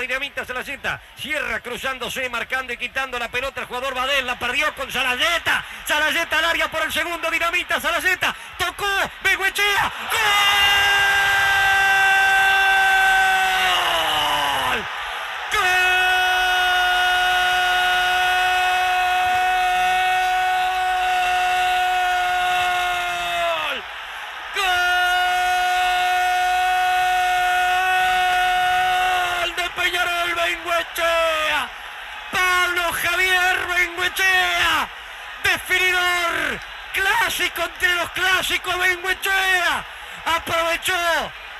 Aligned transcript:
Dinamita 0.00 0.44
Salazeta, 0.44 1.00
cierra 1.16 1.60
cruzándose, 1.60 2.28
marcando 2.28 2.72
y 2.72 2.76
quitando 2.76 3.18
la 3.18 3.28
pelota 3.28 3.60
el 3.60 3.66
jugador 3.66 3.94
Badel, 3.94 4.26
la 4.26 4.38
perdió 4.38 4.74
con 4.74 4.90
Salazeta, 4.90 5.64
Salazeta 5.84 6.38
al 6.38 6.44
área 6.46 6.70
por 6.70 6.82
el 6.82 6.92
segundo, 6.92 7.30
dinamita 7.30 7.80
Salazeta, 7.80 8.34
tocó, 8.58 8.86
Benguechea, 9.22 9.92
¡Gol! 10.10 10.89
Javier 33.02 33.66
Benguechea, 33.66 34.88
definidor, 35.42 36.60
clásico 36.92 37.62
entre 37.62 37.94
los 37.94 38.10
clásicos 38.10 38.78
Benguechea, 38.78 39.84
aprovechó 40.26 40.92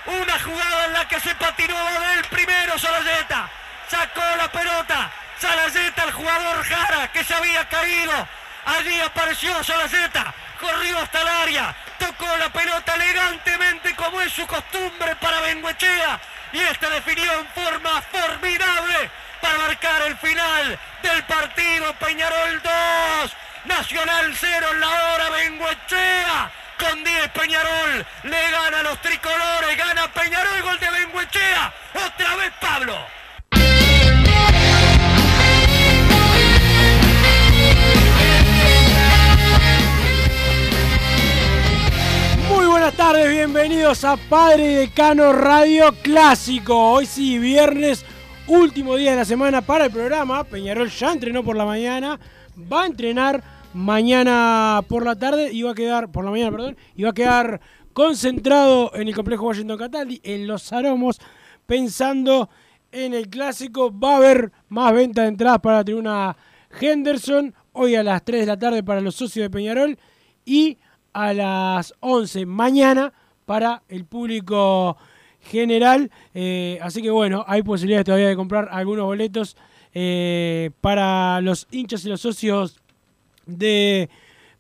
una 0.06 0.38
jugada 0.38 0.84
en 0.86 0.92
la 0.92 1.08
que 1.08 1.18
se 1.20 1.34
patinó 1.36 1.77
del 1.77 2.24
primero 2.27 2.78
Salazeta, 2.78 3.48
sacó 3.88 4.22
la 4.36 4.52
pelota, 4.52 5.11
Salazeta 5.38 6.05
el 6.05 6.12
jugador 6.12 6.62
Jara 6.62 7.11
que 7.11 7.24
se 7.24 7.34
había 7.34 7.67
caído, 7.68 8.28
allí 8.67 9.01
apareció 9.01 9.64
Salazeta, 9.64 10.34
corrió 10.61 10.98
hasta 10.98 11.22
el 11.22 11.28
área, 11.28 11.74
tocó 11.98 12.36
la 12.36 12.51
pelota 12.51 12.95
elegantemente 12.96 13.96
como 13.96 14.20
es 14.20 14.33
su 14.33 14.46
costumbre 14.46 15.17
para 15.17 15.40
Benguechea 15.40 16.20
y 16.52 16.58
este 16.58 16.90
definió 16.90 17.33
en 17.33 17.46
forma 17.48 18.02
formidable 18.02 19.11
para 19.40 19.58
marcar 19.58 20.02
el 20.02 20.17
final 20.18 20.78
del 21.02 21.24
partido 21.24 21.95
Peñarol 21.98 22.62
2, 22.62 23.33
Nacional 23.64 24.34
0 24.34 24.67
en 24.73 24.80
la 24.80 24.89
hora 24.89 25.30
Benguechea. 25.30 26.52
Con 26.78 27.05
10 27.05 27.28
Peñarol 27.28 28.06
le 28.24 28.51
gana 28.51 28.83
los 28.83 29.01
tricolores, 29.02 29.77
gana 29.77 30.08
Peñarol, 30.12 30.62
gol 30.62 30.78
de 30.80 30.90
Benguechea. 30.90 31.73
Otra 31.95 32.36
vez 32.36 32.52
Pablo. 32.61 32.96
Muy 42.48 42.67
buenas 42.67 42.95
tardes, 42.95 43.28
bienvenidos 43.28 44.05
a 44.05 44.17
Padre 44.17 44.68
Decano 44.68 45.33
Radio 45.33 45.95
Clásico. 46.02 46.92
Hoy 46.92 47.07
sí, 47.07 47.39
viernes, 47.39 48.05
último 48.50 48.96
día 48.96 49.12
de 49.12 49.16
la 49.16 49.24
semana 49.24 49.62
para 49.62 49.86
el 49.86 49.92
programa. 49.92 50.42
Peñarol 50.42 50.90
ya 50.90 51.12
entrenó 51.12 51.44
por 51.44 51.56
la 51.56 51.64
mañana, 51.64 52.18
va 52.70 52.83
a 52.83 52.86
entrenar 52.86 53.42
mañana 53.72 54.83
por 54.88 55.05
la 55.05 55.14
tarde 55.14 55.52
y 55.52 55.62
va 55.62 55.70
a 55.70 55.74
quedar, 55.74 56.11
por 56.11 56.24
la 56.24 56.33
mañana, 56.33 56.50
perdón, 56.50 56.77
y 56.96 57.05
va 57.05 57.10
a 57.10 57.14
quedar 57.14 57.60
concentrado 57.92 58.90
en 58.94 59.06
el 59.06 59.14
complejo 59.14 59.46
Washington 59.46 59.78
Cataldi, 59.78 60.20
en 60.24 60.48
los 60.48 60.72
aromos, 60.72 61.20
pensando 61.66 62.50
en 62.90 63.14
el 63.14 63.28
clásico. 63.28 63.96
Va 63.96 64.14
a 64.14 64.16
haber 64.16 64.50
más 64.68 64.92
venta 64.92 65.22
de 65.22 65.28
entradas 65.28 65.60
para 65.60 65.77
la 65.78 65.84
tribuna 65.84 66.36
Henderson, 66.80 67.55
hoy 67.72 67.94
a 67.94 68.02
las 68.02 68.24
3 68.24 68.40
de 68.40 68.46
la 68.46 68.58
tarde 68.58 68.83
para 68.83 69.00
los 69.00 69.14
socios 69.14 69.44
de 69.44 69.50
Peñarol 69.50 69.96
y 70.44 70.77
a 71.12 71.33
las 71.33 71.94
11 72.00 72.46
mañana 72.46 73.12
para 73.46 73.83
el 73.89 74.06
público 74.06 74.96
general. 75.42 76.11
Eh, 76.34 76.78
así 76.83 77.02
que 77.02 77.11
bueno, 77.11 77.45
hay 77.48 77.62
posibilidades 77.62 78.05
todavía 78.06 78.28
de 78.28 78.36
comprar 78.36 78.68
algunos 78.70 79.05
boletos 79.06 79.56
eh, 79.95 80.70
para 80.80 81.40
los 81.40 81.67
hinchas 81.70 82.05
y 82.05 82.08
los 82.08 82.20
socios 82.20 82.78
de 83.46 84.08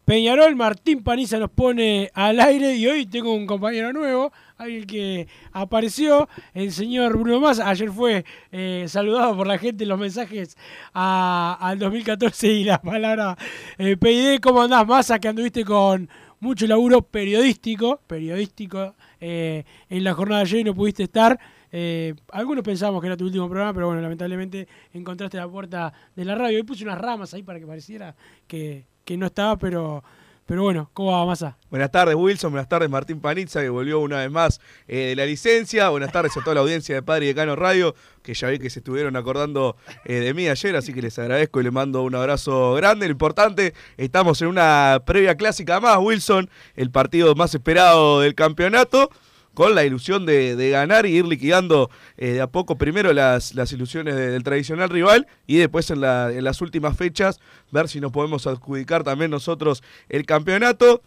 Peñarol. 0.04 0.56
Martín 0.56 1.02
Paniza 1.04 1.38
nos 1.38 1.50
pone 1.50 2.10
al 2.14 2.40
aire 2.40 2.74
y 2.74 2.86
hoy 2.86 3.06
tengo 3.06 3.32
un 3.32 3.46
compañero 3.46 3.92
nuevo, 3.92 4.32
alguien 4.58 4.84
que 4.86 5.28
apareció, 5.52 6.28
el 6.52 6.72
señor 6.72 7.16
Bruno 7.16 7.38
Massa. 7.40 7.68
Ayer 7.68 7.90
fue 7.92 8.24
eh, 8.50 8.86
saludado 8.88 9.36
por 9.36 9.46
la 9.46 9.58
gente 9.58 9.84
en 9.84 9.88
los 9.90 9.98
mensajes 10.00 10.56
a- 10.92 11.56
al 11.60 11.78
2014 11.78 12.48
y 12.48 12.64
la 12.64 12.80
palabra 12.82 13.36
PID. 13.78 14.40
¿Cómo 14.40 14.62
andás, 14.62 14.86
Massa? 14.86 15.18
Que 15.20 15.28
anduviste 15.28 15.64
con 15.64 16.08
mucho 16.40 16.66
laburo 16.66 17.02
periodístico, 17.02 18.00
periodístico 18.06 18.94
eh, 19.20 19.64
en 19.88 20.04
la 20.04 20.14
jornada 20.14 20.42
de 20.42 20.48
ayer 20.48 20.66
no 20.66 20.74
pudiste 20.74 21.04
estar. 21.04 21.38
Eh, 21.72 22.14
algunos 22.32 22.64
pensamos 22.64 23.00
que 23.00 23.06
era 23.06 23.16
tu 23.16 23.24
último 23.24 23.48
programa, 23.48 23.72
pero 23.72 23.86
bueno, 23.86 24.02
lamentablemente 24.02 24.66
encontraste 24.92 25.36
la 25.36 25.48
puerta 25.48 25.92
de 26.16 26.24
la 26.24 26.34
radio. 26.34 26.58
Y 26.58 26.62
puse 26.62 26.82
unas 26.84 26.98
ramas 26.98 27.32
ahí 27.34 27.42
para 27.42 27.60
que 27.60 27.66
pareciera 27.66 28.16
que, 28.46 28.86
que 29.04 29.16
no 29.16 29.26
estaba, 29.26 29.56
pero, 29.56 30.02
pero 30.50 30.64
bueno, 30.64 30.90
¿cómo 30.94 31.12
va, 31.12 31.24
Massa? 31.24 31.56
Buenas 31.70 31.92
tardes 31.92 32.16
Wilson, 32.16 32.50
buenas 32.50 32.68
tardes 32.68 32.90
Martín 32.90 33.20
Panizza 33.20 33.60
que 33.60 33.68
volvió 33.68 34.00
una 34.00 34.18
vez 34.18 34.32
más 34.32 34.60
eh, 34.88 35.10
de 35.10 35.14
la 35.14 35.24
licencia, 35.24 35.90
buenas 35.90 36.10
tardes 36.10 36.36
a 36.36 36.40
toda 36.40 36.56
la 36.56 36.62
audiencia 36.62 36.92
de 36.92 37.02
Padre 37.02 37.26
y 37.26 37.28
Decano 37.28 37.54
Radio, 37.54 37.94
que 38.24 38.34
ya 38.34 38.48
vi 38.48 38.58
que 38.58 38.68
se 38.68 38.80
estuvieron 38.80 39.14
acordando 39.14 39.76
eh, 40.04 40.14
de 40.14 40.34
mí 40.34 40.48
ayer, 40.48 40.74
así 40.74 40.92
que 40.92 41.02
les 41.02 41.16
agradezco 41.20 41.60
y 41.60 41.62
les 41.62 41.72
mando 41.72 42.02
un 42.02 42.16
abrazo 42.16 42.74
grande. 42.74 43.06
Lo 43.06 43.12
importante, 43.12 43.74
estamos 43.96 44.42
en 44.42 44.48
una 44.48 45.00
previa 45.06 45.36
clásica 45.36 45.78
más, 45.78 45.98
Wilson, 45.98 46.50
el 46.74 46.90
partido 46.90 47.36
más 47.36 47.54
esperado 47.54 48.18
del 48.18 48.34
campeonato 48.34 49.08
con 49.54 49.74
la 49.74 49.84
ilusión 49.84 50.26
de, 50.26 50.54
de 50.56 50.70
ganar 50.70 51.06
y 51.06 51.16
ir 51.16 51.26
liquidando 51.26 51.90
eh, 52.16 52.32
de 52.34 52.40
a 52.40 52.46
poco 52.46 52.78
primero 52.78 53.12
las, 53.12 53.54
las 53.54 53.72
ilusiones 53.72 54.14
de- 54.14 54.30
del 54.30 54.42
tradicional 54.42 54.88
rival 54.88 55.26
y 55.46 55.56
después 55.56 55.90
en, 55.90 56.00
la- 56.00 56.32
en 56.32 56.44
las 56.44 56.60
últimas 56.60 56.96
fechas 56.96 57.40
ver 57.72 57.88
si 57.88 58.00
nos 58.00 58.12
podemos 58.12 58.46
adjudicar 58.46 59.02
también 59.04 59.30
nosotros 59.30 59.82
el 60.08 60.24
campeonato. 60.26 61.02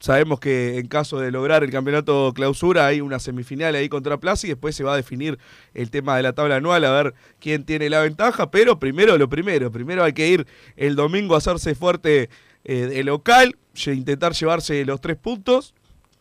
Sabemos 0.00 0.40
que 0.40 0.78
en 0.78 0.88
caso 0.88 1.20
de 1.20 1.30
lograr 1.30 1.62
el 1.62 1.70
campeonato 1.70 2.32
clausura 2.34 2.86
hay 2.86 3.00
una 3.00 3.20
semifinal 3.20 3.76
ahí 3.76 3.88
contra 3.88 4.18
Plaza 4.18 4.48
y 4.48 4.50
después 4.50 4.74
se 4.74 4.82
va 4.82 4.94
a 4.94 4.96
definir 4.96 5.38
el 5.74 5.90
tema 5.92 6.16
de 6.16 6.24
la 6.24 6.32
tabla 6.32 6.56
anual 6.56 6.84
a 6.84 6.90
ver 6.90 7.14
quién 7.38 7.64
tiene 7.64 7.88
la 7.88 8.00
ventaja, 8.00 8.50
pero 8.50 8.80
primero 8.80 9.16
lo 9.16 9.28
primero, 9.28 9.70
primero 9.70 10.02
hay 10.02 10.12
que 10.12 10.26
ir 10.28 10.46
el 10.76 10.96
domingo 10.96 11.36
a 11.36 11.38
hacerse 11.38 11.76
fuerte 11.76 12.30
eh, 12.64 12.86
de 12.86 13.04
local, 13.04 13.56
intentar 13.86 14.32
llevarse 14.32 14.84
los 14.84 15.00
tres 15.00 15.16
puntos, 15.18 15.72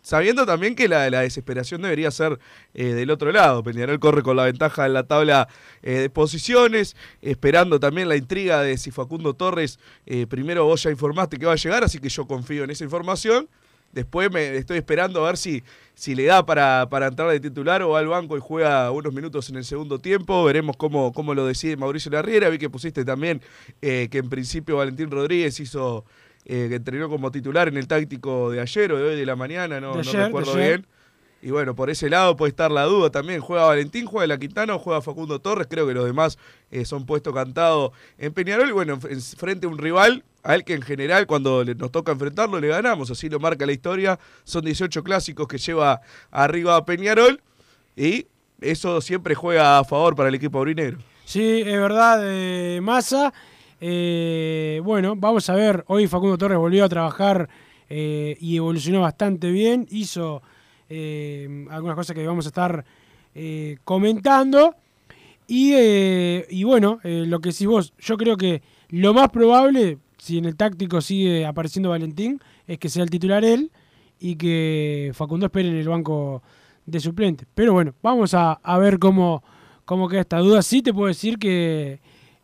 sabiendo 0.02 0.46
también 0.46 0.76
que 0.76 0.88
la, 0.88 1.10
la 1.10 1.22
desesperación 1.22 1.82
debería 1.82 2.12
ser 2.12 2.40
eh, 2.74 2.94
del 2.94 3.12
otro 3.12 3.32
lado. 3.32 3.64
Peñarol 3.64 4.00
corre 4.00 4.24
con 4.24 4.36
la 4.36 4.46
ventaja 4.46 4.86
en 4.86 4.94
la 4.94 5.04
tabla 5.04 5.48
eh, 5.82 5.94
de 5.94 6.10
posiciones, 6.10 6.96
esperando 7.22 7.80
también 7.80 8.10
la 8.10 8.16
intriga 8.16 8.62
de 8.62 8.78
si 8.78 8.92
Facundo 8.92 9.34
Torres, 9.34 9.80
eh, 10.06 10.28
primero 10.28 10.66
vos 10.66 10.84
ya 10.84 10.92
informaste 10.92 11.38
que 11.38 11.46
va 11.46 11.54
a 11.54 11.58
llegar, 11.58 11.84
así 11.84 12.00
que 12.00 12.10
yo 12.10 12.26
confío 12.26 12.64
en 12.64 12.72
esa 12.72 12.84
información. 12.84 13.48
Después 13.92 14.32
me 14.32 14.56
estoy 14.56 14.78
esperando 14.78 15.22
a 15.22 15.28
ver 15.28 15.38
si, 15.38 15.64
si 15.96 16.16
le 16.16 16.24
da 16.24 16.46
para, 16.46 16.88
para 16.90 17.08
entrar 17.08 17.30
de 17.30 17.42
titular 17.42 17.84
o 17.84 17.90
va 17.90 18.00
al 18.00 18.08
banco 18.08 18.38
y 18.38 18.40
juega 18.40 18.90
unos 18.90 19.14
minutos 19.14 19.50
en 19.50 19.58
el 19.58 19.66
segundo 19.66 20.00
tiempo. 20.00 20.46
Veremos 20.46 20.78
cómo, 20.78 21.12
cómo 21.12 21.34
lo 21.34 21.46
decide 21.46 21.76
Mauricio 21.76 22.10
Larriera. 22.10 22.48
Vi 22.48 22.58
que 22.58 22.70
pusiste 22.70 23.04
también 23.04 23.42
que 23.82 24.10
en 24.10 24.30
principio 24.30 24.78
Valentín 24.78 25.12
Rodríguez 25.12 25.60
hizo 25.60 26.06
eh, 26.46 26.68
que 26.70 26.76
entrenó 26.76 27.10
como 27.10 27.32
titular 27.32 27.68
en 27.68 27.78
el 27.78 27.88
táctico 27.88 28.50
de 28.52 28.62
ayer 28.62 28.92
o 28.92 28.98
de 28.98 29.04
hoy 29.10 29.16
de 29.16 29.26
la 29.26 29.36
mañana, 29.36 29.80
no, 29.82 29.94
no 29.94 30.00
ayer, 30.00 30.14
de 30.14 30.26
recuerdo 30.26 30.56
bien. 30.56 30.88
Y 31.44 31.50
bueno, 31.50 31.74
por 31.76 31.90
ese 31.90 32.08
lado 32.08 32.36
puede 32.38 32.50
estar 32.52 32.70
la 32.70 32.84
duda 32.84 33.10
también. 33.10 33.42
¿Juega 33.42 33.66
Valentín, 33.66 34.06
juega 34.06 34.28
la 34.28 34.38
Quintana 34.38 34.76
o 34.76 34.80
juega 34.80 35.02
Facundo 35.02 35.40
Torres? 35.42 35.66
Creo 35.68 35.88
que 35.88 35.94
los 35.96 36.06
demás 36.06 36.38
eh, 36.70 36.86
son 36.86 37.08
puestos 37.08 37.34
cantados 37.34 37.94
en 38.20 38.32
Peñarol. 38.32 38.70
Y 38.70 38.72
bueno, 38.74 39.00
en- 39.10 39.22
frente 39.22 39.66
a 39.66 39.70
un 39.70 39.80
rival, 39.80 40.24
a 40.44 40.54
él 40.54 40.64
que 40.64 40.76
en 40.76 40.84
general 40.84 41.26
cuando 41.26 41.66
nos 41.66 41.92
toca 41.92 42.12
enfrentarlo 42.12 42.60
le 42.60 42.68
ganamos. 42.68 43.10
Así 43.10 43.28
lo 43.28 43.40
marca 43.40 43.66
la 43.66 43.72
historia. 43.72 44.20
Son 44.44 44.64
18 44.64 45.04
clásicos 45.04 45.48
que 45.48 45.58
lleva 45.58 46.02
arriba 46.30 46.76
a 46.76 46.86
Peñarol. 46.86 47.42
Y 47.96 48.28
eso 48.60 49.02
siempre 49.02 49.34
juega 49.34 49.80
a 49.80 49.84
favor 49.84 50.16
para 50.16 50.30
el 50.30 50.36
equipo 50.36 50.60
aurinegro. 50.60 51.00
Sí, 51.26 51.62
es 51.66 51.80
verdad, 51.80 52.20
eh, 52.24 52.80
Massa. 52.84 53.34
Eh, 53.84 54.80
bueno, 54.84 55.16
vamos 55.16 55.50
a 55.50 55.56
ver. 55.56 55.84
Hoy 55.88 56.08
Facundo 56.08 56.38
Torres 56.38 56.60
volvió 56.60 56.86
a 56.86 56.90
trabajar 56.90 57.50
eh, 57.90 58.38
y 58.40 58.56
evolucionó 58.56 59.02
bastante 59.02 59.50
bien. 59.50 59.88
Hizo 59.90 60.44
eh, 60.88 61.66
algunas 61.72 61.96
cosas 61.96 62.16
que 62.16 62.26
vamos 62.26 62.46
a 62.46 62.50
estar 62.50 62.86
comentando. 63.84 64.76
Y, 65.48 66.64
bueno, 66.64 67.00
lo 67.04 67.40
que 67.42 67.52
sí 67.52 67.66
vos, 67.66 67.94
yo 67.98 68.16
creo 68.18 68.38
que 68.38 68.62
lo 68.90 69.14
más 69.14 69.30
probable, 69.30 69.98
si 70.18 70.38
en 70.38 70.46
el 70.46 70.56
táctico 70.56 71.02
sigue 71.02 71.46
apareciendo 71.46 71.90
Valentín, 71.90 72.40
es 72.68 72.78
que 72.78 72.88
sea 72.88 73.04
el 73.04 73.10
titular 73.10 73.44
él 73.44 73.72
y 74.20 74.36
que 74.36 75.12
Facundo 75.14 75.48
espere 75.48 75.70
en 75.70 75.76
el 75.76 75.90
banco 75.90 76.44
de 76.86 77.00
suplente. 77.00 77.46
Pero 77.56 77.74
bueno, 77.74 77.96
vamos 78.02 78.34
a, 78.34 78.54
a 78.54 78.78
ver 78.78 79.00
cómo, 79.00 79.44
cómo 79.86 80.08
queda 80.08 80.22
esta 80.22 80.38
duda. 80.38 80.62
Sí 80.62 80.82
te 80.82 80.94
puedo 80.94 81.08
decir 81.08 81.38
que 81.38 82.00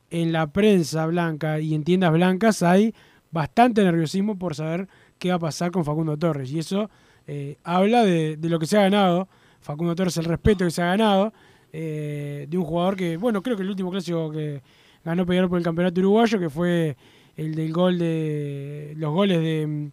en 0.09 0.31
la 0.31 0.47
prensa 0.47 1.05
blanca 1.05 1.59
y 1.59 1.73
en 1.73 1.83
tiendas 1.83 2.11
blancas 2.11 2.63
hay 2.63 2.93
bastante 3.31 3.83
nerviosismo 3.83 4.37
por 4.37 4.55
saber 4.55 4.87
qué 5.19 5.29
va 5.29 5.35
a 5.35 5.39
pasar 5.39 5.71
con 5.71 5.83
Facundo 5.83 6.17
Torres. 6.17 6.51
Y 6.51 6.59
eso 6.59 6.89
eh, 7.25 7.57
habla 7.63 8.03
de, 8.03 8.37
lo 8.41 8.59
que 8.59 8.65
se 8.65 8.77
ha 8.77 8.81
ganado. 8.81 9.27
Facundo 9.59 9.95
Torres, 9.95 10.17
el 10.17 10.25
respeto 10.25 10.65
que 10.65 10.71
se 10.71 10.81
ha 10.81 10.87
ganado 10.87 11.33
eh, 11.73 12.47
de 12.49 12.57
un 12.57 12.63
jugador 12.63 12.95
que, 12.95 13.17
bueno, 13.17 13.41
creo 13.41 13.57
que 13.57 13.63
el 13.63 13.69
último 13.69 13.91
clásico 13.91 14.31
que 14.31 14.61
ganó 15.03 15.25
Peñarol 15.25 15.49
por 15.49 15.57
el 15.57 15.63
campeonato 15.63 15.99
uruguayo, 15.99 16.39
que 16.39 16.49
fue 16.49 16.95
el 17.35 17.55
del 17.55 17.71
gol 17.73 17.99
de 17.99 18.93
los 18.97 19.13
goles 19.13 19.39
de 19.41 19.67
mm, 19.67 19.91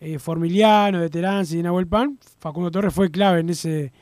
eh, 0.00 0.18
Formiliano, 0.18 1.00
de 1.00 1.08
Terán 1.08 1.44
y 1.48 1.56
de 1.56 1.62
Nahuel 1.62 1.86
Pan, 1.86 2.18
Facundo 2.38 2.70
Torres 2.70 2.92
fue 2.92 3.10
clave 3.10 3.40
en 3.40 3.50
ese, 3.50 3.92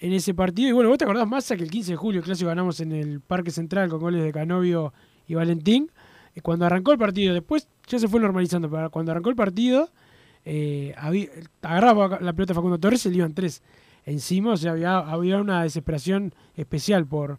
en 0.00 0.12
ese 0.12 0.34
partido. 0.34 0.68
Y 0.70 0.72
bueno, 0.72 0.88
vos 0.88 0.98
te 0.98 1.04
acordás 1.04 1.28
más 1.28 1.46
que 1.46 1.54
el 1.54 1.70
15 1.70 1.92
de 1.92 1.96
julio 1.96 2.20
el 2.20 2.24
clásico 2.24 2.48
ganamos 2.48 2.80
en 2.80 2.92
el 2.92 3.20
Parque 3.20 3.50
Central 3.50 3.88
con 3.88 4.00
goles 4.00 4.24
de 4.24 4.32
Canovio 4.32 4.92
y 5.28 5.34
Valentín. 5.34 5.90
Eh, 6.34 6.40
Cuando 6.40 6.66
arrancó 6.66 6.92
el 6.92 6.98
partido, 6.98 7.34
después 7.34 7.68
ya 7.86 7.98
se 7.98 8.08
fue 8.08 8.20
normalizando, 8.20 8.70
pero 8.70 8.90
cuando 8.90 9.12
arrancó 9.12 9.30
el 9.30 9.36
partido, 9.36 9.90
eh, 10.44 10.94
agarraba 11.62 12.18
la 12.20 12.32
pelota 12.32 12.54
Facundo 12.54 12.78
Torres 12.78 13.04
y 13.06 13.10
le 13.10 13.16
iban 13.18 13.34
tres 13.34 13.62
encima, 14.06 14.52
o 14.52 14.56
sea, 14.56 14.72
había, 14.72 14.98
había 14.98 15.38
una 15.38 15.62
desesperación 15.62 16.34
especial 16.56 17.06
por, 17.06 17.38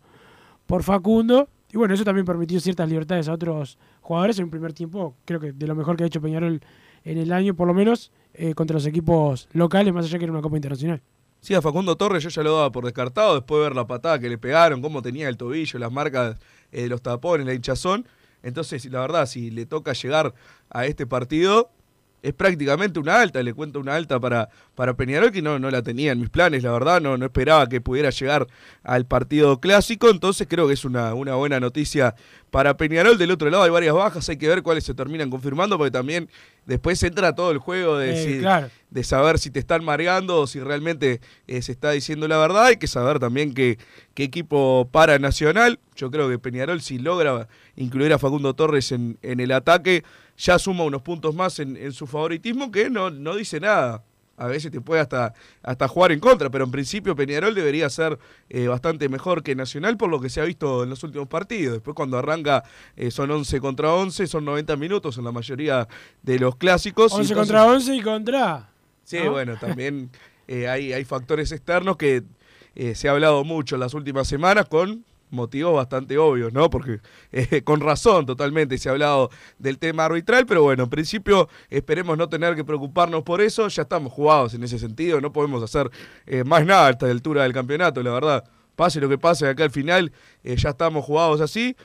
por 0.67 0.83
Facundo. 0.83 1.49
Y 1.73 1.77
bueno, 1.77 1.93
eso 1.93 2.03
también 2.03 2.25
permitió 2.25 2.59
ciertas 2.59 2.87
libertades 2.87 3.27
a 3.27 3.33
otros 3.33 3.77
jugadores 4.01 4.37
en 4.37 4.45
un 4.45 4.51
primer 4.51 4.73
tiempo, 4.73 5.15
creo 5.25 5.39
que 5.39 5.53
de 5.53 5.67
lo 5.67 5.75
mejor 5.75 5.95
que 5.95 6.03
ha 6.03 6.07
hecho 6.07 6.21
Peñarol 6.21 6.61
en 7.03 7.17
el 7.17 7.31
año, 7.31 7.55
por 7.55 7.67
lo 7.67 7.73
menos, 7.73 8.11
eh, 8.33 8.53
contra 8.53 8.75
los 8.75 8.85
equipos 8.85 9.47
locales, 9.53 9.93
más 9.93 10.05
allá 10.05 10.19
que 10.19 10.25
era 10.25 10.33
una 10.33 10.41
Copa 10.41 10.57
Internacional. 10.57 11.01
Sí, 11.41 11.55
a 11.55 11.61
Facundo 11.61 11.95
Torres 11.97 12.21
yo 12.23 12.29
ya 12.29 12.43
lo 12.43 12.55
daba 12.55 12.71
por 12.71 12.85
descartado 12.85 13.33
después 13.35 13.59
de 13.59 13.63
ver 13.63 13.75
la 13.75 13.88
patada 13.88 14.19
que 14.19 14.29
le 14.29 14.38
pegaron, 14.38 14.79
cómo 14.81 15.01
tenía 15.01 15.27
el 15.27 15.38
tobillo, 15.38 15.79
las 15.79 15.91
marcas 15.91 16.38
eh, 16.71 16.83
de 16.83 16.88
los 16.88 17.01
tapones, 17.01 17.45
la 17.47 17.53
hinchazón. 17.55 18.07
Entonces, 18.43 18.85
la 18.85 19.01
verdad, 19.01 19.25
si 19.25 19.49
le 19.51 19.65
toca 19.65 19.93
llegar 19.93 20.33
a 20.69 20.85
este 20.85 21.07
partido, 21.07 21.71
es 22.23 22.33
prácticamente 22.35 22.99
una 22.99 23.19
alta. 23.19 23.41
Le 23.41 23.53
cuento 23.55 23.79
una 23.79 23.95
alta 23.95 24.19
para, 24.19 24.49
para 24.75 24.95
Peñarol 24.95 25.31
que 25.31 25.41
no, 25.41 25.57
no 25.57 25.71
la 25.71 25.81
tenía 25.81 26.11
en 26.11 26.19
mis 26.19 26.29
planes, 26.29 26.61
la 26.61 26.71
verdad. 26.71 27.01
No, 27.01 27.17
no 27.17 27.25
esperaba 27.25 27.67
que 27.67 27.81
pudiera 27.81 28.11
llegar 28.11 28.45
al 28.83 29.05
partido 29.07 29.59
clásico. 29.59 30.09
Entonces, 30.11 30.45
creo 30.47 30.67
que 30.67 30.73
es 30.75 30.85
una, 30.85 31.15
una 31.15 31.33
buena 31.35 31.59
noticia 31.59 32.13
para 32.51 32.77
Peñarol. 32.77 33.17
Del 33.17 33.31
otro 33.31 33.49
lado 33.49 33.63
hay 33.63 33.71
varias 33.71 33.95
bajas, 33.95 34.29
hay 34.29 34.38
que 34.38 34.47
ver 34.47 34.61
cuáles 34.61 34.83
se 34.83 34.93
terminan 34.93 35.31
confirmando, 35.31 35.77
porque 35.79 35.89
también 35.91 36.29
después 36.67 37.01
entra 37.01 37.33
todo 37.33 37.49
el 37.51 37.57
juego 37.57 37.97
de 37.97 38.11
Eh, 38.11 38.23
si- 38.25 38.39
claro. 38.39 38.69
De 38.91 39.03
saber 39.03 39.39
si 39.39 39.49
te 39.49 39.59
están 39.59 39.83
mareando 39.83 40.41
o 40.41 40.47
si 40.47 40.59
realmente 40.59 41.21
eh, 41.47 41.61
se 41.61 41.71
está 41.71 41.91
diciendo 41.91 42.27
la 42.27 42.38
verdad. 42.38 42.65
Hay 42.65 42.77
que 42.77 42.88
saber 42.88 43.19
también 43.19 43.53
que, 43.53 43.79
qué 44.13 44.23
equipo 44.23 44.88
para 44.91 45.17
Nacional. 45.17 45.79
Yo 45.95 46.11
creo 46.11 46.29
que 46.29 46.38
Peñarol, 46.38 46.81
si 46.81 46.99
logra 46.99 47.47
incluir 47.75 48.13
a 48.13 48.19
Facundo 48.19 48.53
Torres 48.53 48.91
en, 48.91 49.17
en 49.21 49.39
el 49.39 49.51
ataque, 49.53 50.03
ya 50.38 50.59
suma 50.59 50.83
unos 50.83 51.01
puntos 51.01 51.33
más 51.33 51.59
en, 51.59 51.77
en 51.77 51.93
su 51.93 52.05
favoritismo 52.05 52.69
que 52.69 52.89
no, 52.89 53.09
no 53.09 53.35
dice 53.35 53.59
nada. 53.59 54.03
A 54.38 54.47
veces 54.47 54.71
te 54.71 54.81
puede 54.81 54.99
hasta, 55.01 55.35
hasta 55.61 55.88
jugar 55.88 56.11
en 56.11 56.19
contra, 56.19 56.49
pero 56.49 56.65
en 56.65 56.71
principio 56.71 57.15
Peñarol 57.15 57.53
debería 57.53 57.88
ser 57.91 58.17
eh, 58.49 58.67
bastante 58.67 59.07
mejor 59.07 59.43
que 59.43 59.55
Nacional 59.55 59.97
por 59.97 60.09
lo 60.09 60.19
que 60.19 60.29
se 60.29 60.41
ha 60.41 60.45
visto 60.45 60.83
en 60.83 60.89
los 60.89 61.03
últimos 61.03 61.27
partidos. 61.27 61.73
Después 61.73 61.95
cuando 61.95 62.17
arranca 62.17 62.63
eh, 62.95 63.11
son 63.11 63.29
11 63.29 63.61
contra 63.61 63.93
11, 63.93 64.25
son 64.25 64.43
90 64.43 64.75
minutos 64.77 65.17
en 65.19 65.25
la 65.25 65.31
mayoría 65.31 65.88
de 66.23 66.39
los 66.39 66.55
clásicos. 66.55 67.13
11 67.13 67.31
y 67.31 67.35
contra 67.35 67.65
11 67.65 67.95
y 67.95 68.01
contra... 68.01 68.70
Sí, 69.03 69.19
¿no? 69.24 69.31
bueno, 69.31 69.57
también 69.59 70.09
eh, 70.48 70.68
hay, 70.68 70.94
hay 70.94 71.06
factores 71.06 71.51
externos 71.51 71.98
que 71.98 72.24
eh, 72.75 72.95
se 72.95 73.07
ha 73.07 73.12
hablado 73.12 73.44
mucho 73.44 73.75
en 73.75 73.81
las 73.81 73.94
últimas 73.94 74.27
semanas 74.27 74.68
con 74.68 75.03
motivos 75.31 75.74
bastante 75.74 76.18
obvios, 76.18 76.53
¿no? 76.53 76.69
Porque 76.69 77.00
eh, 77.31 77.63
con 77.63 77.80
razón 77.80 78.25
totalmente 78.25 78.77
se 78.77 78.89
ha 78.89 78.92
hablado 78.92 79.30
del 79.57 79.80
tema 79.80 80.06
arbitral, 80.06 80.45
pero 80.45 80.63
bueno, 80.63 80.83
en 80.83 80.89
principio 80.89 81.50
esperemos 81.69 82.18
no 82.18 82.30
tener 82.30 82.56
que 82.56 82.63
preocuparnos 82.63 83.24
por 83.24 83.42
eso, 83.42 83.68
ya 83.69 83.83
estamos 83.83 84.13
jugados 84.13 84.53
en 84.53 84.63
ese 84.63 84.77
sentido, 84.77 85.19
no 85.19 85.31
podemos 85.31 85.63
hacer 85.63 85.89
eh, 86.27 86.44
más 86.44 86.65
nada 86.65 86.88
a 86.88 86.89
esta 86.92 87.07
altura 87.07 87.44
del 87.44 87.53
campeonato, 87.53 88.03
la 88.03 88.12
verdad. 88.12 88.44
Pase 88.75 89.01
lo 89.01 89.09
que 89.09 89.18
pase 89.18 89.48
acá 89.48 89.63
al 89.63 89.71
final, 89.71 90.12
eh, 90.44 90.56
ya 90.56 90.69
estamos 90.69 91.06
jugados 91.06 91.42
así. 91.42 91.75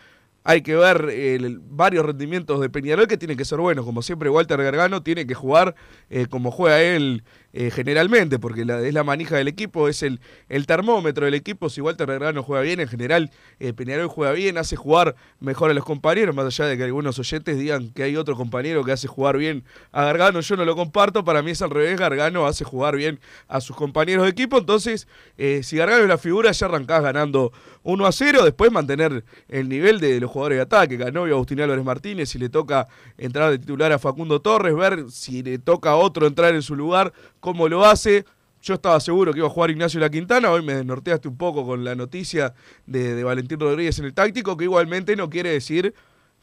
Hay 0.49 0.63
que 0.63 0.77
ver 0.77 1.09
eh, 1.11 1.39
varios 1.61 2.07
rendimientos 2.07 2.61
de 2.61 2.71
Peñarol 2.71 3.09
que 3.09 3.17
tienen 3.17 3.37
que 3.37 3.45
ser 3.45 3.59
buenos. 3.59 3.85
Como 3.85 4.01
siempre, 4.01 4.31
Walter 4.31 4.63
Gargano 4.63 5.03
tiene 5.03 5.27
que 5.27 5.35
jugar 5.35 5.75
eh, 6.09 6.27
como 6.27 6.53
juega 6.53 6.81
él 6.81 7.25
eh, 7.53 7.71
generalmente, 7.71 8.39
porque 8.39 8.63
es 8.63 8.95
la 8.95 9.05
manija 9.05 9.37
del 9.37 9.49
equipo, 9.49 9.89
es 9.89 10.03
el, 10.03 10.21
el 10.49 10.67
termómetro 10.67 11.25
del 11.25 11.35
equipo. 11.35 11.71
Si 11.71 11.81
Walter 11.81 12.07
Gargano 12.07 12.43
juega 12.43 12.63
bien, 12.63 12.81
en 12.81 12.89
general 12.89 13.31
eh, 13.61 13.73
Peñarol 13.73 14.09
juega 14.09 14.33
bien, 14.33 14.59
hace 14.59 14.77
jugar 14.77 15.17
mejor 15.41 15.71
a 15.71 15.75
los 15.75 15.85
compañeros, 15.85 16.35
más 16.35 16.47
allá 16.47 16.67
de 16.67 16.77
que 16.77 16.85
algunos 16.85 17.19
oyentes 17.19 17.59
digan 17.59 17.91
que 17.91 18.03
hay 18.03 18.17
otro 18.17 18.37
compañero 18.37 18.85
que 18.85 18.93
hace 18.93 19.09
jugar 19.09 19.39
bien 19.39 19.65
a 19.93 20.05
Gargano. 20.05 20.41
Yo 20.41 20.57
no 20.57 20.65
lo 20.65 20.77
comparto, 20.77 21.25
para 21.25 21.43
mí 21.43 21.53
es 21.53 21.63
al 21.63 21.71
revés, 21.71 21.99
Gargano 21.99 22.47
hace 22.47 22.65
jugar 22.65 22.97
bien 22.97 23.21
a 23.49 23.61
sus 23.61 23.77
compañeros 23.77 24.25
de 24.25 24.31
equipo. 24.31 24.59
Entonces, 24.59 25.09
eh, 25.39 25.63
si 25.63 25.77
Gargano 25.77 26.03
es 26.03 26.09
la 26.09 26.19
figura, 26.19 26.53
ya 26.53 26.67
arrancás 26.67 27.03
ganando 27.03 27.53
1 27.85 28.07
a 28.07 28.13
0, 28.13 28.45
después 28.45 28.71
mantener 28.73 29.25
el 29.49 29.69
nivel 29.69 30.01
de 30.01 30.21
los 30.21 30.31
jugadores 30.31 30.59
de 30.59 30.63
ataque, 30.63 30.99
Canovio, 30.99 31.35
Agustín 31.37 31.61
Álvarez 31.61 31.85
Martínez, 31.85 32.29
si 32.29 32.39
le 32.39 32.49
toca 32.49 32.89
entrar 33.17 33.51
de 33.51 33.59
titular 33.59 33.93
a 33.93 33.99
Facundo 33.99 34.41
Torres, 34.41 34.75
ver 34.75 35.11
si 35.11 35.43
le 35.43 35.59
toca 35.59 35.91
a 35.91 35.97
otro 35.97 36.27
entrar 36.27 36.55
en 36.55 36.63
su 36.63 36.75
lugar, 36.75 37.13
cómo 37.47 37.69
lo 37.69 37.85
hace. 37.85 38.25
Yo 38.61 38.75
estaba 38.75 38.99
seguro 38.99 39.33
que 39.33 39.39
iba 39.39 39.47
a 39.47 39.51
jugar 39.51 39.71
Ignacio 39.71 40.01
La 40.01 40.11
Quintana, 40.11 40.51
hoy 40.51 40.61
me 40.65 40.75
desnorteaste 40.75 41.29
un 41.29 41.37
poco 41.37 41.65
con 41.65 41.85
la 41.85 41.95
noticia 41.95 42.53
de, 42.87 43.15
de 43.15 43.23
Valentín 43.23 43.61
Rodríguez 43.61 43.97
en 44.01 44.07
el 44.07 44.15
táctico, 44.15 44.57
que 44.57 44.65
igualmente 44.65 45.15
no 45.15 45.31
quiere 45.31 45.51
decir 45.51 45.95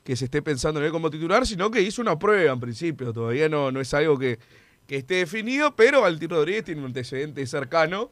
que 0.06 0.16
se 0.16 0.26
esté 0.26 0.42
pensando 0.42 0.80
en 0.80 0.86
él 0.86 0.92
como 0.94 1.10
titular, 1.10 1.46
sino 1.46 1.70
que 1.72 1.82
hizo 1.82 2.02
una 2.02 2.18
prueba 2.18 2.54
en 2.54 2.62
principio, 2.62 3.12
todavía 3.12 3.50
no, 3.50 3.70
no 3.74 3.82
es 3.82 3.94
algo 3.94 4.18
que, 4.18 4.40
que 4.88 4.96
esté 4.98 5.16
definido, 5.16 5.76
pero 5.76 6.00
Valentín 6.02 6.30
Rodríguez 6.30 6.64
tiene 6.64 6.80
un 6.80 6.88
antecedente 6.88 7.46
cercano 7.46 8.10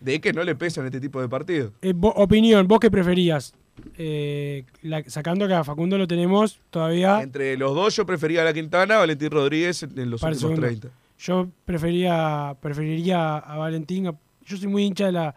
de 0.00 0.20
que 0.20 0.34
no 0.34 0.44
le 0.44 0.54
pesan 0.54 0.84
este 0.84 1.00
tipo 1.00 1.22
de 1.22 1.28
partidos. 1.30 1.72
Eh, 1.80 1.94
vo- 1.94 2.12
opinión, 2.16 2.68
¿vos 2.68 2.80
qué 2.80 2.90
preferías? 2.90 3.54
Eh, 3.96 4.64
la- 4.82 5.02
sacando 5.08 5.48
que 5.48 5.54
a 5.54 5.64
Facundo 5.64 5.96
lo 5.98 6.06
tenemos 6.06 6.60
todavía 6.70 7.22
Entre 7.22 7.56
los 7.56 7.74
dos 7.74 7.96
yo 7.96 8.04
prefería 8.04 8.42
a 8.42 8.44
La 8.44 8.52
Quintana, 8.52 8.98
Valentín 8.98 9.30
Rodríguez 9.30 9.82
en 9.84 10.10
los 10.10 10.20
para 10.20 10.34
últimos 10.34 10.56
segundo. 10.56 10.66
30. 10.66 10.88
Yo 11.18 11.48
prefería, 11.64 12.56
preferiría 12.60 13.38
a 13.38 13.56
Valentín. 13.56 14.08
a- 14.08 14.14
yo 14.44 14.56
soy 14.56 14.68
muy 14.68 14.84
hincha 14.84 15.06
de 15.06 15.12
la, 15.12 15.34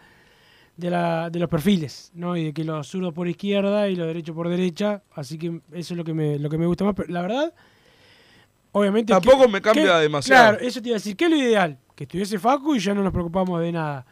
de 0.75 0.89
la 0.89 1.29
de 1.29 1.39
los 1.39 1.49
perfiles, 1.49 2.11
¿no? 2.13 2.35
Y 2.35 2.45
de 2.45 2.53
que 2.53 2.63
los 2.63 2.87
zurdos 2.87 3.13
por 3.13 3.27
izquierda 3.27 3.87
y 3.87 3.95
los 3.95 4.05
derechos 4.07 4.35
por 4.35 4.49
derecha. 4.49 5.01
Así 5.13 5.37
que 5.37 5.61
eso 5.71 5.93
es 5.93 5.97
lo 5.97 6.03
que 6.03 6.13
me, 6.13 6.37
lo 6.39 6.49
que 6.49 6.57
me 6.57 6.65
gusta 6.65 6.83
más. 6.83 6.93
Pero 6.95 7.11
la 7.13 7.21
verdad, 7.21 7.53
obviamente. 8.71 9.13
Tampoco 9.13 9.43
que- 9.45 9.51
me 9.51 9.61
cambia 9.61 9.95
que- 9.95 10.01
demasiado. 10.01 10.49
Claro, 10.57 10.67
eso 10.67 10.81
te 10.81 10.89
iba 10.89 10.95
a 10.95 10.99
decir. 10.99 11.15
¿Qué 11.15 11.25
es 11.25 11.31
lo 11.31 11.37
ideal? 11.37 11.77
Que 11.95 12.03
estuviese 12.03 12.37
Facu 12.39 12.75
y 12.75 12.79
ya 12.79 12.93
no 12.93 13.01
nos 13.03 13.13
preocupamos 13.13 13.59
de 13.61 13.71
nada. 13.71 14.05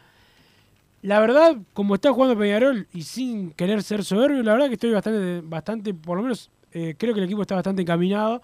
La 1.01 1.19
verdad, 1.19 1.57
como 1.74 1.93
está 1.95 2.12
jugando 2.12 2.36
Peñarol 2.38 2.88
y 2.93 3.03
sin 3.03 3.51
querer 3.51 3.84
ser 3.84 4.03
soberbio, 4.03 4.41
la 4.41 4.53
verdad 4.53 4.67
que 4.67 4.74
estoy 4.74 4.91
bastante, 4.91 5.41
bastante 5.45 5.93
por 5.93 6.17
lo 6.17 6.24
menos 6.24 6.50
eh, 6.72 6.95
creo 6.98 7.13
que 7.13 7.19
el 7.19 7.25
equipo 7.25 7.43
está 7.43 7.53
bastante 7.53 7.84
encaminado 7.84 8.41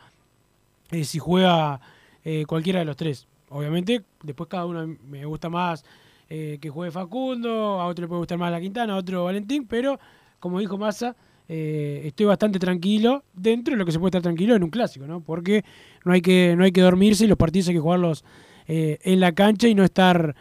eh, 0.92 1.04
si 1.04 1.18
juega 1.18 1.82
eh, 2.24 2.46
cualquiera 2.48 2.80
de 2.80 2.86
los 2.86 2.96
tres. 2.96 3.28
Obviamente, 3.50 4.04
después 4.24 4.48
cada 4.50 4.66
uno 4.66 4.96
me 5.08 5.26
gusta 5.26 5.50
más 5.50 5.84
eh, 6.30 6.58
que 6.62 6.70
juegue 6.70 6.92
Facundo, 6.92 7.82
a 7.82 7.88
otro 7.88 8.04
le 8.04 8.08
puede 8.08 8.20
gustar 8.20 8.38
más 8.38 8.52
la 8.52 8.62
Quintana, 8.62 8.94
a 8.94 8.98
otro 8.98 9.26
Valentín, 9.26 9.68
pero 9.68 10.00
como 10.40 10.60
dijo 10.60 10.78
Massa, 10.78 11.16
eh, 11.50 12.04
estoy 12.06 12.28
bastante 12.28 12.60
tranquilo 12.60 13.24
dentro 13.34 13.74
de 13.74 13.78
lo 13.78 13.86
que 13.86 13.92
se 13.92 14.00
puede 14.00 14.10
estar 14.10 14.22
tranquilo 14.22 14.56
en 14.56 14.64
un 14.64 14.70
clásico, 14.70 15.06
¿no? 15.06 15.22
Porque 15.22 15.66
no 16.06 16.14
hay 16.14 16.22
que, 16.22 16.56
no 16.56 16.64
hay 16.64 16.72
que 16.72 16.82
dormirse 16.82 17.26
y 17.26 17.28
los 17.28 17.38
partidos 17.38 17.68
hay 17.68 17.74
que 17.74 17.82
jugarlos 17.82 18.24
en 18.68 19.20
la 19.20 19.34
cancha 19.34 19.68
y 19.68 19.76
no 19.76 19.84
estar 19.84 20.34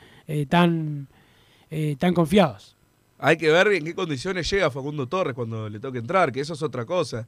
tan, 0.49 1.09
tan 1.99 2.15
confiados. 2.15 2.77
Hay 3.19 3.37
que 3.37 3.51
ver 3.51 3.69
en 3.69 3.85
qué 3.85 3.95
condiciones 3.95 4.49
llega 4.49 4.71
Facundo 4.71 5.09
Torres 5.09 5.35
cuando 5.35 5.69
le 5.69 5.81
toque 5.81 5.99
entrar, 5.99 6.31
que 6.31 6.39
eso 6.41 6.53
es 6.53 6.63
otra 6.63 6.85
cosa. 6.85 7.27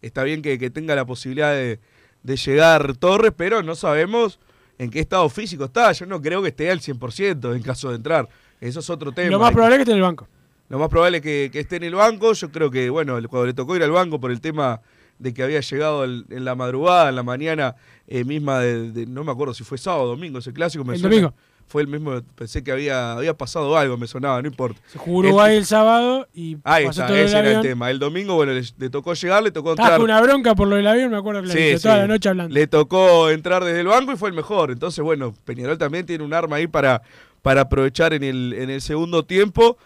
Está 0.00 0.22
bien 0.22 0.42
que, 0.42 0.56
que 0.56 0.70
tenga 0.70 0.94
la 0.94 1.04
posibilidad 1.04 1.52
de, 1.52 1.80
de 2.24 2.36
llegar 2.36 2.96
Torres, 2.96 3.32
pero 3.36 3.62
no 3.62 3.76
sabemos 3.76 4.40
en 4.78 4.90
qué 4.90 4.98
estado 4.98 5.28
físico 5.28 5.66
está. 5.66 5.92
Yo 5.92 6.06
no 6.06 6.20
creo 6.20 6.42
que 6.42 6.48
esté 6.48 6.68
al 6.70 6.80
100% 6.80 7.54
en 7.54 7.62
caso 7.62 7.90
de 7.90 7.96
entrar. 7.96 8.28
Eso 8.60 8.80
es 8.80 8.90
otro 8.90 9.12
tema. 9.12 9.30
Lo 9.30 9.38
más 9.38 9.52
probable 9.52 9.76
es 9.76 9.78
que 9.78 9.82
esté 9.82 9.92
en 9.92 9.98
el 9.98 10.02
banco. 10.02 10.26
Lo 10.70 10.78
más 10.78 10.88
probable 10.88 11.18
es 11.18 11.22
que, 11.22 11.50
que 11.52 11.60
esté 11.60 11.76
en 11.76 11.84
el 11.84 11.94
banco. 11.94 12.32
Yo 12.32 12.50
creo 12.50 12.70
que, 12.70 12.90
bueno, 12.90 13.16
cuando 13.28 13.46
le 13.46 13.54
tocó 13.54 13.76
ir 13.76 13.82
al 13.84 13.90
banco 13.92 14.18
por 14.18 14.30
el 14.32 14.40
tema 14.40 14.80
de 15.18 15.32
que 15.32 15.42
había 15.44 15.60
llegado 15.60 16.02
el- 16.04 16.24
en 16.30 16.44
la 16.44 16.54
madrugada, 16.56 17.08
en 17.10 17.14
la 17.16 17.22
mañana 17.22 17.76
eh, 18.08 18.24
misma 18.24 18.58
de, 18.60 18.90
de- 18.90 19.06
no 19.06 19.22
me 19.22 19.30
acuerdo 19.30 19.54
si 19.54 19.62
fue 19.62 19.78
sábado 19.78 20.04
o 20.04 20.06
domingo, 20.08 20.38
ese 20.40 20.52
clásico 20.52 20.84
me 20.84 20.94
El 20.94 21.00
suena- 21.00 21.14
domingo. 21.14 21.34
Fue 21.66 21.82
el 21.82 21.88
mismo, 21.88 22.20
pensé 22.36 22.62
que 22.62 22.70
había, 22.70 23.12
había 23.14 23.34
pasado 23.36 23.76
algo, 23.76 23.96
me 23.96 24.06
sonaba, 24.06 24.40
no 24.40 24.46
importa. 24.48 24.80
Se 24.86 24.98
jugó 24.98 25.18
Uruguay 25.18 25.56
el 25.56 25.66
sábado 25.66 26.28
y 26.32 26.56
Ahí 26.62 26.84
pasó 26.86 27.00
está, 27.00 27.06
todo 27.08 27.16
el 27.16 27.24
ese 27.24 27.38
era 27.38 27.52
el 27.52 27.62
tema. 27.62 27.90
El 27.90 27.98
domingo, 27.98 28.34
bueno, 28.36 28.52
le, 28.52 28.62
le 28.78 28.90
tocó 28.90 29.14
llegar, 29.14 29.42
le 29.42 29.50
tocó 29.50 29.70
entrar. 29.70 30.00
una 30.00 30.20
bronca 30.20 30.54
por 30.54 30.68
lo 30.68 30.76
del 30.76 30.86
avión, 30.86 31.10
me 31.10 31.16
acuerdo 31.16 31.42
que 31.42 31.48
Sí, 31.48 31.58
dije 31.58 31.76
sí. 31.78 31.82
toda 31.82 31.96
la 31.96 32.06
noche 32.06 32.28
hablando. 32.28 32.54
Le 32.54 32.66
tocó 32.68 33.28
entrar 33.30 33.64
desde 33.64 33.80
el 33.80 33.86
banco 33.88 34.12
y 34.12 34.16
fue 34.16 34.28
el 34.28 34.34
mejor. 34.36 34.70
Entonces, 34.70 35.02
bueno, 35.02 35.34
Peñarol 35.44 35.76
también 35.78 36.06
tiene 36.06 36.22
un 36.22 36.32
arma 36.32 36.56
ahí 36.56 36.66
para, 36.68 37.02
para 37.42 37.62
aprovechar 37.62 38.12
en 38.12 38.22
el, 38.22 38.52
en 38.56 38.70
el 38.70 38.80
segundo 38.80 39.24
tiempo. 39.24 39.76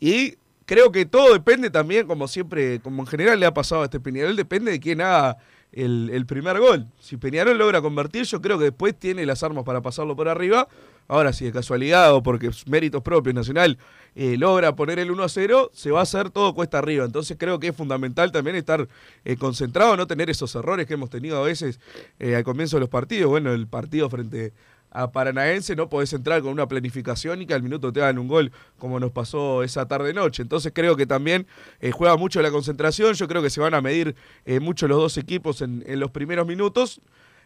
Y 0.00 0.36
creo 0.64 0.90
que 0.92 1.04
todo 1.04 1.32
depende 1.34 1.68
también, 1.68 2.06
como 2.06 2.28
siempre, 2.28 2.80
como 2.80 3.02
en 3.02 3.06
general 3.06 3.38
le 3.38 3.44
ha 3.46 3.52
pasado 3.52 3.82
a 3.82 3.84
este 3.84 4.00
Peñarol, 4.00 4.36
depende 4.36 4.70
de 4.70 4.80
quién 4.80 5.00
haga 5.00 5.36
el, 5.72 6.10
el 6.12 6.26
primer 6.26 6.58
gol. 6.58 6.86
Si 6.98 7.16
Peñarol 7.16 7.58
logra 7.58 7.80
convertir, 7.82 8.24
yo 8.24 8.40
creo 8.40 8.58
que 8.58 8.64
después 8.64 8.98
tiene 8.98 9.26
las 9.26 9.42
armas 9.42 9.64
para 9.64 9.80
pasarlo 9.80 10.16
por 10.16 10.28
arriba. 10.28 10.68
Ahora, 11.08 11.32
si 11.32 11.46
de 11.46 11.52
casualidad 11.52 12.12
o 12.14 12.22
porque 12.22 12.50
méritos 12.66 13.02
propios 13.02 13.34
Nacional 13.34 13.78
eh, 14.14 14.36
logra 14.36 14.76
poner 14.76 14.98
el 14.98 15.10
1 15.10 15.22
a 15.22 15.28
0, 15.28 15.70
se 15.72 15.90
va 15.90 16.00
a 16.00 16.02
hacer 16.02 16.30
todo 16.30 16.54
cuesta 16.54 16.78
arriba. 16.78 17.04
Entonces 17.04 17.36
creo 17.38 17.58
que 17.58 17.68
es 17.68 17.76
fundamental 17.76 18.30
también 18.30 18.56
estar 18.56 18.88
eh, 19.24 19.36
concentrado, 19.36 19.96
no 19.96 20.06
tener 20.06 20.28
esos 20.28 20.54
errores 20.54 20.86
que 20.86 20.94
hemos 20.94 21.08
tenido 21.08 21.38
a 21.38 21.46
veces 21.46 21.80
eh, 22.18 22.36
al 22.36 22.44
comienzo 22.44 22.76
de 22.76 22.80
los 22.80 22.88
partidos. 22.90 23.30
Bueno, 23.30 23.52
el 23.52 23.66
partido 23.66 24.10
frente 24.10 24.52
a 24.90 25.12
Paranaense 25.12 25.76
no 25.76 25.88
podés 25.88 26.12
entrar 26.12 26.42
con 26.42 26.52
una 26.52 26.66
planificación 26.66 27.42
y 27.42 27.46
que 27.46 27.54
al 27.54 27.62
minuto 27.62 27.92
te 27.92 28.00
hagan 28.00 28.18
un 28.18 28.28
gol 28.28 28.52
como 28.78 28.98
nos 29.00 29.12
pasó 29.12 29.62
esa 29.62 29.86
tarde-noche. 29.86 30.42
Entonces 30.42 30.72
creo 30.74 30.96
que 30.96 31.06
también 31.06 31.46
eh, 31.80 31.90
juega 31.90 32.16
mucho 32.16 32.40
la 32.42 32.50
concentración. 32.50 33.14
Yo 33.14 33.28
creo 33.28 33.42
que 33.42 33.50
se 33.50 33.60
van 33.60 33.74
a 33.74 33.80
medir 33.80 34.16
eh, 34.44 34.60
mucho 34.60 34.88
los 34.88 34.98
dos 34.98 35.18
equipos 35.18 35.62
en, 35.62 35.84
los 35.98 36.10
primeros 36.10 36.46
minutos. 36.46 37.00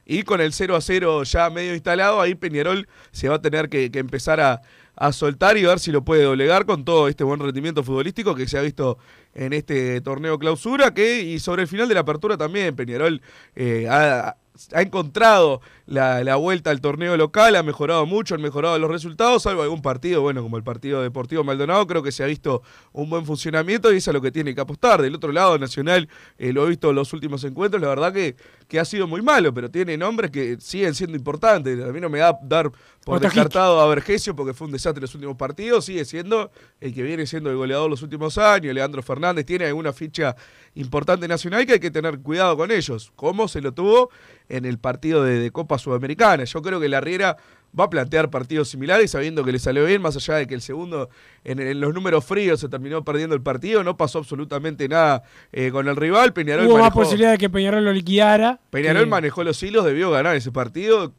Y 0.04 0.24
con 0.24 0.40
el 0.40 0.52
0 0.52 0.74
a 0.74 0.80
0 0.80 1.22
ya 1.22 1.48
medio 1.48 1.74
instalado, 1.74 2.20
ahí 2.20 2.34
Peñarol 2.34 2.88
se 3.12 3.28
va 3.28 3.36
a 3.36 3.40
tener 3.40 3.68
que, 3.68 3.92
que 3.92 4.00
empezar 4.00 4.40
a, 4.40 4.60
a 4.96 5.12
soltar 5.12 5.56
y 5.56 5.62
ver 5.62 5.78
si 5.78 5.90
lo 5.90 6.04
puede 6.04 6.24
doblegar 6.24 6.66
con 6.66 6.84
todo 6.84 7.08
este 7.08 7.24
buen 7.24 7.40
rendimiento 7.40 7.82
futbolístico 7.82 8.34
que 8.34 8.46
se 8.46 8.58
ha 8.58 8.62
visto 8.62 8.98
en 9.34 9.52
este 9.52 10.00
torneo 10.00 10.38
clausura. 10.38 10.92
Que, 10.92 11.22
y 11.22 11.38
sobre 11.38 11.62
el 11.62 11.68
final 11.68 11.88
de 11.88 11.94
la 11.94 12.00
apertura 12.00 12.36
también, 12.36 12.76
Peñarol 12.76 13.22
eh, 13.54 13.86
ha, 13.88 14.36
ha 14.72 14.82
encontrado 14.82 15.60
la, 15.86 16.22
la 16.24 16.36
vuelta 16.36 16.70
al 16.70 16.80
torneo 16.80 17.16
local, 17.16 17.56
ha 17.56 17.62
mejorado 17.62 18.06
mucho, 18.06 18.34
han 18.34 18.42
mejorado 18.42 18.78
los 18.78 18.90
resultados, 18.90 19.42
salvo 19.42 19.62
algún 19.62 19.82
partido, 19.82 20.20
bueno, 20.22 20.42
como 20.42 20.56
el 20.56 20.62
partido 20.62 21.02
Deportivo 21.02 21.44
Maldonado, 21.44 21.86
creo 21.86 22.02
que 22.02 22.12
se 22.12 22.22
ha 22.22 22.26
visto 22.26 22.62
un 22.92 23.08
buen 23.08 23.24
funcionamiento 23.24 23.92
y 23.92 23.96
es 23.96 24.06
lo 24.06 24.20
que 24.20 24.30
tiene 24.30 24.54
que 24.54 24.60
apostar. 24.60 25.00
Del 25.00 25.14
otro 25.14 25.32
lado, 25.32 25.58
Nacional, 25.58 26.08
eh, 26.38 26.52
lo 26.52 26.66
he 26.66 26.70
visto 26.70 26.90
en 26.90 26.96
los 26.96 27.12
últimos 27.12 27.44
encuentros, 27.44 27.80
la 27.80 27.88
verdad 27.88 28.12
que, 28.12 28.36
que 28.68 28.78
ha 28.78 28.84
sido 28.84 29.06
muy 29.06 29.22
malo, 29.22 29.52
pero 29.54 29.70
tiene 29.70 29.96
nombres 29.96 30.30
que 30.30 30.56
siguen 30.60 30.94
siendo 30.94 31.16
importantes. 31.16 31.82
A 31.82 31.92
mí 31.92 32.00
no 32.00 32.08
me 32.08 32.18
da 32.18 32.38
dar 32.42 32.70
por 33.04 33.20
descartado 33.20 33.80
a 33.80 33.86
Vergesio 33.88 34.34
porque 34.36 34.54
fue 34.54 34.66
un 34.68 34.72
desastre 34.72 34.98
en 35.00 35.02
los 35.02 35.14
últimos 35.14 35.36
partidos, 35.36 35.84
sigue 35.84 36.04
siendo 36.04 36.50
el 36.80 36.94
que 36.94 37.02
viene 37.02 37.26
siendo 37.26 37.50
el 37.50 37.56
goleador 37.56 37.90
los 37.90 38.02
últimos 38.02 38.38
años, 38.38 38.72
Leandro 38.74 39.02
Fernández 39.02 39.44
tiene 39.44 39.66
alguna 39.66 39.92
ficha 39.92 40.36
importante 40.74 41.26
nacional 41.28 41.66
que 41.66 41.74
hay 41.74 41.80
que 41.80 41.90
tener 41.90 42.20
cuidado 42.20 42.56
con 42.56 42.70
ellos, 42.70 43.12
como 43.16 43.48
se 43.48 43.60
lo 43.60 43.72
tuvo 43.72 44.10
en 44.48 44.64
el 44.64 44.78
partido 44.78 45.24
de, 45.24 45.38
de 45.40 45.50
Copa 45.50 45.78
Sudamericana. 45.78 46.44
Yo 46.44 46.62
creo 46.62 46.78
que 46.80 46.88
la 46.88 47.00
Riera 47.00 47.36
va 47.78 47.84
a 47.84 47.90
plantear 47.90 48.28
partidos 48.30 48.68
similares 48.68 49.10
sabiendo 49.10 49.42
que 49.44 49.50
le 49.52 49.58
salió 49.58 49.84
bien, 49.86 50.00
más 50.02 50.14
allá 50.16 50.34
de 50.34 50.46
que 50.46 50.54
el 50.54 50.60
segundo 50.60 51.08
en, 51.42 51.58
en 51.58 51.80
los 51.80 51.94
números 51.94 52.24
fríos 52.24 52.60
se 52.60 52.68
terminó 52.68 53.02
perdiendo 53.02 53.34
el 53.34 53.42
partido, 53.42 53.82
no 53.82 53.96
pasó 53.96 54.18
absolutamente 54.18 54.88
nada 54.88 55.22
eh, 55.52 55.70
con 55.72 55.88
el 55.88 55.96
rival. 55.96 56.32
Peñarol 56.34 56.66
Hubo 56.66 56.74
más 56.78 56.90
manejó- 56.90 57.00
posibilidad 57.02 57.30
de 57.32 57.38
que 57.38 57.48
Peñarol 57.50 57.84
lo 57.84 57.92
liquidara. 57.92 58.60
Peñarol 58.70 59.04
que- 59.04 59.10
manejó 59.10 59.42
los 59.42 59.62
hilos, 59.62 59.84
debió 59.86 60.10
ganar 60.10 60.36
ese 60.36 60.52
partido 60.52 61.14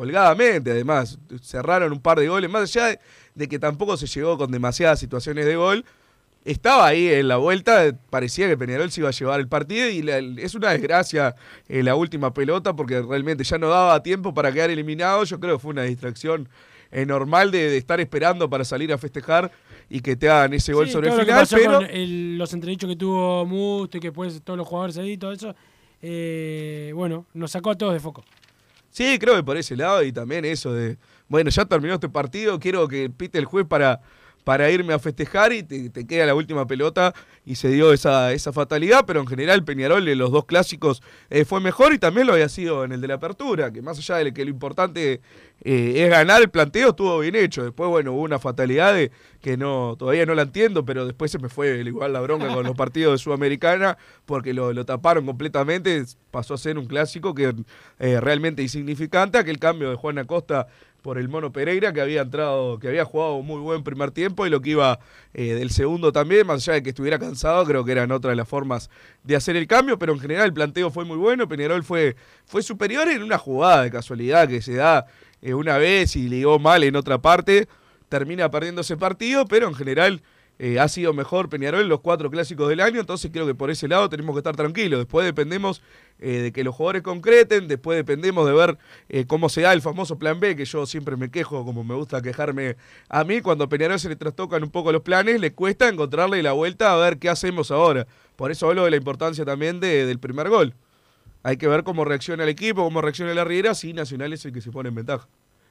holgadamente, 0.00 0.70
además. 0.70 1.18
Cerraron 1.42 1.92
un 1.92 2.00
par 2.00 2.18
de 2.18 2.28
goles, 2.28 2.50
más 2.50 2.62
allá 2.74 2.98
de, 3.34 3.48
que 3.48 3.58
tampoco 3.58 3.96
se 3.96 4.06
llegó 4.06 4.36
con 4.38 4.50
demasiadas 4.50 4.98
situaciones 4.98 5.44
de 5.46 5.56
gol. 5.56 5.84
Estaba 6.44 6.86
ahí 6.86 7.06
en 7.08 7.28
la 7.28 7.36
vuelta, 7.36 7.94
parecía 8.08 8.48
que 8.48 8.56
Peñarol 8.56 8.90
se 8.90 9.00
iba 9.02 9.10
a 9.10 9.12
llevar 9.12 9.40
el 9.40 9.46
partido 9.48 9.88
y 9.90 10.00
la- 10.02 10.18
es 10.18 10.54
una 10.54 10.70
desgracia 10.70 11.34
eh, 11.68 11.82
la 11.82 11.94
última 11.94 12.32
pelota 12.32 12.74
porque 12.74 13.02
realmente 13.02 13.44
ya 13.44 13.58
no 13.58 13.68
daba 13.68 14.02
tiempo 14.02 14.32
para 14.32 14.50
quedar 14.50 14.70
eliminado. 14.70 15.22
Yo 15.24 15.38
creo 15.38 15.56
que 15.56 15.62
fue 15.62 15.72
una 15.72 15.82
distracción 15.82 16.48
eh, 16.92 17.04
normal 17.04 17.50
de, 17.50 17.68
de 17.68 17.76
estar 17.76 18.00
esperando 18.00 18.48
para 18.48 18.64
salir 18.64 18.90
a 18.92 18.96
festejar 18.96 19.52
y 19.90 20.00
que 20.00 20.16
te 20.16 20.30
hagan 20.30 20.54
ese 20.54 20.72
gol 20.72 20.86
Sí, 20.86 20.92
sobre 20.92 21.10
el 21.10 21.16
lo 21.16 21.20
final, 21.24 21.46
pero... 21.50 21.80
el- 21.82 22.38
los 22.38 22.52
entredichos 22.54 22.88
que 22.88 22.96
tuvo 22.96 23.44
Musto 23.44 23.98
y 23.98 24.00
que 24.00 24.08
después 24.08 24.40
todos 24.42 24.56
los 24.56 24.66
jugadores 24.66 24.96
ahí, 24.96 25.18
todo 25.18 25.32
eso, 25.32 25.54
eh, 26.00 26.92
bueno, 26.94 27.26
nos 27.34 27.50
sacó 27.50 27.70
a 27.70 27.74
todos 27.76 27.92
de 27.92 28.00
foco. 28.00 28.24
Sí, 28.90 29.18
creo 29.18 29.36
que 29.36 29.42
por 29.44 29.56
ese 29.56 29.76
lado 29.76 30.02
y 30.02 30.12
también 30.12 30.44
eso 30.44 30.72
de, 30.72 30.98
bueno, 31.28 31.50
ya 31.50 31.64
terminó 31.64 31.94
este 31.94 32.08
partido, 32.08 32.58
quiero 32.58 32.88
que 32.88 33.08
pite 33.08 33.38
el 33.38 33.44
juez 33.44 33.66
para, 33.66 34.00
para 34.50 34.68
irme 34.68 34.92
a 34.92 34.98
festejar 34.98 35.52
y 35.52 35.62
te, 35.62 35.90
te 35.90 36.04
queda 36.08 36.26
la 36.26 36.34
última 36.34 36.66
pelota 36.66 37.14
y 37.46 37.54
se 37.54 37.68
dio 37.68 37.92
esa, 37.92 38.32
esa 38.32 38.52
fatalidad, 38.52 39.04
pero 39.06 39.20
en 39.20 39.28
general 39.28 39.62
Peñarol 39.62 40.08
en 40.08 40.18
los 40.18 40.32
dos 40.32 40.44
clásicos 40.44 41.04
eh, 41.30 41.44
fue 41.44 41.60
mejor 41.60 41.92
y 41.92 42.00
también 42.00 42.26
lo 42.26 42.32
había 42.32 42.48
sido 42.48 42.84
en 42.84 42.90
el 42.90 43.00
de 43.00 43.06
la 43.06 43.14
apertura, 43.14 43.72
que 43.72 43.80
más 43.80 43.98
allá 43.98 44.16
de 44.16 44.34
que 44.34 44.44
lo 44.44 44.50
importante 44.50 45.20
eh, 45.62 45.92
es 46.04 46.10
ganar, 46.10 46.42
el 46.42 46.50
planteo 46.50 46.90
estuvo 46.90 47.20
bien 47.20 47.36
hecho. 47.36 47.62
Después, 47.62 47.88
bueno, 47.88 48.12
hubo 48.12 48.22
una 48.22 48.40
fatalidad 48.40 48.92
de, 48.92 49.12
que 49.40 49.56
no 49.56 49.94
todavía 49.96 50.26
no 50.26 50.34
la 50.34 50.42
entiendo, 50.42 50.84
pero 50.84 51.06
después 51.06 51.30
se 51.30 51.38
me 51.38 51.48
fue 51.48 51.80
igual 51.82 52.12
la 52.12 52.20
bronca 52.20 52.48
con 52.48 52.64
los 52.64 52.74
partidos 52.76 53.12
de 53.12 53.18
Sudamericana 53.18 53.98
porque 54.26 54.52
lo, 54.52 54.72
lo 54.72 54.84
taparon 54.84 55.26
completamente, 55.26 56.02
pasó 56.32 56.54
a 56.54 56.58
ser 56.58 56.76
un 56.76 56.86
clásico 56.86 57.34
que 57.34 57.54
eh, 58.00 58.20
realmente 58.20 58.62
insignificante, 58.62 59.38
aquel 59.38 59.60
cambio 59.60 59.90
de 59.90 59.96
Juan 59.96 60.18
Acosta 60.18 60.66
por 61.02 61.18
el 61.18 61.28
Mono 61.28 61.52
Pereira 61.52 61.92
que 61.92 62.00
había 62.00 62.22
entrado, 62.22 62.78
que 62.78 62.88
había 62.88 63.04
jugado 63.04 63.42
muy 63.42 63.60
buen 63.60 63.82
primer 63.82 64.10
tiempo 64.10 64.46
y 64.46 64.50
lo 64.50 64.60
que 64.60 64.70
iba 64.70 64.98
eh, 65.34 65.54
del 65.54 65.70
segundo 65.70 66.12
también, 66.12 66.46
más 66.46 66.66
allá 66.66 66.74
de 66.74 66.82
que 66.82 66.90
estuviera 66.90 67.18
cansado, 67.18 67.64
creo 67.64 67.84
que 67.84 67.92
eran 67.92 68.12
otras 68.12 68.32
de 68.32 68.36
las 68.36 68.48
formas 68.48 68.90
de 69.24 69.36
hacer 69.36 69.56
el 69.56 69.66
cambio, 69.66 69.98
pero 69.98 70.12
en 70.12 70.20
general 70.20 70.46
el 70.46 70.52
planteo 70.52 70.90
fue 70.90 71.04
muy 71.04 71.16
bueno, 71.16 71.48
Peñarol 71.48 71.82
fue, 71.84 72.16
fue 72.46 72.62
superior 72.62 73.08
en 73.08 73.22
una 73.22 73.38
jugada 73.38 73.82
de 73.82 73.90
casualidad 73.90 74.48
que 74.48 74.62
se 74.62 74.74
da 74.74 75.06
eh, 75.42 75.54
una 75.54 75.78
vez 75.78 76.16
y 76.16 76.28
ligó 76.28 76.58
mal 76.58 76.84
en 76.84 76.96
otra 76.96 77.18
parte, 77.18 77.68
termina 78.08 78.50
perdiendo 78.50 78.82
ese 78.82 78.96
partido, 78.96 79.46
pero 79.46 79.68
en 79.68 79.74
general 79.74 80.22
eh, 80.62 80.78
ha 80.78 80.88
sido 80.88 81.14
mejor 81.14 81.48
Peñarol 81.48 81.80
en 81.80 81.88
los 81.88 82.00
cuatro 82.00 82.30
clásicos 82.30 82.68
del 82.68 82.80
año, 82.80 83.00
entonces 83.00 83.30
creo 83.32 83.46
que 83.46 83.54
por 83.54 83.70
ese 83.70 83.88
lado 83.88 84.10
tenemos 84.10 84.34
que 84.34 84.40
estar 84.40 84.54
tranquilos. 84.54 85.00
Después 85.00 85.24
dependemos 85.24 85.80
eh, 86.18 86.32
de 86.42 86.52
que 86.52 86.62
los 86.64 86.74
jugadores 86.74 87.00
concreten, 87.02 87.66
después 87.66 87.96
dependemos 87.96 88.46
de 88.46 88.52
ver 88.52 88.76
eh, 89.08 89.24
cómo 89.26 89.48
se 89.48 89.62
da 89.62 89.72
el 89.72 89.80
famoso 89.80 90.18
plan 90.18 90.38
B, 90.38 90.54
que 90.56 90.66
yo 90.66 90.84
siempre 90.84 91.16
me 91.16 91.30
quejo, 91.30 91.64
como 91.64 91.82
me 91.82 91.94
gusta 91.94 92.20
quejarme 92.20 92.76
a 93.08 93.24
mí, 93.24 93.40
cuando 93.40 93.64
a 93.64 93.68
Peñarol 93.70 93.98
se 93.98 94.10
le 94.10 94.16
trastocan 94.16 94.62
un 94.62 94.70
poco 94.70 94.92
los 94.92 95.00
planes, 95.00 95.40
le 95.40 95.54
cuesta 95.54 95.88
encontrarle 95.88 96.42
la 96.42 96.52
vuelta 96.52 96.92
a 96.92 96.96
ver 96.98 97.18
qué 97.18 97.30
hacemos 97.30 97.70
ahora. 97.70 98.06
Por 98.36 98.50
eso 98.50 98.68
hablo 98.68 98.84
de 98.84 98.90
la 98.90 98.96
importancia 98.98 99.46
también 99.46 99.80
de- 99.80 100.04
del 100.04 100.18
primer 100.18 100.50
gol. 100.50 100.74
Hay 101.42 101.56
que 101.56 101.68
ver 101.68 101.84
cómo 101.84 102.04
reacciona 102.04 102.42
el 102.42 102.50
equipo, 102.50 102.84
cómo 102.84 103.00
reacciona 103.00 103.32
la 103.32 103.44
Riera, 103.44 103.74
si 103.74 103.94
Nacional 103.94 104.34
es 104.34 104.44
el 104.44 104.52
que 104.52 104.60
se 104.60 104.70
pone 104.70 104.90
en 104.90 104.94
ventaja. 104.96 105.26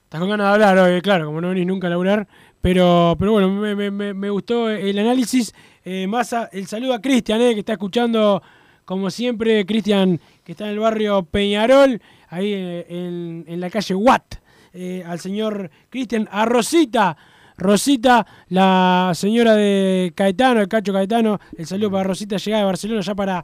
Estás 0.09 0.21
con 0.21 0.29
ganas 0.31 0.47
de 0.47 0.53
hablar 0.65 0.77
hoy, 0.79 1.01
claro, 1.01 1.27
como 1.27 1.39
no 1.39 1.49
venís 1.49 1.67
nunca 1.67 1.85
a 1.85 1.91
laburar. 1.91 2.27
Pero, 2.61 3.15
pero 3.19 3.31
bueno, 3.33 3.49
me, 3.51 3.75
me- 3.91 4.13
me- 4.15 4.29
gustó 4.31 4.67
el 4.67 4.97
análisis. 4.97 5.53
Eh, 5.85 6.07
más 6.07 6.33
a- 6.33 6.49
el 6.51 6.65
saludo 6.65 6.95
a 6.95 6.99
Cristian, 7.01 7.39
eh, 7.41 7.53
que 7.53 7.59
está 7.59 7.73
escuchando, 7.73 8.41
como 8.85 9.11
siempre, 9.11 9.63
Cristian, 9.67 10.19
que 10.43 10.53
está 10.53 10.63
en 10.65 10.71
el 10.71 10.79
barrio 10.79 11.21
Peñarol, 11.23 12.01
ahí 12.29 12.51
eh, 12.53 12.85
en, 12.89 13.45
en 13.47 13.59
la 13.59 13.69
calle 13.69 13.93
Watt. 13.93 14.37
Eh, 14.73 15.03
al 15.05 15.19
señor 15.19 15.69
Cristian, 15.91 16.27
a 16.31 16.43
Rosita. 16.45 17.15
Rosita, 17.55 18.25
la 18.47 19.11
señora 19.13 19.53
de 19.53 20.11
Caetano, 20.15 20.61
el 20.61 20.67
Cacho 20.67 20.91
Caetano, 20.91 21.39
el 21.55 21.67
saludo 21.67 21.91
para 21.91 22.03
Rosita, 22.05 22.37
llegada 22.37 22.61
de 22.63 22.65
Barcelona 22.65 23.01
ya 23.01 23.13
para, 23.13 23.43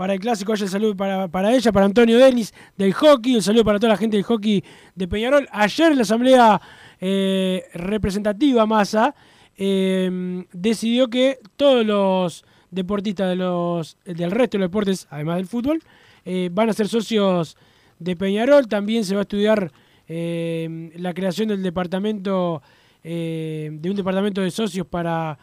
para 0.00 0.14
el 0.14 0.20
clásico, 0.20 0.54
el 0.54 0.66
saludo 0.66 0.96
para, 0.96 1.28
para 1.28 1.54
ella, 1.54 1.72
para 1.72 1.84
Antonio 1.84 2.16
Denis 2.16 2.54
del 2.74 2.94
hockey, 2.94 3.34
el 3.34 3.42
saludo 3.42 3.66
para 3.66 3.78
toda 3.78 3.92
la 3.92 3.98
gente 3.98 4.16
del 4.16 4.24
hockey 4.24 4.64
de 4.94 5.06
Peñarol. 5.06 5.46
Ayer 5.52 5.94
la 5.94 6.00
asamblea 6.00 6.58
eh, 6.98 7.64
representativa 7.74 8.64
Massa 8.64 9.14
eh, 9.58 10.42
decidió 10.54 11.10
que 11.10 11.40
todos 11.54 11.84
los 11.84 12.46
deportistas 12.70 13.28
de 13.28 13.36
los, 13.36 13.98
del 14.06 14.30
resto 14.30 14.56
de 14.56 14.60
los 14.60 14.70
deportes, 14.70 15.06
además 15.10 15.36
del 15.36 15.46
fútbol, 15.46 15.82
eh, 16.24 16.48
van 16.50 16.70
a 16.70 16.72
ser 16.72 16.88
socios 16.88 17.58
de 17.98 18.16
Peñarol. 18.16 18.68
También 18.68 19.04
se 19.04 19.14
va 19.14 19.20
a 19.20 19.28
estudiar 19.28 19.70
eh, 20.08 20.92
la 20.96 21.12
creación 21.12 21.48
del 21.48 21.62
departamento, 21.62 22.62
eh, 23.04 23.68
de 23.70 23.90
un 23.90 23.96
departamento 23.96 24.40
de 24.40 24.50
socios 24.50 24.86
para, 24.86 25.38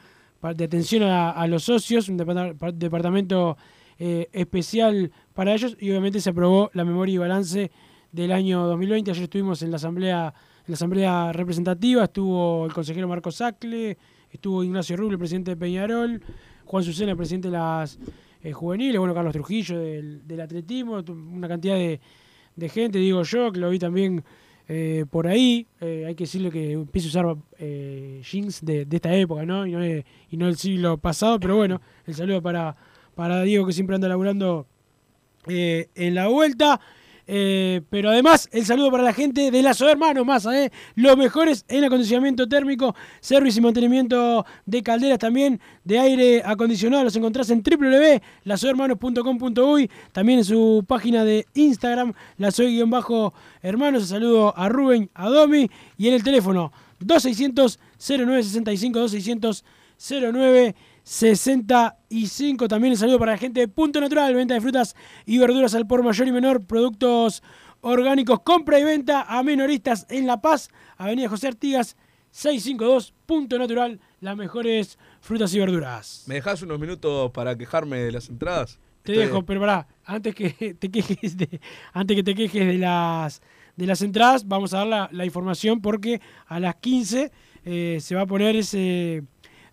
de 0.55 0.63
atención 0.63 1.03
a, 1.03 1.45
los 1.45 1.61
socios, 1.61 2.09
un 2.09 2.17
depart- 2.17 2.73
departamento 2.73 3.55
eh, 3.99 4.27
especial 4.31 5.11
para 5.33 5.53
ellos 5.53 5.75
y 5.79 5.89
obviamente 5.89 6.19
se 6.19 6.29
aprobó 6.29 6.69
la 6.73 6.85
memoria 6.85 7.15
y 7.15 7.17
balance 7.17 7.71
del 8.11 8.31
año 8.31 8.65
2020. 8.67 9.11
Ayer 9.11 9.23
estuvimos 9.23 9.61
en 9.61 9.71
la 9.71 9.77
asamblea, 9.77 10.33
en 10.65 10.71
la 10.71 10.73
asamblea 10.75 11.33
representativa, 11.33 12.03
estuvo 12.05 12.65
el 12.65 12.73
consejero 12.73 13.07
Marco 13.07 13.31
Sacle, 13.31 13.97
estuvo 14.31 14.63
Ignacio 14.63 14.97
Ruble, 14.97 15.17
presidente 15.17 15.51
de 15.51 15.57
Peñarol, 15.57 16.21
Juan 16.65 16.83
Susena, 16.83 17.15
presidente 17.15 17.47
de 17.49 17.53
las 17.57 17.97
eh, 18.43 18.51
juveniles, 18.51 18.99
bueno, 18.99 19.13
Carlos 19.13 19.33
Trujillo 19.33 19.79
del, 19.79 20.27
del 20.27 20.41
atletismo, 20.41 21.03
una 21.07 21.47
cantidad 21.47 21.75
de, 21.75 21.99
de 22.55 22.69
gente, 22.69 22.99
digo 22.99 23.23
yo, 23.23 23.51
que 23.51 23.59
lo 23.59 23.69
vi 23.69 23.79
también 23.79 24.23
eh, 24.67 25.05
por 25.09 25.27
ahí. 25.27 25.65
Hay 25.79 26.13
que 26.15 26.25
decirle 26.25 26.51
que 26.51 26.73
empieza 26.73 27.07
a 27.21 27.31
usar 27.31 27.37
jeans 27.57 28.63
de, 28.65 28.85
de 28.85 28.95
esta 28.97 29.13
época, 29.15 29.45
¿no? 29.45 29.65
Y, 29.65 29.71
no 29.71 29.79
de- 29.79 30.05
y 30.29 30.37
no 30.37 30.45
del 30.47 30.57
siglo 30.57 30.97
pasado, 30.97 31.39
pero 31.39 31.55
bueno, 31.55 31.81
el 32.05 32.13
saludo 32.15 32.41
para, 32.41 32.75
para 33.17 33.41
Diego 33.41 33.65
que 33.65 33.73
siempre 33.73 33.95
anda 33.95 34.07
laburando 34.07 34.67
eh, 35.47 35.89
en 35.95 36.13
la 36.13 36.27
vuelta. 36.27 36.79
Eh, 37.29 37.81
pero 37.89 38.11
además, 38.11 38.47
el 38.53 38.65
saludo 38.65 38.89
para 38.91 39.03
la 39.03 39.11
gente 39.11 39.51
de 39.51 39.61
Lazo 39.61 39.89
Hermanos 39.89 40.25
Massa, 40.25 40.63
eh, 40.63 40.71
los 40.95 41.17
mejores 41.17 41.65
en 41.67 41.83
acondicionamiento 41.83 42.47
térmico, 42.47 42.95
servicio 43.19 43.59
y 43.59 43.63
mantenimiento 43.63 44.45
de 44.65 44.81
calderas 44.83 45.19
también, 45.19 45.59
de 45.83 45.99
aire 45.99 46.41
acondicionado. 46.45 47.03
Los 47.03 47.13
encontrás 47.15 47.49
en 47.49 47.63
www.lazohermanos.com.uy, 47.63 49.91
también 50.13 50.39
en 50.39 50.45
su 50.45 50.85
página 50.87 51.25
de 51.25 51.45
Instagram, 51.55 52.13
lazoe-hermanos. 52.37 54.03
El 54.03 54.07
saludo 54.07 54.55
a 54.55 54.69
Rubén, 54.69 55.09
a 55.15 55.27
Domi 55.27 55.69
y 55.97 56.07
en 56.07 56.13
el 56.13 56.23
teléfono 56.23 56.71
2600 56.99 57.79
0965 57.97 58.99
2600 58.99 59.65
0965. 59.97 60.96
También 62.67 62.91
el 62.91 62.97
saludo 62.97 63.17
para 63.19 63.31
la 63.31 63.37
gente 63.37 63.61
de 63.61 63.67
Punto 63.69 64.01
Natural, 64.01 64.35
venta 64.35 64.53
de 64.53 64.61
frutas 64.61 64.93
y 65.25 65.37
verduras 65.37 65.73
al 65.73 65.87
por 65.87 66.03
mayor 66.03 66.27
y 66.27 66.31
menor, 66.33 66.65
productos 66.65 67.41
orgánicos, 67.79 68.41
compra 68.41 68.77
y 68.77 68.83
venta 68.83 69.21
a 69.21 69.41
menoristas 69.41 70.05
en 70.09 70.27
La 70.27 70.41
Paz, 70.41 70.69
Avenida 70.97 71.29
José 71.29 71.47
Artigas 71.47 71.95
652, 72.31 73.13
Punto 73.25 73.57
Natural, 73.57 74.01
las 74.19 74.35
mejores 74.35 74.99
frutas 75.21 75.53
y 75.53 75.59
verduras. 75.59 76.25
¿Me 76.27 76.35
dejas 76.35 76.61
unos 76.61 76.77
minutos 76.77 77.31
para 77.31 77.57
quejarme 77.57 77.99
de 77.99 78.11
las 78.11 78.27
entradas? 78.27 78.77
Te 79.03 79.13
Estoy- 79.13 79.27
dejo, 79.27 79.45
pero 79.45 79.61
pará, 79.61 79.87
antes 80.03 80.35
que 80.35 80.73
te 80.79 80.91
quejes 80.91 81.37
de, 81.37 81.61
antes 81.93 82.17
que 82.17 82.23
te 82.23 82.35
quejes 82.35 82.67
de 82.67 82.77
las 82.79 83.41
de 83.77 83.85
las 83.85 84.01
entradas, 84.01 84.45
vamos 84.47 84.73
a 84.73 84.79
dar 84.79 84.87
la, 84.87 85.09
la 85.13 85.23
información 85.23 85.81
porque 85.81 86.19
a 86.47 86.59
las 86.59 86.75
15 86.77 87.31
eh, 87.63 87.99
se 88.01 88.15
va 88.15 88.21
a 88.21 88.25
poner 88.25 88.55
ese 88.55 89.23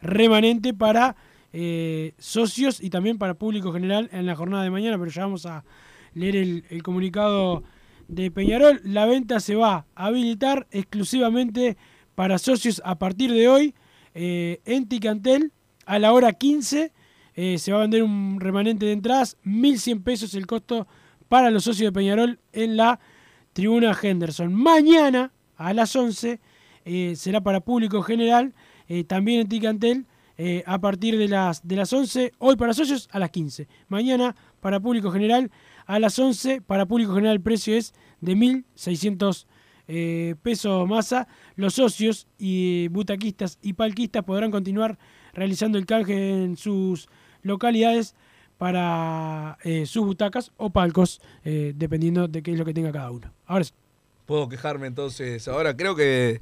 remanente 0.04 0.74
para 0.74 1.16
eh, 1.52 2.14
socios 2.18 2.82
y 2.82 2.90
también 2.90 3.18
para 3.18 3.34
público 3.34 3.72
general 3.72 4.08
en 4.12 4.26
la 4.26 4.36
jornada 4.36 4.62
de 4.62 4.70
mañana, 4.70 4.98
pero 4.98 5.10
ya 5.10 5.22
vamos 5.22 5.46
a 5.46 5.64
leer 6.14 6.36
el, 6.36 6.82
comunicado 6.82 7.64
de 8.08 8.30
Peñarol. 8.30 8.80
La 8.84 9.06
venta 9.06 9.40
se 9.40 9.56
va 9.56 9.86
a 9.94 10.06
habilitar 10.06 10.66
exclusivamente 10.70 11.76
para 12.14 12.38
socios 12.38 12.80
a 12.84 12.98
partir 12.98 13.32
de 13.32 13.48
hoy 13.48 13.74
eh, 14.14 14.60
en 14.64 14.88
Ticantel 14.88 15.52
a 15.86 15.98
la 15.98 16.12
hora 16.12 16.32
15. 16.32 16.92
eh, 17.34 17.58
se 17.58 17.72
va 17.72 17.78
a 17.78 17.82
vender 17.82 18.02
un 18.02 18.38
remanente 18.40 18.86
de 18.86 18.92
entradas, 18.92 19.36
1.100 19.44 20.02
pesos 20.02 20.34
el 20.34 20.46
costo 20.46 20.86
para 21.28 21.50
los 21.50 21.64
socios 21.64 21.88
de 21.88 21.92
Peñarol 21.92 22.38
en 22.52 22.76
la 22.76 23.00
tribuna 23.52 23.96
Henderson. 24.00 24.52
Mañana 24.52 25.32
a 25.56 25.72
las 25.72 25.94
11 25.96 26.40
eh, 26.84 27.14
será 27.16 27.40
para 27.40 27.60
público 27.60 28.02
general, 28.02 28.54
eh, 28.98 29.04
también 29.04 29.40
en 29.40 29.48
Ticantel, 29.48 30.06
eh, 30.36 30.62
a 30.66 30.80
partir 30.80 31.16
de 31.16 31.28
las, 31.28 31.66
de 31.66 31.76
las 31.76 31.92
11, 31.92 32.32
hoy 32.38 32.56
para 32.56 32.74
socios 32.74 33.08
a 33.12 33.18
las 33.18 33.30
15. 33.30 33.68
Mañana 33.88 34.34
para 34.60 34.80
público 34.80 35.10
general 35.10 35.50
a 35.86 35.98
las 35.98 36.18
11, 36.18 36.60
para 36.60 36.86
público 36.86 37.14
general 37.14 37.36
el 37.36 37.42
precio 37.42 37.76
es 37.76 37.94
de 38.20 38.34
1.600 38.34 39.46
eh, 39.86 40.34
pesos 40.42 40.88
masa. 40.88 41.28
Los 41.56 41.74
socios 41.74 42.26
y 42.38 42.88
butaquistas 42.88 43.58
y 43.62 43.74
palquistas 43.74 44.24
podrán 44.24 44.50
continuar 44.50 44.98
realizando 45.32 45.78
el 45.78 45.86
canje 45.86 46.44
en 46.44 46.56
sus 46.56 47.08
localidades 47.42 48.14
para 48.56 49.58
eh, 49.64 49.86
sus 49.86 50.06
butacas 50.06 50.52
o 50.56 50.70
palcos, 50.70 51.20
eh, 51.44 51.72
dependiendo 51.74 52.28
de 52.28 52.42
qué 52.42 52.52
es 52.52 52.58
lo 52.58 52.64
que 52.64 52.72
tenga 52.72 52.92
cada 52.92 53.10
uno. 53.10 53.32
Ahora 53.46 53.64
sí. 53.64 53.72
Puedo 54.26 54.48
quejarme 54.48 54.86
entonces. 54.86 55.46
Ahora 55.48 55.76
creo 55.76 55.94
que 55.94 56.38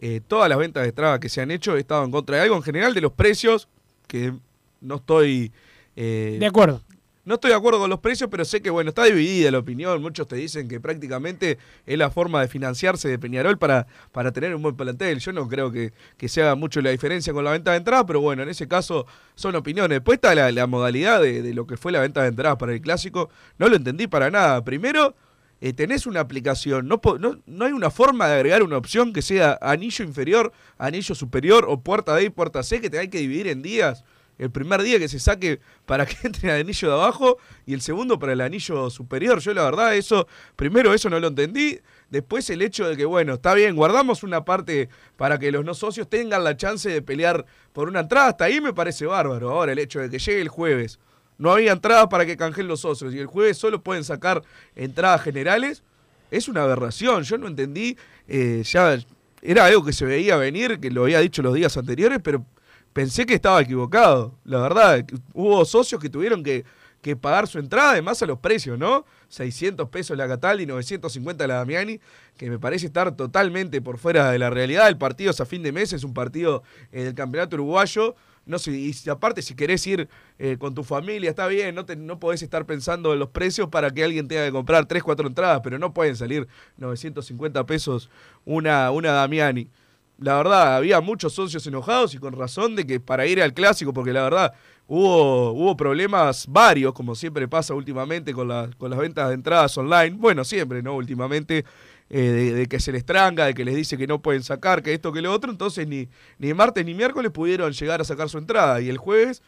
eh, 0.00 0.20
todas 0.26 0.48
las 0.48 0.58
ventas 0.58 0.82
de 0.82 0.88
entradas 0.88 1.20
que 1.20 1.28
se 1.28 1.40
han 1.40 1.50
hecho 1.52 1.76
he 1.76 1.80
estado 1.80 2.04
en 2.04 2.10
contra 2.10 2.36
de 2.36 2.42
algo 2.42 2.56
en 2.56 2.62
general 2.62 2.92
de 2.94 3.00
los 3.00 3.12
precios, 3.12 3.68
que 4.08 4.32
no 4.80 4.96
estoy... 4.96 5.52
eh, 5.94 6.38
De 6.40 6.46
acuerdo. 6.46 6.82
No 7.22 7.34
estoy 7.34 7.50
de 7.50 7.56
acuerdo 7.56 7.78
con 7.78 7.90
los 7.90 8.00
precios, 8.00 8.30
pero 8.30 8.46
sé 8.46 8.62
que 8.62 8.70
bueno, 8.70 8.88
está 8.88 9.04
dividida 9.04 9.50
la 9.50 9.58
opinión. 9.58 10.00
Muchos 10.00 10.26
te 10.26 10.36
dicen 10.36 10.66
que 10.66 10.80
prácticamente 10.80 11.58
es 11.86 11.98
la 11.98 12.10
forma 12.10 12.40
de 12.40 12.48
financiarse 12.48 13.08
de 13.08 13.18
Peñarol 13.18 13.58
para, 13.58 13.86
para 14.10 14.32
tener 14.32 14.54
un 14.54 14.62
buen 14.62 14.74
plantel. 14.74 15.20
Yo 15.20 15.30
no 15.32 15.46
creo 15.46 15.70
que, 15.70 15.92
que 16.16 16.28
se 16.28 16.40
haga 16.42 16.54
mucho 16.54 16.80
la 16.80 16.90
diferencia 16.90 17.32
con 17.34 17.44
la 17.44 17.52
venta 17.52 17.72
de 17.72 17.76
entradas, 17.76 18.04
pero 18.06 18.22
bueno, 18.22 18.42
en 18.42 18.48
ese 18.48 18.66
caso 18.66 19.06
son 19.34 19.54
opiniones. 19.54 19.96
Después 19.96 20.16
está 20.16 20.34
la, 20.34 20.50
la 20.50 20.66
modalidad 20.66 21.20
de, 21.20 21.42
de 21.42 21.54
lo 21.54 21.66
que 21.66 21.76
fue 21.76 21.92
la 21.92 22.00
venta 22.00 22.22
de 22.22 22.28
entradas 22.28 22.56
para 22.56 22.72
el 22.72 22.80
clásico. 22.80 23.28
No 23.58 23.68
lo 23.68 23.76
entendí 23.76 24.06
para 24.06 24.30
nada. 24.30 24.64
Primero, 24.64 25.14
eh, 25.60 25.72
tenés 25.74 26.06
una 26.06 26.20
aplicación, 26.20 26.88
no, 26.88 27.00
no, 27.18 27.38
no 27.44 27.64
hay 27.64 27.72
una 27.72 27.90
forma 27.90 28.26
de 28.28 28.34
agregar 28.34 28.62
una 28.62 28.78
opción 28.78 29.12
que 29.12 29.20
sea 29.20 29.58
anillo 29.60 30.04
inferior, 30.04 30.52
anillo 30.78 31.14
superior 31.14 31.66
o 31.68 31.80
puerta 31.80 32.14
D 32.14 32.24
y 32.24 32.30
puerta 32.30 32.62
C 32.62 32.80
que 32.80 32.88
te 32.88 32.98
hay 32.98 33.08
que 33.08 33.18
dividir 33.18 33.46
en 33.48 33.62
días. 33.62 34.04
El 34.38 34.50
primer 34.50 34.80
día 34.80 34.98
que 34.98 35.06
se 35.06 35.20
saque 35.20 35.60
para 35.84 36.06
que 36.06 36.16
entre 36.26 36.48
el 36.48 36.62
anillo 36.62 36.88
de 36.88 36.94
abajo 36.94 37.36
y 37.66 37.74
el 37.74 37.82
segundo 37.82 38.18
para 38.18 38.32
el 38.32 38.40
anillo 38.40 38.88
superior. 38.88 39.38
Yo 39.40 39.52
la 39.52 39.64
verdad 39.64 39.94
eso, 39.94 40.26
primero 40.56 40.94
eso 40.94 41.10
no 41.10 41.20
lo 41.20 41.28
entendí. 41.28 41.78
Después 42.08 42.48
el 42.48 42.62
hecho 42.62 42.88
de 42.88 42.96
que, 42.96 43.04
bueno, 43.04 43.34
está 43.34 43.52
bien, 43.52 43.76
guardamos 43.76 44.22
una 44.22 44.46
parte 44.46 44.88
para 45.18 45.38
que 45.38 45.52
los 45.52 45.62
no 45.62 45.74
socios 45.74 46.08
tengan 46.08 46.42
la 46.42 46.56
chance 46.56 46.88
de 46.88 47.02
pelear 47.02 47.44
por 47.74 47.86
una 47.86 48.00
entrada. 48.00 48.28
Hasta 48.28 48.46
ahí 48.46 48.62
me 48.62 48.72
parece 48.72 49.04
bárbaro. 49.04 49.50
Ahora 49.50 49.72
el 49.72 49.78
hecho 49.78 50.00
de 50.00 50.08
que 50.08 50.18
llegue 50.18 50.40
el 50.40 50.48
jueves, 50.48 50.98
no 51.40 51.52
había 51.52 51.72
entradas 51.72 52.08
para 52.08 52.26
que 52.26 52.36
canjeen 52.36 52.68
los 52.68 52.80
socios 52.80 53.14
y 53.14 53.18
el 53.18 53.26
jueves 53.26 53.56
solo 53.56 53.82
pueden 53.82 54.04
sacar 54.04 54.42
entradas 54.76 55.22
generales, 55.22 55.82
es 56.30 56.48
una 56.48 56.64
aberración. 56.64 57.22
Yo 57.22 57.38
no 57.38 57.48
entendí, 57.48 57.96
eh, 58.28 58.62
ya 58.62 58.98
era 59.40 59.64
algo 59.64 59.82
que 59.82 59.94
se 59.94 60.04
veía 60.04 60.36
venir, 60.36 60.78
que 60.80 60.90
lo 60.90 61.04
había 61.04 61.18
dicho 61.20 61.40
los 61.40 61.54
días 61.54 61.74
anteriores, 61.78 62.20
pero 62.22 62.44
pensé 62.92 63.24
que 63.24 63.32
estaba 63.32 63.58
equivocado. 63.62 64.34
La 64.44 64.60
verdad, 64.60 65.02
hubo 65.32 65.64
socios 65.64 65.98
que 65.98 66.10
tuvieron 66.10 66.44
que, 66.44 66.66
que 67.00 67.16
pagar 67.16 67.48
su 67.48 67.58
entrada, 67.58 67.92
además 67.92 68.22
a 68.22 68.26
los 68.26 68.38
precios, 68.38 68.78
¿no? 68.78 69.06
600 69.30 69.88
pesos 69.88 70.18
la 70.18 70.28
Cataldi, 70.28 70.66
950 70.66 71.46
la 71.46 71.54
Damiani, 71.54 72.00
que 72.36 72.50
me 72.50 72.58
parece 72.58 72.84
estar 72.84 73.16
totalmente 73.16 73.80
por 73.80 73.96
fuera 73.96 74.30
de 74.30 74.38
la 74.38 74.50
realidad. 74.50 74.88
El 74.88 74.98
partido 74.98 75.30
es 75.30 75.40
a 75.40 75.46
fin 75.46 75.62
de 75.62 75.72
mes, 75.72 75.94
es 75.94 76.04
un 76.04 76.12
partido 76.12 76.62
eh, 76.92 77.04
del 77.04 77.14
campeonato 77.14 77.56
uruguayo. 77.56 78.14
No 78.46 78.58
sé, 78.58 78.72
y 78.72 78.92
aparte 79.10 79.42
si 79.42 79.54
querés 79.54 79.86
ir 79.86 80.08
eh, 80.38 80.56
con 80.58 80.74
tu 80.74 80.82
familia, 80.82 81.30
está 81.30 81.46
bien, 81.46 81.74
no, 81.74 81.84
te, 81.84 81.94
no 81.94 82.18
podés 82.18 82.42
estar 82.42 82.66
pensando 82.66 83.12
en 83.12 83.18
los 83.20 83.28
precios 83.28 83.68
para 83.68 83.90
que 83.92 84.02
alguien 84.02 84.26
tenga 84.26 84.44
que 84.46 84.50
comprar 84.52 84.86
3, 84.86 85.02
4 85.02 85.28
entradas, 85.28 85.60
pero 85.62 85.78
no 85.78 85.92
pueden 85.94 86.16
salir 86.16 86.48
950 86.76 87.64
pesos 87.64 88.10
una, 88.44 88.90
una 88.90 89.12
Damiani. 89.12 89.68
La 90.18 90.36
verdad, 90.36 90.76
había 90.76 91.00
muchos 91.00 91.32
socios 91.32 91.66
enojados 91.66 92.14
y 92.14 92.18
con 92.18 92.34
razón 92.34 92.76
de 92.76 92.86
que 92.86 93.00
para 93.00 93.26
ir 93.26 93.40
al 93.42 93.54
clásico, 93.54 93.92
porque 93.94 94.12
la 94.12 94.22
verdad 94.24 94.52
hubo, 94.86 95.52
hubo 95.52 95.76
problemas 95.76 96.46
varios, 96.48 96.92
como 96.92 97.14
siempre 97.14 97.48
pasa 97.48 97.72
últimamente 97.74 98.34
con, 98.34 98.48
la- 98.48 98.68
con 98.76 98.90
las 98.90 98.98
ventas 98.98 99.28
de 99.28 99.34
entradas 99.34 99.76
online. 99.78 100.16
Bueno, 100.18 100.44
siempre, 100.44 100.82
¿no? 100.82 100.94
Últimamente, 100.96 101.64
eh, 102.10 102.20
de, 102.20 102.54
de 102.54 102.66
que 102.66 102.80
se 102.80 102.92
les 102.92 103.04
tranga, 103.04 103.46
de 103.46 103.54
que 103.54 103.64
les 103.64 103.76
dice 103.76 103.96
que 103.96 104.06
no 104.06 104.20
pueden 104.20 104.42
sacar, 104.42 104.82
que 104.82 104.92
esto, 104.92 105.12
que 105.12 105.22
lo 105.22 105.32
otro. 105.32 105.50
Entonces, 105.50 105.86
ni, 105.86 106.08
ni 106.38 106.52
martes 106.54 106.84
ni 106.84 106.94
miércoles 106.94 107.30
pudieron 107.30 107.72
llegar 107.72 108.00
a 108.00 108.04
sacar 108.04 108.28
su 108.28 108.38
entrada. 108.38 108.80
Y 108.80 108.88
el 108.88 108.98
jueves 108.98 109.42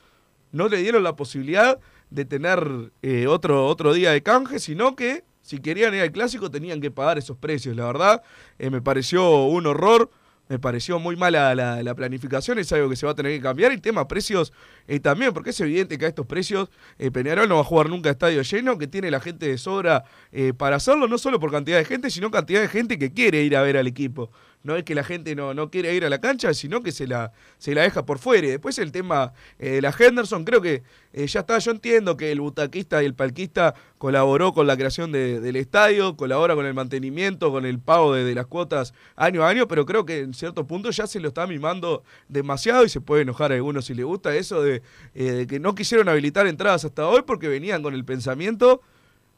no 0.53 0.69
le 0.69 0.79
dieron 0.79 1.03
la 1.03 1.17
posibilidad 1.17 1.79
de 2.11 2.25
tener 2.25 2.93
eh, 3.03 3.27
otro, 3.27 3.67
otro 3.67 3.93
día 3.93 4.13
de 4.13 4.23
canje, 4.23 4.59
sino 4.59 4.95
que 4.95 5.25
si 5.41 5.59
querían 5.59 5.95
ir 5.95 6.03
al 6.03 6.13
clásico 6.13 6.51
tenían 6.51 6.81
que 6.81 6.91
pagar 6.91 7.19
esos 7.19 7.37
precios. 7.37 7.75
La 7.75 7.87
verdad, 7.87 8.23
eh, 8.59 8.71
me 8.71 8.81
pareció 8.81 9.45
un 9.45 9.67
horror. 9.67 10.11
Me 10.53 10.59
pareció 10.59 10.99
muy 10.99 11.17
mala 11.17 11.55
la, 11.55 11.83
la 11.83 11.95
planificación, 11.95 12.59
es 12.59 12.71
algo 12.75 12.91
que 12.91 12.97
se 12.97 13.07
va 13.07 13.13
a 13.13 13.15
tener 13.15 13.33
que 13.33 13.41
cambiar. 13.41 13.73
Y 13.73 13.79
tema 13.79 14.07
precios 14.07 14.53
eh, 14.87 15.01
también, 15.01 15.33
porque 15.33 15.49
es 15.49 15.61
evidente 15.63 15.97
que 15.97 16.05
a 16.05 16.09
estos 16.09 16.27
precios 16.27 16.69
eh, 16.99 17.11
Peñarol 17.11 17.49
no 17.49 17.55
va 17.55 17.63
a 17.63 17.65
jugar 17.65 17.89
nunca 17.89 18.11
a 18.11 18.13
estadio 18.13 18.43
lleno, 18.43 18.77
que 18.77 18.87
tiene 18.87 19.11
la 19.11 19.19
gente 19.19 19.49
de 19.49 19.57
sobra 19.57 20.05
eh, 20.31 20.53
para 20.53 20.77
hacerlo, 20.77 21.09
no 21.09 21.17
solo 21.17 21.41
por 21.41 21.51
cantidad 21.51 21.79
de 21.79 21.87
gente, 21.87 22.11
sino 22.11 22.31
cantidad 22.31 22.61
de 22.61 22.69
gente 22.69 22.99
que 22.99 23.15
quiere 23.15 23.43
ir 23.43 23.57
a 23.57 23.63
ver 23.63 23.79
al 23.79 23.87
equipo. 23.87 24.31
No 24.63 24.77
es 24.77 24.85
que 24.85 24.95
la 24.95 25.05
gente 25.05 25.35
no, 25.35 25.55
no 25.55 25.71
quiere 25.71 25.95
ir 25.95 26.05
a 26.05 26.11
la 26.11 26.21
cancha, 26.21 26.55
sino 26.55 26.83
que 26.83 26.93
se 26.93 27.07
la, 27.07 27.33
se 27.59 27.75
la 27.75 27.83
deja 27.83 28.07
por 28.07 28.19
fuera. 28.19 28.47
Y 28.47 28.51
después 28.51 28.79
el 28.79 28.93
tema 28.93 29.33
eh, 29.59 29.71
de 29.73 29.83
la 29.83 29.95
Henderson, 29.99 30.45
creo 30.45 30.61
que 30.61 30.83
eh, 31.13 31.27
ya 31.27 31.41
está, 31.41 31.59
yo 31.59 31.71
entiendo 31.73 32.17
que 32.17 32.33
el 32.33 32.41
butaquista 32.41 33.03
y 33.03 33.07
el 33.07 33.15
palquista 33.15 33.75
colaboró 33.99 34.53
con 34.53 34.67
la 34.67 34.77
creación 34.77 35.13
de- 35.13 35.41
del 35.41 35.57
estadio, 35.57 36.17
colabora 36.17 36.55
con 36.55 36.67
el 36.67 36.75
mantenimiento, 36.75 37.51
con 37.51 37.67
el 37.67 37.79
pago 37.79 38.15
de, 38.15 38.25
de 38.25 38.35
las 38.35 38.47
cuotas 38.47 38.95
año 39.17 39.43
a 39.45 39.49
año, 39.49 39.69
pero 39.69 39.85
creo 39.87 40.05
que 40.07 40.21
en 40.21 40.35
cierto 40.35 40.67
punto 40.67 40.91
ya 40.91 41.07
se 41.07 41.21
lo 41.21 41.29
está 41.29 41.47
mimando 41.47 42.03
demasiado 42.29 42.85
y 42.85 42.89
se 42.89 43.01
puede 43.01 43.23
enojar 43.23 43.53
a 43.53 43.57
algunos 43.57 43.85
si 43.87 43.95
le 43.95 44.05
gusta 44.05 44.35
eso 44.35 44.63
de, 44.63 44.83
eh, 45.15 45.25
de 45.33 45.47
que 45.47 45.61
no 45.61 45.75
quisieron 45.75 46.09
habilitar 46.09 46.47
entradas 46.47 46.85
hasta 46.85 47.07
hoy 47.07 47.23
porque 47.27 47.49
venían 47.49 47.83
con 47.83 47.95
el 47.95 48.05
pensamiento 48.05 48.81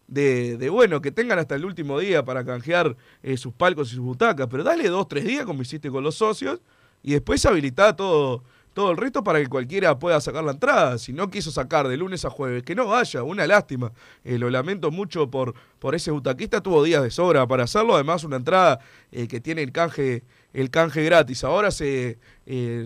de, 0.06 0.56
de, 0.56 0.68
bueno, 0.68 1.00
que 1.00 1.10
tengan 1.10 1.38
hasta 1.38 1.54
el 1.54 1.64
último 1.64 1.98
día 1.98 2.24
para 2.24 2.44
canjear 2.44 2.96
eh, 3.22 3.36
sus 3.36 3.52
palcos 3.52 3.92
y 3.92 3.96
sus 3.96 4.04
butacas, 4.04 4.48
pero 4.50 4.62
dale 4.62 4.88
dos, 4.88 5.08
tres 5.08 5.24
días 5.24 5.46
como 5.46 5.62
hiciste 5.62 5.90
con 5.90 6.04
los 6.04 6.16
socios 6.16 6.60
y 7.02 7.12
después 7.12 7.44
habilitá 7.46 7.96
todo, 7.96 8.42
todo 8.74 8.90
el 8.90 8.96
resto 8.96 9.22
para 9.24 9.40
que 9.40 9.46
cualquiera 9.46 9.98
pueda 9.98 10.20
sacar 10.20 10.44
la 10.44 10.52
entrada. 10.52 10.98
Si 10.98 11.12
no 11.12 11.30
quiso 11.30 11.50
sacar 11.50 11.88
de 11.88 11.96
lunes 11.96 12.24
a 12.24 12.30
jueves, 12.30 12.62
que 12.62 12.74
no 12.74 12.86
vaya, 12.86 13.22
una 13.22 13.46
lástima. 13.46 13.92
Eh, 14.24 14.38
lo 14.38 14.50
lamento 14.50 14.90
mucho 14.90 15.30
por, 15.30 15.54
por 15.78 15.94
ese 15.94 16.10
butaquista, 16.10 16.60
tuvo 16.60 16.82
días 16.82 17.02
de 17.02 17.10
sobra 17.10 17.46
para 17.46 17.64
hacerlo, 17.64 17.94
además 17.94 18.24
una 18.24 18.36
entrada 18.36 18.80
eh, 19.10 19.26
que 19.28 19.40
tiene 19.40 19.62
el 19.62 19.72
canje, 19.72 20.24
el 20.52 20.70
canje 20.70 21.02
gratis. 21.04 21.44
Ahora 21.44 21.70
se 21.70 22.18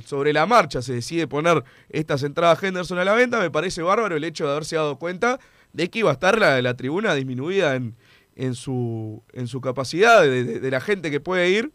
sobre 0.05 0.33
la 0.33 0.47
marcha 0.47 0.83
se 0.83 0.93
decide 0.93 1.27
poner 1.27 1.65
estas 1.89 2.23
entradas 2.23 2.63
Henderson 2.63 2.99
a 2.99 3.05
la 3.05 3.13
venta, 3.13 3.41
me 3.41 3.51
parece 3.51 3.83
bárbaro 3.83 4.15
el 4.15 4.23
hecho 4.23 4.45
de 4.45 4.53
haberse 4.53 4.77
dado 4.77 5.01
cuenta 5.01 5.41
de 5.73 5.91
que 5.91 6.01
iba 6.01 6.11
a 6.11 6.15
estar 6.15 6.39
la, 6.39 6.61
la 6.63 6.75
tribuna 6.75 7.15
disminuida 7.15 7.75
en, 7.77 7.97
en, 8.37 8.55
su, 8.55 9.23
en 9.33 9.47
su 9.47 9.61
capacidad 9.61 10.23
de, 10.23 10.45
de, 10.45 10.61
de 10.61 10.71
la 10.71 10.81
gente 10.81 11.11
que 11.11 11.21
puede 11.21 11.51
ir. 11.51 11.73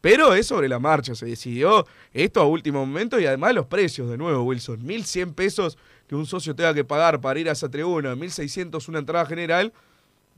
Pero 0.00 0.32
es 0.34 0.46
sobre 0.46 0.68
la 0.68 0.78
marcha, 0.78 1.14
se 1.14 1.26
decidió 1.26 1.86
esto 2.14 2.40
a 2.40 2.46
último 2.46 2.86
momento 2.86 3.20
y 3.20 3.26
además 3.26 3.54
los 3.54 3.66
precios, 3.66 4.08
de 4.08 4.16
nuevo, 4.16 4.42
Wilson. 4.44 4.80
1.100 4.82 5.34
pesos 5.34 5.76
que 6.06 6.14
un 6.14 6.24
socio 6.24 6.54
tenga 6.56 6.72
que 6.72 6.84
pagar 6.84 7.20
para 7.20 7.38
ir 7.38 7.50
a 7.50 7.52
esa 7.52 7.68
tribuna, 7.68 8.14
1.600 8.14 8.88
una 8.88 8.98
entrada 8.98 9.26
general, 9.26 9.74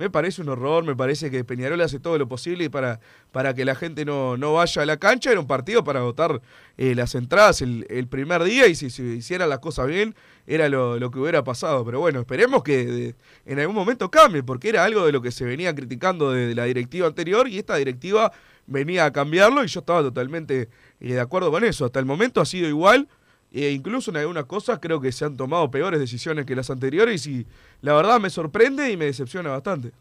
me 0.02 0.10
parece 0.10 0.42
un 0.42 0.48
horror, 0.48 0.82
me 0.84 0.96
parece 0.96 1.30
que 1.30 1.44
Peñarol 1.44 1.80
hace 1.80 2.00
todo 2.00 2.18
lo 2.18 2.26
posible 2.26 2.68
para, 2.70 2.98
para 3.30 3.54
que 3.54 3.64
la 3.64 3.76
gente 3.76 4.04
no, 4.04 4.36
no 4.36 4.54
vaya 4.54 4.82
a 4.82 4.86
la 4.86 4.96
cancha. 4.96 5.30
Era 5.30 5.38
un 5.38 5.46
partido 5.46 5.84
para 5.84 6.00
agotar 6.00 6.42
eh, 6.76 6.96
las 6.96 7.14
entradas 7.14 7.62
el, 7.62 8.08
primer 8.10 8.42
día 8.42 8.66
y 8.66 8.74
si 8.74 8.90
se 8.90 9.02
si 9.02 9.18
hicieran 9.18 9.48
las 9.48 9.60
cosas 9.60 9.86
bien 9.86 10.16
era 10.44 10.68
lo, 10.68 10.98
lo, 10.98 11.12
que 11.12 11.20
hubiera 11.20 11.44
pasado. 11.44 11.84
Pero 11.84 12.00
bueno, 12.00 12.18
esperemos 12.18 12.64
que 12.64 13.14
en 13.46 13.60
algún 13.60 13.76
momento 13.76 14.10
cambie, 14.10 14.42
porque 14.42 14.70
era 14.70 14.84
algo 14.84 15.06
de 15.06 15.12
lo 15.12 15.22
que 15.22 15.30
se 15.30 15.44
venía 15.44 15.72
criticando 15.72 16.32
de, 16.32 16.48
de 16.48 16.54
la 16.56 16.64
directiva 16.64 17.06
anterior 17.06 17.46
y 17.46 17.58
esta 17.58 17.76
directiva 17.76 18.32
venía 18.66 19.04
a 19.04 19.12
cambiarlo 19.12 19.62
y 19.62 19.68
yo 19.68 19.80
estaba 19.80 20.02
totalmente 20.02 20.68
eh, 20.98 21.12
de 21.12 21.20
acuerdo 21.20 21.52
con 21.52 21.62
eso. 21.62 21.84
Hasta 21.84 22.00
el 22.00 22.06
momento 22.06 22.40
ha 22.40 22.44
sido 22.44 22.66
igual. 22.68 23.08
E 23.52 23.70
incluso 23.70 24.10
en 24.10 24.16
algunas 24.16 24.46
cosas 24.46 24.78
creo 24.80 24.98
que 24.98 25.12
se 25.12 25.26
han 25.26 25.36
tomado 25.36 25.70
peores 25.70 26.00
decisiones 26.00 26.46
que 26.46 26.56
las 26.56 26.70
anteriores 26.70 27.26
y 27.26 27.46
la 27.82 27.92
verdad 27.92 28.18
me 28.18 28.30
sorprende 28.30 28.90
y 28.90 28.96
me 28.96 29.04
decepciona 29.04 29.50
bastante. 29.50 29.92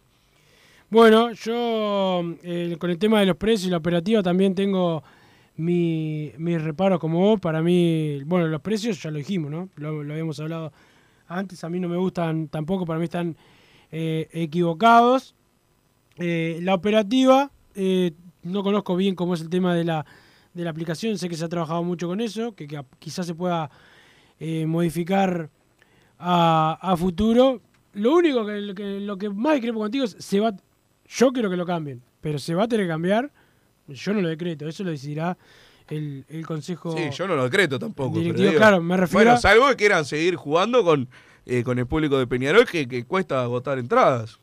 Bueno, 0.90 1.34
yo 1.34 2.24
eh, 2.44 2.76
con 2.80 2.90
el 2.90 2.98
tema 2.98 3.20
de 3.20 3.26
los 3.26 3.36
precios 3.36 3.68
y 3.68 3.70
la 3.70 3.78
operativa 3.78 4.24
también 4.24 4.56
tengo 4.56 5.04
mi, 5.58 6.32
mis 6.38 6.62
reparos 6.62 7.00
como 7.00 7.20
vos. 7.20 7.40
Para 7.42 7.62
mí, 7.62 8.24
bueno, 8.26 8.48
los 8.48 8.62
precios 8.62 9.02
ya 9.04 9.12
lo 9.12 9.18
dijimos, 9.18 9.52
¿no? 9.52 9.70
Lo, 9.76 10.00
habíamos 10.00 10.40
hablado 10.40 10.72
antes. 11.28 11.64
A 11.66 11.70
mí 11.70 11.80
no 11.80 11.90
me 11.90 11.98
gustan 11.98 12.48
tampoco, 12.48 12.86
para 12.86 13.00
mí 13.00 13.06
están 13.06 13.36
eh, 13.92 14.30
equivocados. 14.32 15.36
Eh, 16.18 16.60
la 16.62 16.74
operativa, 16.74 17.52
no 18.44 18.64
conozco 18.64 18.96
bien 18.96 19.16
cómo 19.16 19.34
es 19.34 19.42
el 19.42 19.50
tema 19.50 19.76
de 19.76 19.84
la 19.84 20.06
de 20.54 20.64
la 20.64 20.70
aplicación, 20.70 21.18
sé 21.18 21.30
que 21.30 21.36
se 21.36 21.46
ha 21.46 21.50
trabajado 21.50 21.84
mucho 21.84 22.08
con 22.08 22.22
eso, 22.22 22.54
que, 22.54 22.68
que 22.68 22.82
quizás 23.00 23.26
se 23.26 23.36
pueda 23.36 23.70
eh, 24.40 24.66
modificar 24.66 25.50
a, 26.20 26.78
a, 26.82 26.98
futuro. 26.98 27.62
Lo 27.94 28.14
único 28.16 28.46
que, 28.46 28.74
que, 28.76 29.00
lo 29.00 29.18
que 29.18 29.30
más 29.30 29.54
discrepo 29.54 29.80
contigo 29.80 30.06
es, 30.06 30.16
se 30.20 30.40
va, 30.40 30.54
yo 31.08 31.32
quiero 31.32 31.50
que 31.50 31.58
lo 31.58 31.66
cambien, 31.66 32.02
pero 32.22 32.40
se 32.40 32.54
va 32.54 32.64
a 32.64 32.68
tener 32.68 32.86
que 32.86 32.92
cambiar, 32.92 33.32
yo 33.88 34.14
no 34.14 34.22
lo 34.22 34.30
decreto, 34.30 34.68
eso 34.68 34.84
lo 34.84 34.92
decidirá 34.92 35.38
el, 35.90 36.26
el 36.30 36.46
Consejo 36.46 36.96
Sí, 36.96 37.10
yo 37.12 37.28
no 37.28 37.36
lo 37.36 37.44
decreto 37.44 37.78
tampoco. 37.78 38.18
Directivo, 38.18 38.50
digo, 38.50 38.58
claro, 38.58 38.82
me 38.82 38.98
refiero 38.98 39.26
Bueno, 39.26 39.40
salvo 39.40 39.68
que 39.70 39.76
quieran 39.76 40.06
seguir 40.06 40.36
jugando 40.36 40.84
con, 40.84 41.08
eh, 41.46 41.64
con 41.64 41.80
el 41.80 41.86
público 41.86 42.18
de 42.18 42.28
Peñarol, 42.28 42.66
que, 42.66 42.88
que 42.88 43.06
cuesta 43.06 43.42
agotar 43.42 43.78
entradas. 43.78 44.40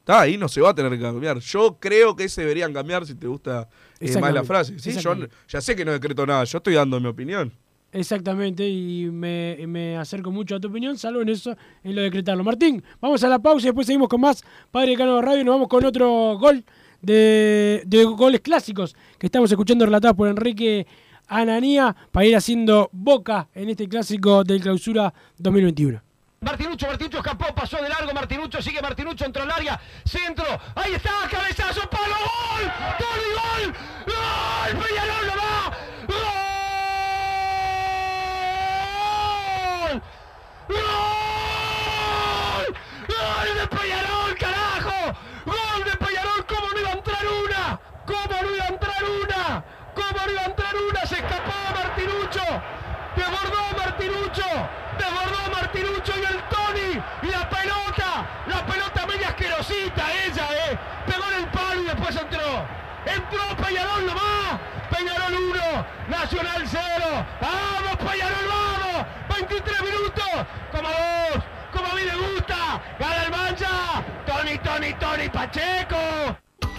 Está 0.00 0.22
ahí, 0.22 0.38
no 0.38 0.48
se 0.48 0.60
va 0.60 0.70
a 0.70 0.74
tener 0.74 0.90
que 0.92 1.00
cambiar. 1.00 1.38
Yo 1.38 1.76
creo 1.78 2.16
que 2.16 2.28
se 2.28 2.40
deberían 2.40 2.72
cambiar 2.72 3.06
si 3.06 3.14
te 3.14 3.26
gusta 3.26 3.68
eh, 4.00 4.20
más 4.20 4.32
la 4.32 4.44
frase. 4.44 4.78
Sí, 4.78 4.92
yo 4.92 5.14
ya 5.48 5.60
sé 5.60 5.76
que 5.76 5.84
no 5.84 5.92
decreto 5.92 6.26
nada, 6.26 6.44
yo 6.44 6.58
estoy 6.58 6.74
dando 6.74 6.98
mi 7.00 7.06
opinión. 7.06 7.52
Exactamente, 7.92 8.68
y 8.68 9.10
me, 9.10 9.56
me, 9.66 9.96
acerco 9.96 10.30
mucho 10.30 10.54
a 10.54 10.60
tu 10.60 10.68
opinión, 10.68 10.96
salvo 10.96 11.22
en 11.22 11.28
eso, 11.28 11.56
en 11.82 11.94
lo 11.94 12.02
de 12.02 12.04
decretarlo. 12.04 12.44
Martín, 12.44 12.82
vamos 13.00 13.22
a 13.24 13.28
la 13.28 13.40
pausa 13.40 13.66
y 13.66 13.68
después 13.70 13.86
seguimos 13.86 14.08
con 14.08 14.20
más 14.20 14.44
Padre 14.70 14.96
Cano 14.96 15.16
de 15.16 15.22
Radio 15.22 15.40
y 15.40 15.44
nos 15.44 15.54
vamos 15.54 15.68
con 15.68 15.84
otro 15.84 16.38
gol 16.38 16.64
de, 17.02 17.82
de 17.86 18.04
goles 18.04 18.40
clásicos 18.42 18.94
que 19.18 19.26
estamos 19.26 19.50
escuchando 19.50 19.84
relatados 19.86 20.16
por 20.16 20.28
Enrique 20.28 20.86
Ananía 21.26 21.96
para 22.12 22.26
ir 22.26 22.36
haciendo 22.36 22.90
boca 22.92 23.48
en 23.54 23.70
este 23.70 23.88
clásico 23.88 24.44
del 24.44 24.60
clausura 24.60 25.12
2021. 25.38 26.09
Martinucho, 26.42 26.86
Martinucho 26.86 27.18
escapó, 27.18 27.54
pasó 27.54 27.76
de 27.82 27.90
largo, 27.90 28.14
Martinucho, 28.14 28.62
sigue 28.62 28.80
Martinucho, 28.80 29.26
entró 29.26 29.42
al 29.42 29.50
área, 29.50 29.78
centro, 30.06 30.46
ahí 30.74 30.94
está, 30.94 31.28
cabezazo, 31.30 31.82
palo, 31.90 32.14
gol, 32.16 32.64
gol, 32.98 33.20
gol, 33.36 33.74
gol, 34.06 34.70
Peñarol 34.82 35.26
lo 35.26 35.36
va, 35.36 35.76
gol, 39.90 40.00
gol, 40.68 40.80
gol 43.06 43.48
de 43.58 43.66
Peñarol, 43.76 44.34
carajo, 44.38 44.98
gol 45.44 45.84
de 45.84 45.94
Peñarol, 45.98 46.46
cómo 46.46 46.68
no 46.72 46.78
iba 46.80 46.88
a 46.88 46.92
entrar 46.92 47.26
una, 47.26 47.80
cómo 48.06 48.40
no 48.40 48.54
iba 48.56 48.64
a 48.64 48.68
entrar 48.68 49.04
una, 49.04 49.62
cómo 49.94 50.24
no 50.24 50.32
iba 50.32 50.40
a 50.40 50.44
entrar 50.46 50.74
una, 50.74 51.00
se 51.04 51.16
escapó 51.16 51.52
Martinucho, 51.74 52.62
desbordó 53.14 53.76
Martinucho, 53.76 54.46
desbordó 54.98 55.50
Martinucho 55.52 56.12
y 56.18 56.24
el 56.24 56.40
Tony, 56.48 57.02
y 57.22 57.26
la 57.26 57.48
pelota, 57.48 58.26
la 58.46 58.66
pelota 58.66 59.06
media 59.06 59.28
asquerosita 59.28 60.12
ella, 60.24 60.48
eh, 60.52 60.78
pegó 61.06 61.24
en 61.32 61.44
el 61.44 61.48
palo 61.48 61.82
y 61.82 61.84
después 61.84 62.16
entró, 63.14 63.56
Peñarol 63.56 64.06
nomás, 64.06 64.60
Peñarol 64.90 65.34
1, 65.34 65.86
Nacional 66.08 66.62
0, 66.66 67.26
vamos 67.40 67.96
Peñarol, 67.96 68.46
vamos, 68.48 69.06
23 69.36 69.82
minutos, 69.82 70.46
como 70.70 70.88
vos, 70.88 71.44
como 71.72 71.86
a 71.86 71.94
mí 71.94 72.02
me 72.04 72.16
gusta, 72.16 72.80
gana 72.98 73.24
el 73.24 73.30
mancha, 73.30 73.68
Tony, 74.26 74.58
Tony, 74.58 74.92
Tony 74.94 75.28
Pacheco. 75.28 76.49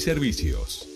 servicios. 0.00 0.95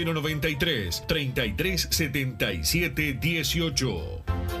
093 0.03 1.03
33 1.07 1.87
77 1.89 3.19
18. 3.19 4.60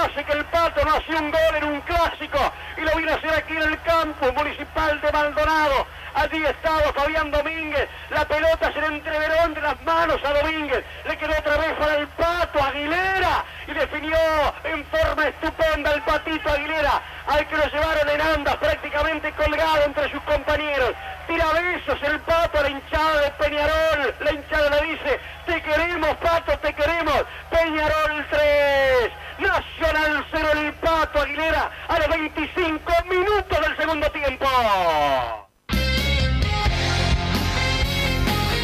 hace 0.11 0.23
que 0.25 0.33
el 0.33 0.45
Pato 0.45 0.83
no 0.85 0.95
hacía 0.95 1.19
un 1.19 1.31
gol 1.31 1.55
en 1.55 1.63
un 1.63 1.81
clásico? 1.81 2.39
Y 2.77 2.81
lo 2.81 2.95
vino 2.95 3.11
a 3.11 3.15
hacer 3.15 3.33
aquí 3.33 3.53
en 3.55 3.63
el 3.63 3.81
campo 3.81 4.31
municipal 4.33 4.99
de 5.01 5.11
Maldonado. 5.11 5.87
Allí 6.13 6.45
estaba 6.45 6.93
Fabián 6.93 7.31
Domínguez. 7.31 7.87
La 8.09 8.25
pelota 8.25 8.71
se 8.73 8.81
le 8.81 8.87
entreveró 8.87 9.35
entre 9.45 9.63
las 9.63 9.81
manos 9.83 10.19
a 10.23 10.33
Domínguez. 10.33 10.83
Le 11.05 11.17
quedó 11.17 11.31
otra 11.31 11.57
vez 11.57 11.73
para 11.73 11.97
el 11.97 12.07
Pato 12.09 12.63
Aguilera. 12.63 13.45
Y 13.67 13.73
definió 13.73 14.17
en 14.63 14.85
forma 14.85 15.27
estupenda 15.27 15.93
el 15.93 16.01
Patito 16.01 16.49
Aguilera. 16.49 17.01
Al 17.27 17.47
que 17.47 17.57
lo 17.57 17.65
llevaron 17.65 18.09
en 18.09 18.21
andas 18.21 18.55
prácticamente 18.57 19.31
colgado 19.33 19.83
entre 19.85 20.11
sus 20.11 20.21
compañeros. 20.23 20.93
Tira 21.27 21.45
besos 21.53 22.03
el 22.03 22.19
Pato 22.21 22.59
a 22.59 22.61
la 22.63 22.69
hinchada 22.69 23.21
de 23.21 23.31
Peñarol. 23.31 24.15
La 24.19 24.31
hinchada 24.33 24.69
le 24.69 24.91
dice, 24.91 25.19
te 25.45 25.61
queremos 25.61 26.15
Pato, 26.17 26.57
te 26.59 26.73
queremos. 26.73 27.23
Peñarol 27.49 28.25
3. 28.29 29.11
Nacional 29.39 30.25
0 30.31 30.49
el 30.53 30.73
Pato 30.73 31.21
Aguilera 31.21 31.71
a 31.87 31.99
los 31.99 32.07
25 32.09 32.93
minutos 33.09 33.61
del 33.61 33.77
segundo 33.77 34.11
tiempo. 34.11 35.50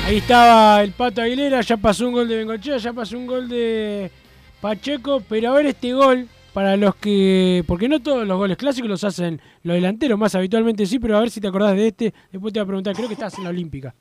Ahí 0.07 0.19
estaba 0.19 0.81
el 0.83 0.93
Pato 0.93 1.21
Aguilera, 1.21 1.59
ya 1.59 1.75
pasó 1.75 2.07
un 2.07 2.13
gol 2.13 2.29
de 2.29 2.37
Bengochea, 2.37 2.77
ya 2.77 2.93
pasó 2.93 3.17
un 3.17 3.27
gol 3.27 3.49
de 3.49 4.09
Pacheco, 4.61 5.21
pero 5.27 5.49
a 5.49 5.55
ver 5.55 5.65
este 5.65 5.91
gol, 5.91 6.29
para 6.53 6.77
los 6.77 6.95
que. 6.95 7.61
Porque 7.67 7.89
no 7.89 8.01
todos 8.01 8.25
los 8.25 8.37
goles 8.37 8.55
clásicos 8.55 8.89
los 8.89 9.03
hacen 9.03 9.41
los 9.63 9.75
delanteros, 9.75 10.17
más 10.17 10.33
habitualmente 10.33 10.85
sí, 10.85 10.97
pero 10.97 11.17
a 11.17 11.19
ver 11.19 11.29
si 11.29 11.41
te 11.41 11.49
acordás 11.49 11.75
de 11.75 11.87
este. 11.89 12.13
Después 12.31 12.53
te 12.53 12.59
voy 12.61 12.63
a 12.63 12.67
preguntar, 12.67 12.95
creo 12.95 13.09
que 13.09 13.15
estás 13.15 13.37
en 13.37 13.43
la 13.43 13.49
Olímpica. 13.49 13.93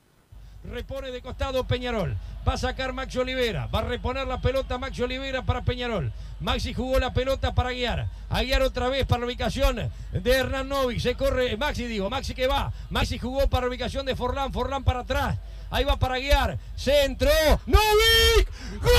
Repone 0.63 1.11
de 1.11 1.21
costado 1.21 1.65
Peñarol. 1.65 2.15
Va 2.47 2.53
a 2.53 2.57
sacar 2.57 2.93
Maxi 2.93 3.17
Olivera. 3.17 3.67
Va 3.67 3.79
a 3.79 3.83
reponer 3.83 4.27
la 4.27 4.39
pelota 4.39 4.77
Maxi 4.77 5.01
Olivera 5.01 5.43
para 5.43 5.61
Peñarol. 5.61 6.11
Maxi 6.39 6.73
jugó 6.73 6.99
la 6.99 7.13
pelota 7.13 7.53
para 7.53 7.71
guiar. 7.71 8.07
A 8.29 8.43
guiar 8.43 8.61
otra 8.61 8.87
vez 8.87 9.05
para 9.05 9.21
la 9.21 9.27
ubicación 9.27 9.91
de 10.11 10.31
Hernán 10.31 10.67
Novik. 10.67 10.99
Se 10.99 11.15
corre. 11.15 11.55
Maxi 11.57 11.85
digo. 11.85 12.09
Maxi 12.09 12.33
que 12.33 12.47
va. 12.47 12.71
Maxi 12.89 13.17
jugó 13.17 13.47
para 13.47 13.65
la 13.65 13.69
ubicación 13.69 14.05
de 14.05 14.15
Forlán. 14.15 14.51
Forlán 14.51 14.83
para 14.83 15.01
atrás. 15.01 15.37
Ahí 15.69 15.83
va 15.83 15.97
para 15.97 16.17
guiar. 16.17 16.57
Centro. 16.75 17.29
Novik. 17.65 18.49
¡Gol! 18.81 18.93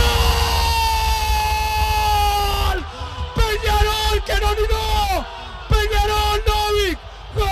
Peñarol 3.35 4.23
que 4.27 4.35
no 4.35 4.51
no. 4.53 5.27
Peñarol 5.69 6.43
Novik. 6.47 6.99
¡Gol 7.35 7.49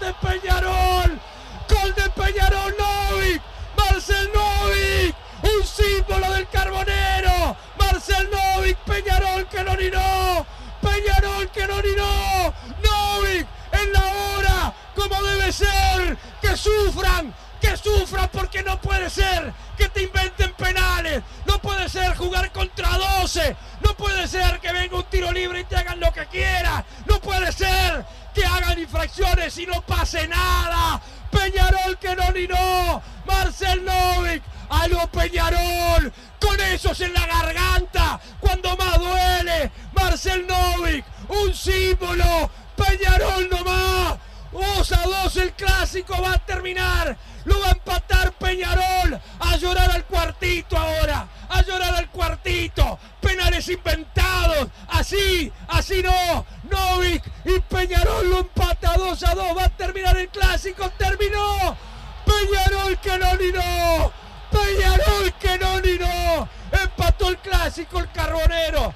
de 0.00 0.12
Peñarol! 0.20 1.20
¡Gol 1.68 1.94
de 1.94 2.10
Peñarol 2.10 2.74
Novik! 2.78 3.42
¡Marcel 3.76 4.30
Novik! 4.34 5.16
¡Un 5.42 5.64
símbolo 5.66 6.32
del 6.32 6.46
carbonero! 6.48 7.56
¡Marcel 7.78 8.28
Novik! 8.30 8.76
¡Peñarol 8.84 9.46
que 9.48 9.64
no 9.64 9.76
no! 9.76 10.46
¡Peñarol 10.82 11.48
que 11.50 11.66
no 11.66 11.80
no! 11.80 12.52
¡Novik! 12.82 13.46
¡En 13.82 13.92
la 13.92 14.04
hora! 14.06 14.74
¡Como 14.94 15.22
debe 15.22 15.52
ser! 15.52 16.16
¡Que 16.40 16.56
sufran! 16.56 17.34
¡Que 17.60 17.76
sufran! 17.76 18.28
Porque 18.32 18.62
no 18.62 18.80
puede 18.80 19.10
ser 19.10 19.52
que 19.76 19.88
te 19.88 20.02
inventen 20.02 20.52
penales. 20.54 21.22
No 21.46 21.60
puede 21.60 21.88
ser 21.88 22.16
jugar 22.16 22.52
contra 22.52 22.88
12. 23.20 23.56
No 23.80 23.94
puede 23.96 24.26
ser 24.28 24.60
que 24.60 24.72
venga 24.72 24.96
un 24.96 25.04
tiro 25.04 25.32
libre 25.32 25.60
y 25.60 25.64
te 25.64 25.76
hagan 25.76 26.00
lo 26.00 26.12
que 26.12 26.26
quieras. 26.26 26.84
No 27.06 27.20
puede 27.20 27.52
ser 27.52 28.04
que 28.34 28.44
hagan 28.44 28.78
infracciones 28.78 29.56
y 29.58 29.66
no 29.66 29.80
pase 29.82 30.26
nada. 30.28 31.00
Peñarol 31.30 31.98
que 31.98 32.14
no 32.14 32.30
ni 32.32 32.46
no. 32.46 33.02
Marcel 33.26 33.84
Novik. 33.84 34.42
Algo 34.70 35.06
Peñarol. 35.08 36.12
Con 36.40 36.60
esos 36.60 37.00
en 37.00 37.12
la 37.12 37.26
garganta. 37.26 38.20
Cuando 38.40 38.76
más 38.76 38.98
duele. 38.98 39.70
Marcel 39.92 40.46
Novik. 40.46 41.04
Un 41.28 41.54
símbolo. 41.54 42.50
Peñarol 42.76 43.48
nomás. 43.48 44.18
2 44.52 44.92
a 44.92 45.02
2 45.02 45.36
el 45.38 45.52
clásico 45.52 46.20
va 46.22 46.34
a 46.34 46.38
terminar. 46.38 47.16
Lo 47.44 47.58
va 47.60 47.68
a 47.68 47.70
empatar 47.72 48.32
Peñarol. 48.34 49.20
A 49.40 49.56
llorar 49.56 49.90
al 49.90 50.04
cuartito 50.04 50.76
ahora. 50.76 51.26
A 51.48 51.62
llorar 51.62 51.94
al 51.94 52.08
cuartito. 52.10 52.98
Penales 53.20 53.68
inventados. 53.68 54.68
Así, 54.88 55.52
así 55.68 56.02
no. 56.02 56.46
Novik 56.70 57.22
y 57.44 57.58
Peñarol 57.60 58.30
lo 58.30 58.38
empata 58.38 58.94
2 58.96 59.22
a 59.24 59.34
2. 59.34 59.56
Va 59.56 59.64
a 59.64 59.68
terminar 59.70 60.16
el 60.16 60.28
clásico. 60.28 60.88
Terminó. 60.90 61.76
Peñarol 62.24 62.98
que 62.98 63.18
no 63.18 63.36
ni 63.36 63.52
no. 63.52 64.12
Peñarol 64.50 65.32
que 65.40 65.58
no 65.58 65.80
ni 65.80 65.98
no. 65.98 66.48
Empató 66.70 67.28
el 67.28 67.38
clásico 67.38 67.98
el 67.98 68.10
carbonero. 68.12 68.94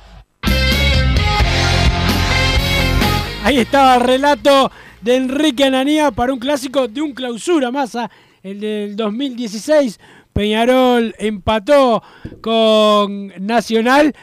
Ahí 3.48 3.60
estaba 3.60 3.94
el 3.94 4.02
relato 4.02 4.70
de 5.00 5.16
Enrique 5.16 5.64
Ananía 5.64 6.10
para 6.10 6.34
un 6.34 6.38
clásico 6.38 6.86
de 6.86 7.00
un 7.00 7.14
clausura 7.14 7.70
masa, 7.70 8.10
el 8.42 8.60
del 8.60 8.94
2016. 8.94 9.98
Peñarol 10.34 11.14
empató 11.18 12.02
con 12.42 13.28
Nacional. 13.40 14.14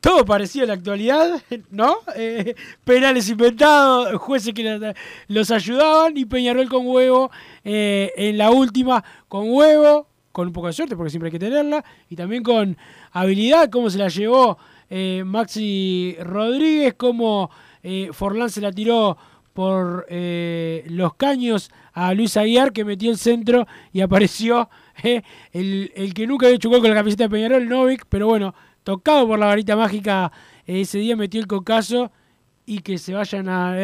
Todo 0.00 0.24
parecía 0.24 0.66
la 0.66 0.72
actualidad, 0.72 1.40
¿no? 1.70 1.98
Eh, 2.16 2.56
penales 2.82 3.28
inventados, 3.28 4.20
jueces 4.20 4.52
que 4.52 4.94
los 5.28 5.52
ayudaban 5.52 6.16
y 6.16 6.24
Peñarol 6.24 6.68
con 6.68 6.84
huevo 6.84 7.30
eh, 7.62 8.12
en 8.16 8.36
la 8.36 8.50
última, 8.50 9.04
con 9.28 9.48
huevo, 9.48 10.08
con 10.32 10.48
un 10.48 10.52
poco 10.52 10.66
de 10.66 10.72
suerte 10.72 10.96
porque 10.96 11.10
siempre 11.10 11.28
hay 11.28 11.32
que 11.32 11.38
tenerla, 11.38 11.84
y 12.10 12.16
también 12.16 12.42
con 12.42 12.76
habilidad, 13.12 13.70
cómo 13.70 13.90
se 13.90 13.98
la 13.98 14.08
llevó 14.08 14.58
eh, 14.90 15.22
Maxi 15.24 16.16
Rodríguez, 16.20 16.94
cómo 16.94 17.48
eh, 17.82 18.10
Forlán 18.12 18.50
se 18.50 18.60
la 18.60 18.72
tiró 18.72 19.16
por 19.52 20.06
eh, 20.08 20.84
los 20.88 21.14
caños 21.14 21.70
a 21.92 22.14
Luis 22.14 22.36
Aguiar, 22.36 22.72
que 22.72 22.84
metió 22.84 23.10
el 23.10 23.18
centro 23.18 23.66
y 23.92 24.00
apareció 24.02 24.68
eh, 25.02 25.22
el, 25.52 25.92
el 25.94 26.14
que 26.14 26.26
nunca 26.26 26.46
había 26.46 26.56
hecho 26.56 26.70
gol 26.70 26.80
con 26.80 26.90
la 26.90 26.96
camiseta 26.96 27.24
de 27.24 27.30
Peñarol, 27.30 27.68
Novik, 27.68 28.06
pero 28.08 28.26
bueno, 28.26 28.54
tocado 28.82 29.26
por 29.26 29.38
la 29.38 29.46
varita 29.46 29.76
mágica, 29.76 30.32
eh, 30.66 30.82
ese 30.82 30.98
día 30.98 31.16
metió 31.16 31.40
el 31.40 31.46
cocazo 31.46 32.10
y 32.64 32.78
que 32.78 32.96
se 32.96 33.12
vayan 33.12 33.48
a... 33.48 33.76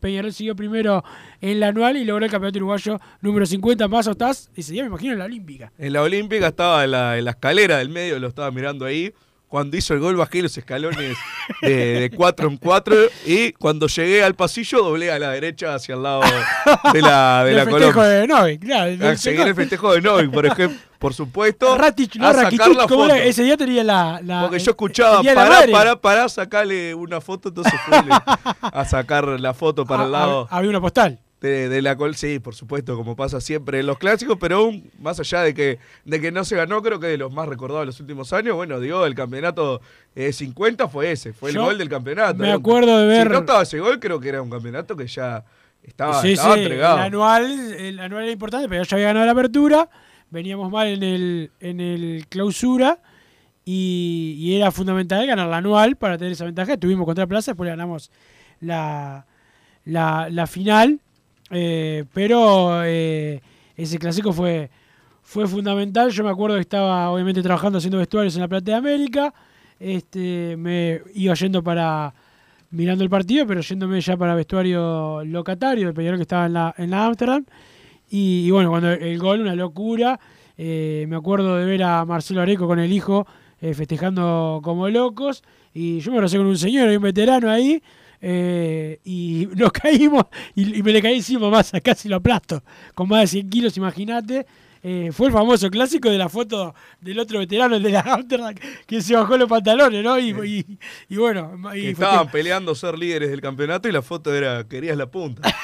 Peñarol 0.00 0.32
siguió 0.32 0.56
primero 0.56 1.04
en 1.40 1.60
la 1.60 1.68
anual 1.68 1.98
y 1.98 2.04
logró 2.04 2.24
el 2.24 2.30
campeonato 2.30 2.58
uruguayo 2.58 2.98
número 3.20 3.44
50 3.44 3.88
más, 3.88 4.06
o 4.06 4.12
estás, 4.12 4.50
ese 4.56 4.72
día 4.72 4.82
me 4.82 4.88
imagino 4.88 5.12
en 5.12 5.18
la 5.18 5.26
Olímpica. 5.26 5.72
En 5.76 5.92
la 5.92 6.02
Olímpica 6.02 6.48
estaba 6.48 6.82
en 6.82 6.92
la, 6.92 7.18
en 7.18 7.26
la 7.26 7.32
escalera 7.32 7.78
del 7.78 7.90
medio, 7.90 8.18
lo 8.18 8.28
estaba 8.28 8.50
mirando 8.50 8.86
ahí. 8.86 9.12
Cuando 9.52 9.76
hizo 9.76 9.92
el 9.92 10.00
gol 10.00 10.16
bajé 10.16 10.40
los 10.40 10.56
escalones 10.56 11.14
de, 11.60 11.68
de 12.00 12.10
cuatro 12.10 12.48
en 12.48 12.56
cuatro 12.56 12.96
y 13.26 13.52
cuando 13.52 13.86
llegué 13.86 14.24
al 14.24 14.34
pasillo 14.34 14.82
doblé 14.82 15.12
a 15.12 15.18
la 15.18 15.28
derecha 15.28 15.74
hacia 15.74 15.94
el 15.94 16.02
lado 16.02 16.22
de 16.94 17.02
la, 17.02 17.44
de 17.44 17.52
la 17.52 17.64
festejo 17.66 18.02
de 18.02 18.26
Novik, 18.26 18.64
claro. 18.64 18.90
del 18.92 19.02
A 19.02 19.14
seguir 19.18 19.46
el 19.46 19.54
festejo 19.54 19.92
de 19.92 20.00
Novik, 20.00 20.30
por 20.30 20.46
ejemplo, 20.46 20.78
por 20.98 21.12
supuesto. 21.12 21.76
Ratic, 21.78 22.16
no, 22.16 22.28
a 22.28 22.32
sacar 22.32 22.44
Rakitic, 22.44 22.66
la 22.78 22.86
¿cómo 22.86 23.02
foto. 23.02 23.14
era? 23.14 23.24
Ese 23.26 23.42
día 23.42 23.58
tenía 23.58 23.84
la... 23.84 24.20
la- 24.24 24.40
Porque 24.40 24.56
el- 24.56 24.62
yo 24.62 24.70
escuchaba, 24.70 25.20
el 25.20 25.34
madre. 25.36 25.70
para, 25.70 25.96
para, 26.00 26.28
sacarle 26.30 26.94
una 26.94 27.20
foto, 27.20 27.50
entonces 27.50 27.74
fui 27.84 27.94
a 28.62 28.84
sacar 28.86 29.28
la 29.38 29.52
foto 29.52 29.84
para 29.84 30.04
el 30.04 30.12
lado. 30.12 30.48
Había 30.50 30.70
una 30.70 30.80
postal. 30.80 31.18
De, 31.42 31.68
de 31.68 31.82
la 31.82 31.96
col, 31.96 32.14
sí, 32.14 32.38
por 32.38 32.54
supuesto, 32.54 32.96
como 32.96 33.16
pasa 33.16 33.40
siempre 33.40 33.80
en 33.80 33.86
los 33.86 33.98
clásicos, 33.98 34.38
pero 34.40 34.58
aún 34.58 34.90
más 35.00 35.18
allá 35.18 35.42
de 35.42 35.52
que, 35.52 35.78
de 36.04 36.20
que 36.20 36.30
no 36.30 36.44
se 36.44 36.54
ganó, 36.56 36.80
creo 36.82 37.00
que 37.00 37.08
de 37.08 37.18
los 37.18 37.32
más 37.32 37.48
recordados 37.48 37.82
de 37.82 37.86
los 37.86 37.98
últimos 38.00 38.32
años, 38.32 38.54
bueno, 38.54 38.78
digo, 38.78 39.04
el 39.04 39.14
campeonato 39.16 39.80
eh, 40.14 40.32
50 40.32 40.86
fue 40.88 41.10
ese, 41.10 41.32
fue 41.32 41.50
el 41.50 41.56
Yo 41.56 41.64
gol 41.64 41.78
del 41.78 41.88
campeonato. 41.88 42.38
me 42.38 42.52
acuerdo 42.52 42.96
de 42.98 43.06
ver- 43.08 43.26
Si 43.26 43.32
no 43.32 43.38
estaba 43.40 43.62
ese 43.64 43.80
gol, 43.80 43.98
creo 43.98 44.20
que 44.20 44.28
era 44.28 44.40
un 44.40 44.50
campeonato 44.50 44.96
que 44.96 45.08
ya 45.08 45.44
estaba, 45.82 46.22
sí, 46.22 46.32
estaba 46.34 46.54
sí, 46.54 46.60
entregado. 46.60 46.98
El 46.98 47.02
anual, 47.02 47.72
el 47.74 47.98
anual 47.98 48.22
era 48.22 48.32
importante, 48.32 48.68
pero 48.68 48.84
ya 48.84 48.96
había 48.96 49.08
ganado 49.08 49.26
la 49.26 49.32
apertura. 49.32 49.90
Veníamos 50.30 50.70
mal 50.70 50.86
en 50.86 51.02
el, 51.02 51.50
en 51.58 51.80
el 51.80 52.26
clausura. 52.28 53.00
Y, 53.64 54.34
y 54.38 54.56
era 54.56 54.70
fundamental 54.70 55.26
ganar 55.26 55.48
la 55.48 55.56
anual 55.58 55.96
para 55.96 56.18
tener 56.18 56.32
esa 56.32 56.44
ventaja. 56.44 56.76
Tuvimos 56.76 57.04
contra 57.04 57.26
Plaza, 57.26 57.50
después 57.52 57.66
le 57.66 57.70
ganamos 57.72 58.10
la, 58.60 59.26
la, 59.84 60.28
la 60.30 60.46
final. 60.46 61.00
Eh, 61.52 62.04
pero 62.12 62.82
eh, 62.84 63.40
ese 63.76 63.98
clásico 63.98 64.32
fue, 64.32 64.70
fue 65.22 65.46
fundamental. 65.46 66.10
Yo 66.10 66.24
me 66.24 66.30
acuerdo 66.30 66.56
que 66.56 66.62
estaba 66.62 67.10
obviamente 67.10 67.42
trabajando 67.42 67.78
haciendo 67.78 67.98
vestuarios 67.98 68.34
en 68.34 68.40
la 68.40 68.48
Platea 68.48 68.78
América. 68.78 69.32
Este, 69.78 70.56
me 70.56 71.02
iba 71.14 71.34
yendo 71.34 71.62
para 71.62 72.12
mirando 72.70 73.04
el 73.04 73.10
partido, 73.10 73.46
pero 73.46 73.60
yéndome 73.60 74.00
ya 74.00 74.16
para 74.16 74.34
vestuario 74.34 75.22
locatario 75.24 75.88
de 75.88 75.92
Peñarol 75.92 76.18
que 76.18 76.22
estaba 76.22 76.46
en 76.46 76.54
la, 76.54 76.74
en 76.78 76.90
la 76.90 77.06
Amsterdam. 77.06 77.44
Y, 78.10 78.46
y 78.46 78.50
bueno, 78.50 78.70
cuando 78.70 78.90
el 78.90 79.18
gol, 79.18 79.40
una 79.40 79.54
locura. 79.54 80.18
eh, 80.56 81.06
me 81.08 81.16
acuerdo 81.16 81.56
de 81.56 81.64
ver 81.64 81.82
a 81.82 82.04
Marcelo 82.04 82.40
Areco 82.40 82.66
con 82.66 82.78
el 82.78 82.92
hijo 82.92 83.26
eh, 83.60 83.74
festejando 83.74 84.60
como 84.62 84.88
locos. 84.88 85.42
Y 85.74 86.00
yo 86.00 86.10
me 86.10 86.18
abracé 86.18 86.36
con 86.36 86.46
un 86.46 86.58
señor 86.58 86.88
un 86.88 87.02
veterano 87.02 87.50
ahí. 87.50 87.82
Eh, 88.22 89.00
y 89.04 89.48
nos 89.56 89.72
caímos 89.72 90.24
y, 90.54 90.78
y 90.78 90.82
me 90.82 90.92
le 90.92 91.02
caí 91.02 91.16
encima 91.16 91.50
más, 91.50 91.72
casi 91.82 92.08
lo 92.08 92.16
aplasto. 92.16 92.62
Con 92.94 93.08
más 93.08 93.20
de 93.22 93.26
100 93.26 93.50
kilos, 93.50 93.76
imagínate. 93.76 94.46
Eh, 94.84 95.10
fue 95.12 95.28
el 95.28 95.32
famoso 95.32 95.70
clásico 95.70 96.10
de 96.10 96.18
la 96.18 96.28
foto 96.28 96.74
del 97.00 97.16
otro 97.20 97.38
veterano, 97.38 97.76
el 97.76 97.84
de 97.84 97.90
la 97.90 98.00
Amsterdam, 98.14 98.52
que 98.84 99.00
se 99.00 99.14
bajó 99.14 99.36
los 99.36 99.48
pantalones, 99.48 100.02
¿no? 100.02 100.18
Y, 100.18 100.30
y- 100.44 100.78
y 101.08 101.16
bueno, 101.18 101.52
y 101.72 101.86
estaban 101.86 102.28
peleando 102.32 102.74
ser 102.74 102.98
líderes 102.98 103.30
del 103.30 103.40
campeonato 103.40 103.88
y 103.88 103.92
la 103.92 104.02
foto 104.02 104.34
era, 104.34 104.66
querías 104.66 104.96
la 104.96 105.06
punta. 105.06 105.42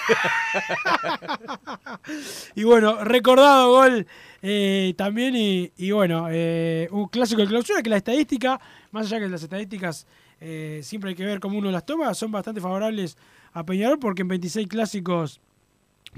Y 2.54 2.64
bueno, 2.64 3.04
recordado 3.04 3.70
gol 3.72 4.06
eh, 4.42 4.94
también 4.96 5.34
y, 5.36 5.72
y 5.76 5.90
bueno, 5.90 6.28
eh, 6.30 6.88
un 6.90 7.08
clásico 7.08 7.40
de 7.42 7.48
clausura 7.48 7.82
que 7.82 7.90
la 7.90 7.96
estadística, 7.96 8.60
más 8.92 9.06
allá 9.06 9.20
que 9.20 9.28
las 9.28 9.42
estadísticas 9.42 10.06
eh, 10.40 10.80
siempre 10.82 11.10
hay 11.10 11.16
que 11.16 11.24
ver 11.24 11.40
cómo 11.40 11.58
uno 11.58 11.70
las 11.70 11.84
toma, 11.86 12.12
son 12.14 12.30
bastante 12.32 12.60
favorables 12.60 13.16
a 13.52 13.64
Peñarol 13.64 13.98
porque 13.98 14.22
en 14.22 14.28
26 14.28 14.66
clásicos 14.68 15.40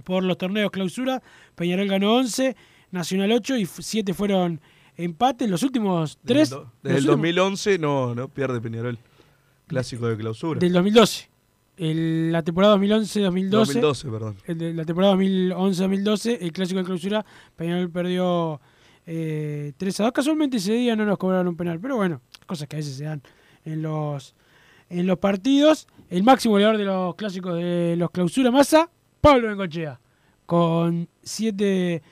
por 0.05 0.23
los 0.25 0.37
torneos 0.39 0.71
clausura, 0.71 1.23
Peñarol 1.55 1.89
ganó 1.89 2.14
11, 2.16 2.55
Nacional 2.93 3.33
8 3.33 3.57
y 3.57 3.66
7 3.66 4.14
fueron 4.14 4.61
empates. 4.97 5.49
Los 5.49 5.62
últimos 5.62 6.18
Desde 6.23 6.41
el 6.43 6.49
3 6.49 6.51
do- 6.51 6.73
Desde 6.83 6.99
el 6.99 7.05
2011 7.07 7.79
no, 7.79 8.14
no 8.14 8.29
pierde 8.29 8.61
Peñarol. 8.61 8.99
Clásico 9.66 10.09
de 10.09 10.16
clausura. 10.16 10.59
del 10.61 10.73
2012. 10.73 11.29
El- 11.77 12.33
la 12.33 12.43
temporada 12.43 12.77
2011-2012. 12.77 13.51
2012, 13.51 14.11
perdón. 14.11 14.37
El 14.45 14.77
la 14.77 14.85
temporada 14.85 15.14
2011-2012, 15.14 16.39
el 16.41 16.53
clásico 16.53 16.79
de 16.81 16.85
clausura, 16.85 17.25
Peñarol 17.57 17.91
perdió 17.91 18.61
eh, 19.07 19.73
3 19.77 20.01
a 20.01 20.05
2. 20.05 20.12
Casualmente 20.12 20.59
ese 20.59 20.73
día 20.75 20.95
no 20.97 21.05
nos 21.05 21.16
cobraron 21.18 21.49
un 21.49 21.57
penal, 21.57 21.79
pero 21.81 21.97
bueno, 21.97 22.21
cosas 22.47 22.68
que 22.68 22.77
a 22.77 22.79
veces 22.79 22.97
se 22.97 23.05
dan 23.05 23.23
en 23.65 23.83
los, 23.83 24.35
en 24.89 25.07
los 25.07 25.19
partidos. 25.19 25.87
El 26.09 26.23
máximo 26.23 26.53
goleador 26.53 26.79
de 26.79 26.85
los 26.85 27.15
clásicos 27.15 27.57
de 27.57 27.95
los 27.97 28.11
clausura 28.11 28.51
masa, 28.51 28.91
Pablo 29.21 29.49
Bengochea, 29.49 30.01
con 30.47 31.09
7 31.23 32.03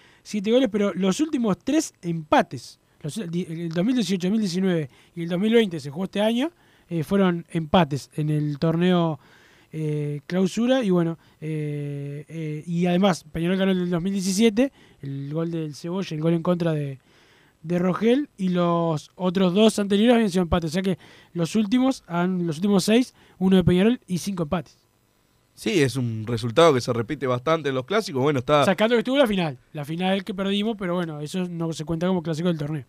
goles, 0.46 0.68
pero 0.70 0.92
los 0.94 1.20
últimos 1.20 1.58
3 1.58 1.94
empates, 2.02 2.78
los, 3.02 3.18
el 3.18 3.70
2018, 3.70 4.28
2019 4.28 4.90
y 5.16 5.22
el 5.22 5.28
2020 5.28 5.80
se 5.80 5.90
jugó 5.90 6.04
este 6.04 6.20
año, 6.20 6.52
eh, 6.88 7.02
fueron 7.02 7.44
empates 7.50 8.10
en 8.14 8.30
el 8.30 8.58
torneo 8.58 9.18
eh, 9.72 10.20
clausura 10.26 10.82
y 10.82 10.90
bueno, 10.90 11.18
eh, 11.40 12.62
y 12.66 12.86
además 12.86 13.24
Peñarol 13.30 13.58
ganó 13.58 13.72
el 13.72 13.90
2017, 13.90 14.72
el 15.02 15.34
gol 15.34 15.50
del 15.50 15.74
Cebolla, 15.74 16.14
el 16.14 16.22
gol 16.22 16.34
en 16.34 16.42
contra 16.42 16.72
de, 16.72 16.98
de 17.62 17.78
Rogel 17.78 18.28
y 18.36 18.50
los 18.50 19.10
otros 19.14 19.54
dos 19.54 19.78
anteriores 19.78 20.14
habían 20.14 20.30
sido 20.30 20.42
empates, 20.42 20.70
o 20.70 20.72
sea 20.72 20.82
que 20.82 20.98
los 21.32 21.54
últimos, 21.56 22.04
han, 22.06 22.46
los 22.46 22.56
últimos 22.56 22.84
seis, 22.84 23.14
uno 23.38 23.56
de 23.56 23.64
Peñarol 23.64 24.00
y 24.06 24.18
cinco 24.18 24.44
empates. 24.44 24.78
Sí, 25.54 25.82
es 25.82 25.96
un 25.96 26.24
resultado 26.24 26.72
que 26.72 26.80
se 26.80 26.92
repite 26.92 27.26
bastante 27.26 27.70
en 27.70 27.74
los 27.74 27.84
clásicos. 27.84 28.22
Bueno, 28.22 28.38
está. 28.38 28.64
Sacando 28.64 28.94
que 28.94 29.00
estuvo 29.00 29.18
la 29.18 29.26
final, 29.26 29.58
la 29.72 29.84
final 29.84 30.22
que 30.22 30.32
perdimos, 30.32 30.76
pero 30.78 30.94
bueno, 30.94 31.20
eso 31.20 31.48
no 31.48 31.72
se 31.72 31.84
cuenta 31.84 32.06
como 32.06 32.22
clásico 32.22 32.46
del 32.46 32.58
torneo. 32.58 32.84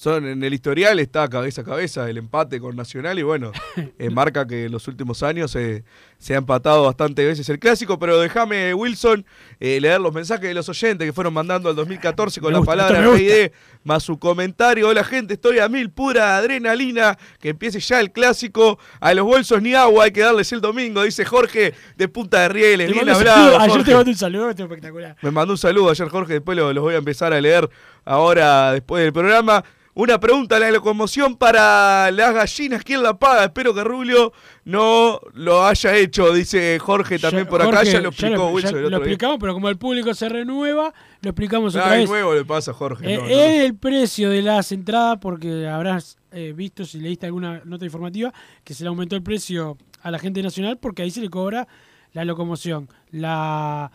Son, 0.00 0.24
en 0.28 0.44
el 0.44 0.54
historial 0.54 1.00
está 1.00 1.26
cabeza 1.26 1.62
a 1.62 1.64
cabeza 1.64 2.08
el 2.08 2.18
empate 2.18 2.60
con 2.60 2.76
Nacional 2.76 3.18
y 3.18 3.24
bueno, 3.24 3.50
eh, 3.98 4.10
marca 4.10 4.46
que 4.46 4.66
en 4.66 4.70
los 4.70 4.86
últimos 4.86 5.24
años 5.24 5.56
eh, 5.56 5.82
se 6.18 6.34
ha 6.34 6.38
empatado 6.38 6.84
bastante 6.84 7.26
veces 7.26 7.48
el 7.48 7.58
clásico, 7.58 7.98
pero 7.98 8.16
déjame, 8.20 8.72
Wilson, 8.74 9.26
eh, 9.58 9.80
leer 9.80 10.00
los 10.00 10.14
mensajes 10.14 10.44
de 10.46 10.54
los 10.54 10.68
oyentes 10.68 11.04
que 11.04 11.12
fueron 11.12 11.34
mandando 11.34 11.68
al 11.68 11.74
2014 11.74 12.40
con 12.40 12.50
Me 12.50 12.52
la 12.52 12.58
gusta, 12.58 12.76
palabra 12.76 13.12
PID 13.12 13.50
más 13.82 14.04
su 14.04 14.20
comentario. 14.20 14.86
Hola 14.88 15.02
gente, 15.02 15.34
estoy 15.34 15.58
a 15.58 15.68
mil, 15.68 15.90
pura 15.90 16.36
adrenalina, 16.36 17.18
que 17.40 17.48
empiece 17.48 17.80
ya 17.80 17.98
el 17.98 18.12
clásico. 18.12 18.78
A 19.00 19.12
los 19.14 19.24
bolsos 19.26 19.60
ni 19.60 19.74
agua, 19.74 20.04
hay 20.04 20.12
que 20.12 20.20
darles 20.20 20.52
el 20.52 20.60
domingo, 20.60 21.02
dice 21.02 21.24
Jorge 21.24 21.74
de 21.96 22.06
Punta 22.06 22.42
de 22.42 22.48
Rieles. 22.50 22.92
Bien 22.92 23.08
hablado. 23.08 23.24
saludo, 23.58 23.58
Ayer 23.60 23.84
te 23.84 23.94
mando 23.94 24.10
un 24.12 24.16
saludo, 24.16 24.50
espectacular. 24.50 25.16
Me 25.22 25.32
mandó 25.32 25.54
un 25.54 25.58
saludo 25.58 25.90
ayer 25.90 26.08
Jorge, 26.08 26.34
después 26.34 26.56
lo- 26.56 26.72
los 26.72 26.84
voy 26.84 26.94
a 26.94 26.98
empezar 26.98 27.32
a 27.32 27.40
leer 27.40 27.68
ahora 28.04 28.70
después 28.74 29.02
del 29.02 29.12
programa. 29.12 29.64
Una 30.00 30.20
pregunta, 30.20 30.60
la 30.60 30.70
locomoción 30.70 31.34
para 31.36 32.12
las 32.12 32.32
gallinas, 32.32 32.84
¿quién 32.84 33.02
la 33.02 33.18
paga? 33.18 33.46
Espero 33.46 33.74
que 33.74 33.82
Rubio 33.82 34.32
no 34.64 35.18
lo 35.34 35.66
haya 35.66 35.96
hecho, 35.96 36.32
dice 36.32 36.78
Jorge 36.78 37.18
también 37.18 37.46
Ya- 37.46 37.50
por 37.50 37.60
acá, 37.62 37.78
Jorge, 37.78 37.90
ya 37.94 38.00
lo 38.00 38.10
explicó 38.10 38.36
ya 38.48 38.54
Wilson 38.54 38.70
ya 38.70 38.76
el 38.76 38.82
lo 38.82 38.86
otro 38.86 38.98
día. 39.00 39.12
explicamos, 39.12 39.38
pero 39.40 39.54
como 39.54 39.68
el 39.68 39.76
público 39.76 40.14
se 40.14 40.28
renueva, 40.28 40.94
lo 41.20 41.30
explicamos 41.30 41.74
otra 41.74 41.90
Ay, 41.90 42.02
vez. 42.02 42.10
nuevo 42.10 42.32
le 42.32 42.44
pasa 42.44 42.70
a 42.70 42.74
Jorge. 42.74 43.12
Eh, 43.12 43.16
no, 43.16 43.22
no. 43.24 43.28
Es 43.28 43.64
el 43.64 43.74
precio 43.74 44.30
de 44.30 44.40
las 44.40 44.70
entradas, 44.70 45.18
porque 45.20 45.66
habrás 45.66 46.16
eh, 46.30 46.52
visto 46.54 46.84
si 46.84 47.00
leíste 47.00 47.26
alguna 47.26 47.62
nota 47.64 47.84
informativa, 47.84 48.32
que 48.62 48.74
se 48.74 48.84
le 48.84 48.90
aumentó 48.90 49.16
el 49.16 49.24
precio 49.24 49.76
a 50.02 50.12
la 50.12 50.20
gente 50.20 50.40
nacional 50.44 50.78
porque 50.78 51.02
ahí 51.02 51.10
se 51.10 51.20
le 51.20 51.28
cobra 51.28 51.66
la 52.12 52.24
locomoción. 52.24 52.88
La 53.10 53.90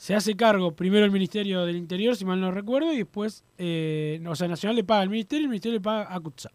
Se 0.00 0.14
hace 0.14 0.34
cargo 0.34 0.74
primero 0.74 1.04
el 1.04 1.10
Ministerio 1.10 1.66
del 1.66 1.76
Interior, 1.76 2.16
si 2.16 2.24
mal 2.24 2.40
no 2.40 2.50
recuerdo, 2.50 2.90
y 2.90 2.96
después, 2.96 3.44
eh, 3.58 4.18
sea, 4.32 4.48
Nacional 4.48 4.74
le 4.74 4.82
paga 4.82 5.02
al 5.02 5.10
Ministerio 5.10 5.42
y 5.42 5.44
el 5.44 5.50
Ministerio 5.50 5.76
le 5.76 5.82
paga 5.82 6.14
a 6.14 6.18
CUTSA. 6.18 6.50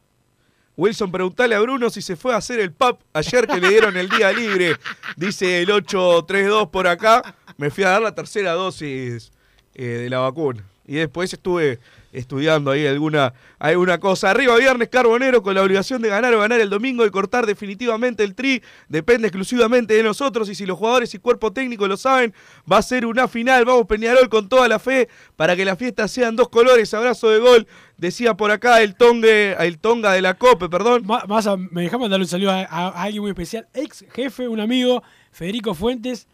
Wilson, 0.75 1.11
preguntale 1.11 1.53
a 1.53 1.59
Bruno 1.59 1.91
si 1.91 2.01
se 2.01 2.15
fue 2.15 2.33
a 2.33 2.37
hacer 2.37 2.59
el 2.59 2.71
pub 2.71 2.97
ayer 3.13 3.45
que 3.45 3.61
le 3.61 3.69
dieron 3.69 3.95
el 3.97 4.09
día 4.09 4.31
libre. 4.31 4.77
Dice 5.15 5.61
el 5.61 5.69
832 5.69 6.69
por 6.69 6.87
acá. 6.87 7.35
Me 7.57 7.69
fui 7.69 7.83
a 7.83 7.89
dar 7.89 8.01
la 8.01 8.15
tercera 8.15 8.53
dosis 8.53 9.31
eh, 9.75 9.85
de 9.85 10.09
la 10.09 10.17
vacuna. 10.17 10.65
Y 10.87 10.95
después 10.95 11.31
estuve 11.31 11.79
estudiando 12.17 12.71
ahí 12.71 12.85
alguna, 12.87 13.33
alguna 13.59 13.99
cosa. 13.99 14.31
Arriba 14.31 14.55
viernes 14.57 14.89
Carbonero 14.89 15.41
con 15.43 15.53
la 15.55 15.61
obligación 15.61 16.01
de 16.01 16.09
ganar 16.09 16.33
o 16.33 16.39
ganar 16.39 16.59
el 16.59 16.69
domingo 16.69 17.05
y 17.05 17.11
cortar 17.11 17.45
definitivamente 17.45 18.23
el 18.23 18.35
tri. 18.35 18.61
Depende 18.89 19.27
exclusivamente 19.27 19.93
de 19.93 20.03
nosotros 20.03 20.49
y 20.49 20.55
si 20.55 20.65
los 20.65 20.77
jugadores 20.77 21.13
y 21.13 21.19
cuerpo 21.19 21.51
técnico 21.53 21.87
lo 21.87 21.97
saben, 21.97 22.33
va 22.71 22.77
a 22.77 22.81
ser 22.81 23.05
una 23.05 23.27
final. 23.27 23.65
Vamos 23.65 23.85
Peñarol 23.87 24.29
con 24.29 24.49
toda 24.49 24.67
la 24.67 24.79
fe 24.79 25.09
para 25.35 25.55
que 25.55 25.65
la 25.65 25.75
fiesta 25.75 26.07
sean 26.07 26.35
dos 26.35 26.49
colores. 26.49 26.93
Abrazo 26.93 27.29
de 27.29 27.39
gol. 27.39 27.67
Decía 27.97 28.35
por 28.35 28.51
acá 28.51 28.81
el 28.81 28.95
tongue, 28.95 29.55
el 29.59 29.79
tonga 29.79 30.11
de 30.11 30.21
la 30.21 30.33
COPE, 30.33 30.67
perdón. 30.69 31.05
Más, 31.05 31.45
me 31.71 31.83
dejamos 31.83 32.09
darle 32.09 32.25
un 32.25 32.29
saludo 32.29 32.51
a- 32.51 32.63
a 32.65 33.03
alguien 33.03 33.21
muy 33.21 33.31
especial, 33.31 33.67
ex 33.73 34.03
jefe, 34.13 34.47
un 34.49 34.59
amigo, 34.59 35.01
Federico 35.31 35.73
Fuentes, 35.73 36.27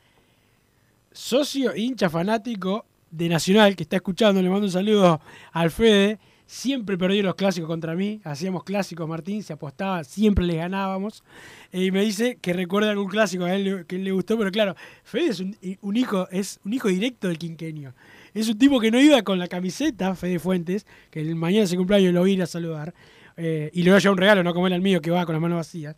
socio, 1.11 1.75
hincha 1.75 2.09
fanático 2.09 2.85
de 3.11 3.29
Nacional, 3.29 3.75
que 3.75 3.83
está 3.83 3.97
escuchando, 3.97 4.41
le 4.41 4.49
mando 4.49 4.65
un 4.65 4.71
saludo 4.71 5.21
al 5.51 5.69
Fede. 5.71 6.19
Siempre 6.45 6.97
perdió 6.97 7.23
los 7.23 7.35
clásicos 7.35 7.67
contra 7.69 7.95
mí, 7.95 8.19
hacíamos 8.25 8.65
clásicos, 8.65 9.07
Martín, 9.07 9.41
se 9.41 9.53
apostaba, 9.53 10.03
siempre 10.03 10.45
les 10.45 10.57
ganábamos. 10.57 11.23
Eh, 11.71 11.85
Y 11.85 11.91
me 11.91 12.01
dice 12.03 12.39
que 12.41 12.51
recuerda 12.51 12.91
algún 12.91 13.07
clásico 13.07 13.45
a 13.45 13.53
él 13.55 13.85
que 13.87 13.97
le 13.97 14.11
gustó, 14.11 14.37
pero 14.37 14.51
claro, 14.51 14.75
Fede 15.05 15.27
es 15.29 15.39
un, 15.39 15.55
hijo, 15.95 16.27
es 16.29 16.59
un 16.65 16.73
hijo 16.73 16.89
directo 16.89 17.29
del 17.29 17.37
quinquenio. 17.37 17.93
Es 18.33 18.49
un 18.49 18.57
tipo 18.57 18.81
que 18.81 18.91
no 18.91 18.99
iba 18.99 19.21
con 19.21 19.39
la 19.39 19.47
camiseta, 19.47 20.13
Fede 20.15 20.39
Fuentes, 20.39 20.85
que 21.09 21.21
el 21.21 21.35
mañana 21.35 21.67
se 21.67 21.77
cumpleaños 21.77 22.13
lo 22.13 22.19
voy 22.19 22.31
a 22.31 22.33
ir 22.33 22.41
a 22.43 22.47
saludar. 22.47 22.93
eh, 23.37 23.69
y 23.73 23.83
le 23.83 23.91
voy 23.91 23.97
a 23.97 23.99
llevar 24.01 24.11
un 24.13 24.17
regalo, 24.17 24.43
no 24.43 24.53
como 24.53 24.67
era 24.67 24.75
el 24.75 24.81
mío, 24.81 25.01
que 25.01 25.09
va 25.11 25.25
con 25.25 25.33
las 25.33 25.41
manos 25.41 25.55
vacías. 25.57 25.95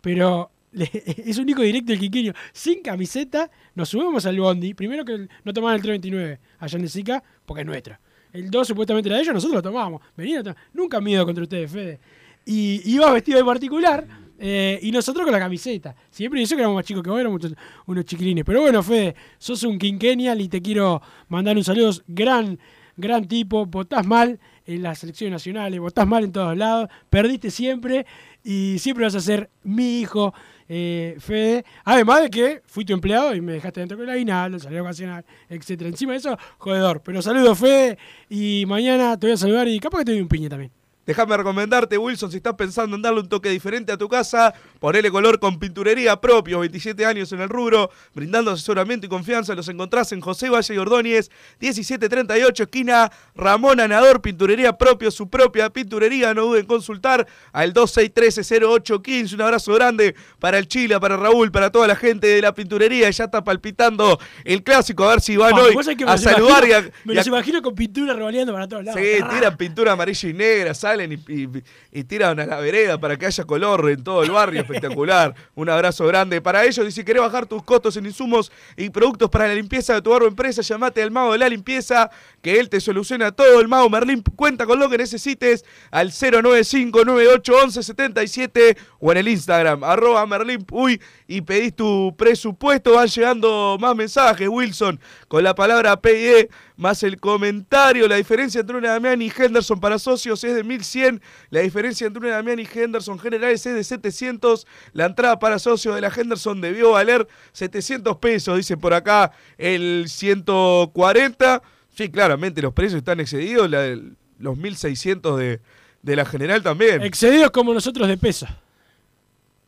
Pero 0.00 0.52
es 1.16 1.38
un 1.38 1.48
hijo 1.48 1.62
directo 1.62 1.92
del 1.92 2.00
quinquenio. 2.00 2.34
Sin 2.52 2.82
camiseta, 2.82 3.50
nos 3.74 3.88
subimos 3.88 4.26
al 4.26 4.38
bondi. 4.38 4.74
Primero 4.74 5.04
que 5.04 5.28
no 5.44 5.52
tomaban 5.52 5.76
el 5.76 5.82
329 5.82 6.38
allá 6.58 6.78
en 6.78 6.88
Sica, 6.88 7.22
porque 7.44 7.62
es 7.62 7.66
nuestra. 7.66 8.00
El 8.32 8.50
2 8.50 8.68
supuestamente 8.68 9.08
era 9.08 9.16
de 9.16 9.22
ellos, 9.22 9.34
nosotros 9.34 9.56
lo 9.56 9.62
tomábamos. 9.62 10.02
Venían, 10.16 10.44
to- 10.44 10.54
nunca 10.74 11.00
miedo 11.00 11.24
contra 11.24 11.42
ustedes, 11.42 11.70
Fede. 11.70 11.98
Y 12.44 12.82
iba 12.92 13.10
vestido 13.12 13.38
de 13.38 13.44
particular. 13.44 14.06
eh, 14.38 14.78
y 14.82 14.90
nosotros 14.92 15.24
con 15.24 15.32
la 15.32 15.38
camiseta. 15.38 15.96
Siempre 16.10 16.42
eso 16.42 16.54
que 16.54 16.60
éramos 16.60 16.76
más 16.76 16.84
chicos 16.84 17.02
que 17.02 17.08
vos, 17.08 17.18
éramos 17.18 17.40
muchos- 17.42 17.56
unos 17.86 18.04
chiquilines. 18.04 18.44
Pero 18.44 18.60
bueno, 18.60 18.82
Fede, 18.82 19.14
sos 19.38 19.62
un 19.62 19.78
quinquennial 19.78 20.38
y 20.42 20.48
te 20.48 20.60
quiero 20.60 21.00
mandar 21.28 21.56
un 21.56 21.64
saludo. 21.64 21.90
Gran, 22.06 22.58
gran 22.98 23.26
tipo. 23.26 23.64
Votás 23.64 24.06
mal 24.06 24.38
en 24.66 24.82
las 24.82 24.98
selecciones 24.98 25.32
nacionales, 25.32 25.80
votás 25.80 26.06
mal 26.06 26.22
en 26.24 26.32
todos 26.32 26.54
lados. 26.54 26.90
Perdiste 27.08 27.50
siempre 27.50 28.04
y 28.44 28.78
siempre 28.78 29.04
vas 29.06 29.14
a 29.14 29.20
ser 29.20 29.48
mi 29.62 30.00
hijo, 30.00 30.34
eh, 30.68 31.16
Fede. 31.18 31.64
Además 31.84 32.22
de 32.22 32.30
que 32.30 32.62
fui 32.66 32.84
tu 32.84 32.92
empleado 32.92 33.34
y 33.34 33.40
me 33.40 33.52
dejaste 33.52 33.80
dentro 33.80 33.96
con 33.96 34.08
el 34.08 34.14
aguinaldo, 34.14 34.58
salario 34.58 34.82
ocasional, 34.82 35.24
etcétera. 35.48 35.88
Encima 35.90 36.12
de 36.12 36.18
eso, 36.18 36.36
jodedor. 36.58 37.02
Pero 37.02 37.22
saludo, 37.22 37.54
Fede. 37.54 37.98
Y 38.28 38.64
mañana 38.66 39.18
te 39.18 39.26
voy 39.26 39.34
a 39.34 39.36
saludar 39.36 39.68
y 39.68 39.78
capaz 39.80 39.98
que 39.98 40.04
te 40.06 40.12
doy 40.12 40.20
un 40.20 40.28
piña 40.28 40.48
también. 40.48 40.72
Déjame 41.06 41.36
recomendarte, 41.36 41.96
Wilson, 41.96 42.30
si 42.32 42.38
estás 42.38 42.54
pensando 42.54 42.96
en 42.96 43.02
darle 43.02 43.20
un 43.20 43.28
toque 43.28 43.48
diferente 43.48 43.92
a 43.92 43.96
tu 43.96 44.08
casa, 44.08 44.52
ponele 44.80 45.08
color 45.10 45.38
con 45.38 45.58
pinturería 45.58 46.20
propio, 46.20 46.58
27 46.58 47.06
años 47.06 47.30
en 47.30 47.40
el 47.40 47.48
rubro, 47.48 47.90
brindando 48.12 48.50
asesoramiento 48.50 49.06
y 49.06 49.08
confianza. 49.08 49.54
Los 49.54 49.68
encontrás 49.68 50.10
en 50.10 50.20
José 50.20 50.50
Valle 50.50 50.74
y 50.74 50.78
Ordóñez, 50.78 51.30
1738, 51.60 52.64
esquina 52.64 53.12
Ramón 53.36 53.78
Anador, 53.78 54.20
pinturería 54.20 54.76
propio, 54.76 55.10
su 55.12 55.30
propia 55.30 55.70
pinturería. 55.70 56.34
No 56.34 56.46
duden 56.46 56.62
en 56.62 56.66
consultar 56.66 57.26
al 57.52 57.72
2613-0815. 57.72 59.34
Un 59.34 59.42
abrazo 59.42 59.74
grande 59.74 60.14
para 60.38 60.58
el 60.58 60.66
Chile, 60.68 60.98
para 61.00 61.16
Raúl, 61.16 61.50
para 61.52 61.70
toda 61.70 61.86
la 61.86 61.96
gente 61.96 62.26
de 62.26 62.40
la 62.42 62.52
pinturería. 62.54 63.08
Ya 63.10 63.24
está 63.24 63.44
palpitando 63.44 64.18
el 64.44 64.62
clásico, 64.62 65.04
a 65.04 65.10
ver 65.10 65.20
si 65.20 65.36
van 65.36 65.54
hoy 65.54 65.74
a 66.06 66.18
saludar 66.18 66.66
y 66.68 66.72
a, 66.72 66.80
Me 67.04 67.14
y 67.14 67.16
a- 67.16 67.20
los 67.20 67.26
imagino 67.28 67.62
con 67.62 67.74
pintura 67.74 68.12
revoleando 68.14 68.52
para 68.52 68.66
todos 68.68 68.84
lados. 68.84 69.00
Sí, 69.00 69.22
tiran 69.30 69.56
pintura 69.56 69.92
amarilla 69.92 70.28
y 70.28 70.34
negra, 70.34 70.74
salen 70.96 71.12
y, 71.12 71.32
y- 71.32 71.62
y 71.92 72.04
tiran 72.04 72.38
a 72.40 72.46
la 72.46 72.58
vereda 72.60 72.98
para 72.98 73.16
que 73.16 73.26
haya 73.26 73.44
color 73.44 73.88
en 73.90 74.02
todo 74.02 74.22
el 74.22 74.30
barrio, 74.30 74.60
espectacular. 74.60 75.34
Un 75.54 75.68
abrazo 75.70 76.06
grande 76.06 76.40
para 76.40 76.64
ellos. 76.64 76.86
Y 76.86 76.90
si 76.92 77.04
querés 77.04 77.22
bajar 77.22 77.46
tus 77.46 77.62
costos 77.62 77.96
en 77.96 78.06
insumos 78.06 78.50
y 78.76 78.90
productos 78.90 79.30
para 79.30 79.48
la 79.48 79.54
limpieza 79.54 79.94
de 79.94 80.02
tu 80.02 80.10
barrio 80.10 80.26
o 80.26 80.30
empresa, 80.30 80.62
llamate 80.62 81.02
al 81.02 81.10
mago 81.10 81.32
de 81.32 81.38
la 81.38 81.48
limpieza, 81.48 82.10
que 82.42 82.58
él 82.58 82.68
te 82.68 82.80
soluciona 82.80 83.32
todo. 83.32 83.60
El 83.60 83.68
mago 83.68 83.88
Merlín 83.90 84.22
cuenta 84.34 84.66
con 84.66 84.78
lo 84.78 84.88
que 84.88 84.98
necesites 84.98 85.64
al 85.90 86.10
095-9811-77 86.10 88.76
o 89.00 89.12
en 89.12 89.18
el 89.18 89.28
Instagram, 89.28 89.84
arroba 89.84 90.26
Merlín 90.26 90.64
Uy, 90.70 91.00
y 91.28 91.40
pedís 91.40 91.74
tu 91.74 92.14
presupuesto. 92.16 92.92
Van 92.94 93.08
llegando 93.08 93.76
más 93.80 93.96
mensajes, 93.96 94.48
Wilson, 94.48 95.00
con 95.28 95.42
la 95.42 95.54
palabra 95.54 96.00
PIE 96.00 96.48
más 96.76 97.02
el 97.02 97.18
comentario. 97.18 98.06
La 98.06 98.16
diferencia 98.16 98.60
entre 98.60 98.76
una 98.76 98.90
Damián 98.90 99.20
y 99.22 99.32
Henderson 99.36 99.80
para 99.80 99.98
socios 99.98 100.42
es 100.44 100.54
de 100.54 100.62
1100. 100.62 101.20
La 101.50 101.60
diferencia 101.60 102.06
entre 102.06 102.20
una 102.26 102.36
Damián 102.36 102.58
y 102.60 102.68
Henderson 102.72 103.18
generales 103.18 103.64
es 103.66 103.74
de 103.74 103.82
700. 103.84 104.66
La 104.92 105.06
entrada 105.06 105.38
para 105.38 105.58
socios 105.58 105.94
de 105.94 106.00
la 106.00 106.12
Henderson 106.14 106.60
debió 106.60 106.92
valer 106.92 107.26
700 107.52 108.16
pesos, 108.18 108.56
dice 108.56 108.76
por 108.76 108.94
acá 108.94 109.32
el 109.58 110.04
140. 110.08 111.62
Sí, 111.96 112.10
claramente 112.10 112.60
los 112.62 112.72
precios 112.72 112.98
están 112.98 113.20
excedidos. 113.20 113.70
la- 113.70 113.98
los 114.38 114.58
1600 114.58 115.38
de, 115.38 115.60
de 116.02 116.14
la 116.16 116.26
general 116.26 116.62
también. 116.62 117.00
Excedidos 117.02 117.50
como 117.52 117.72
nosotros 117.72 118.06
de 118.06 118.18
peso. 118.18 118.46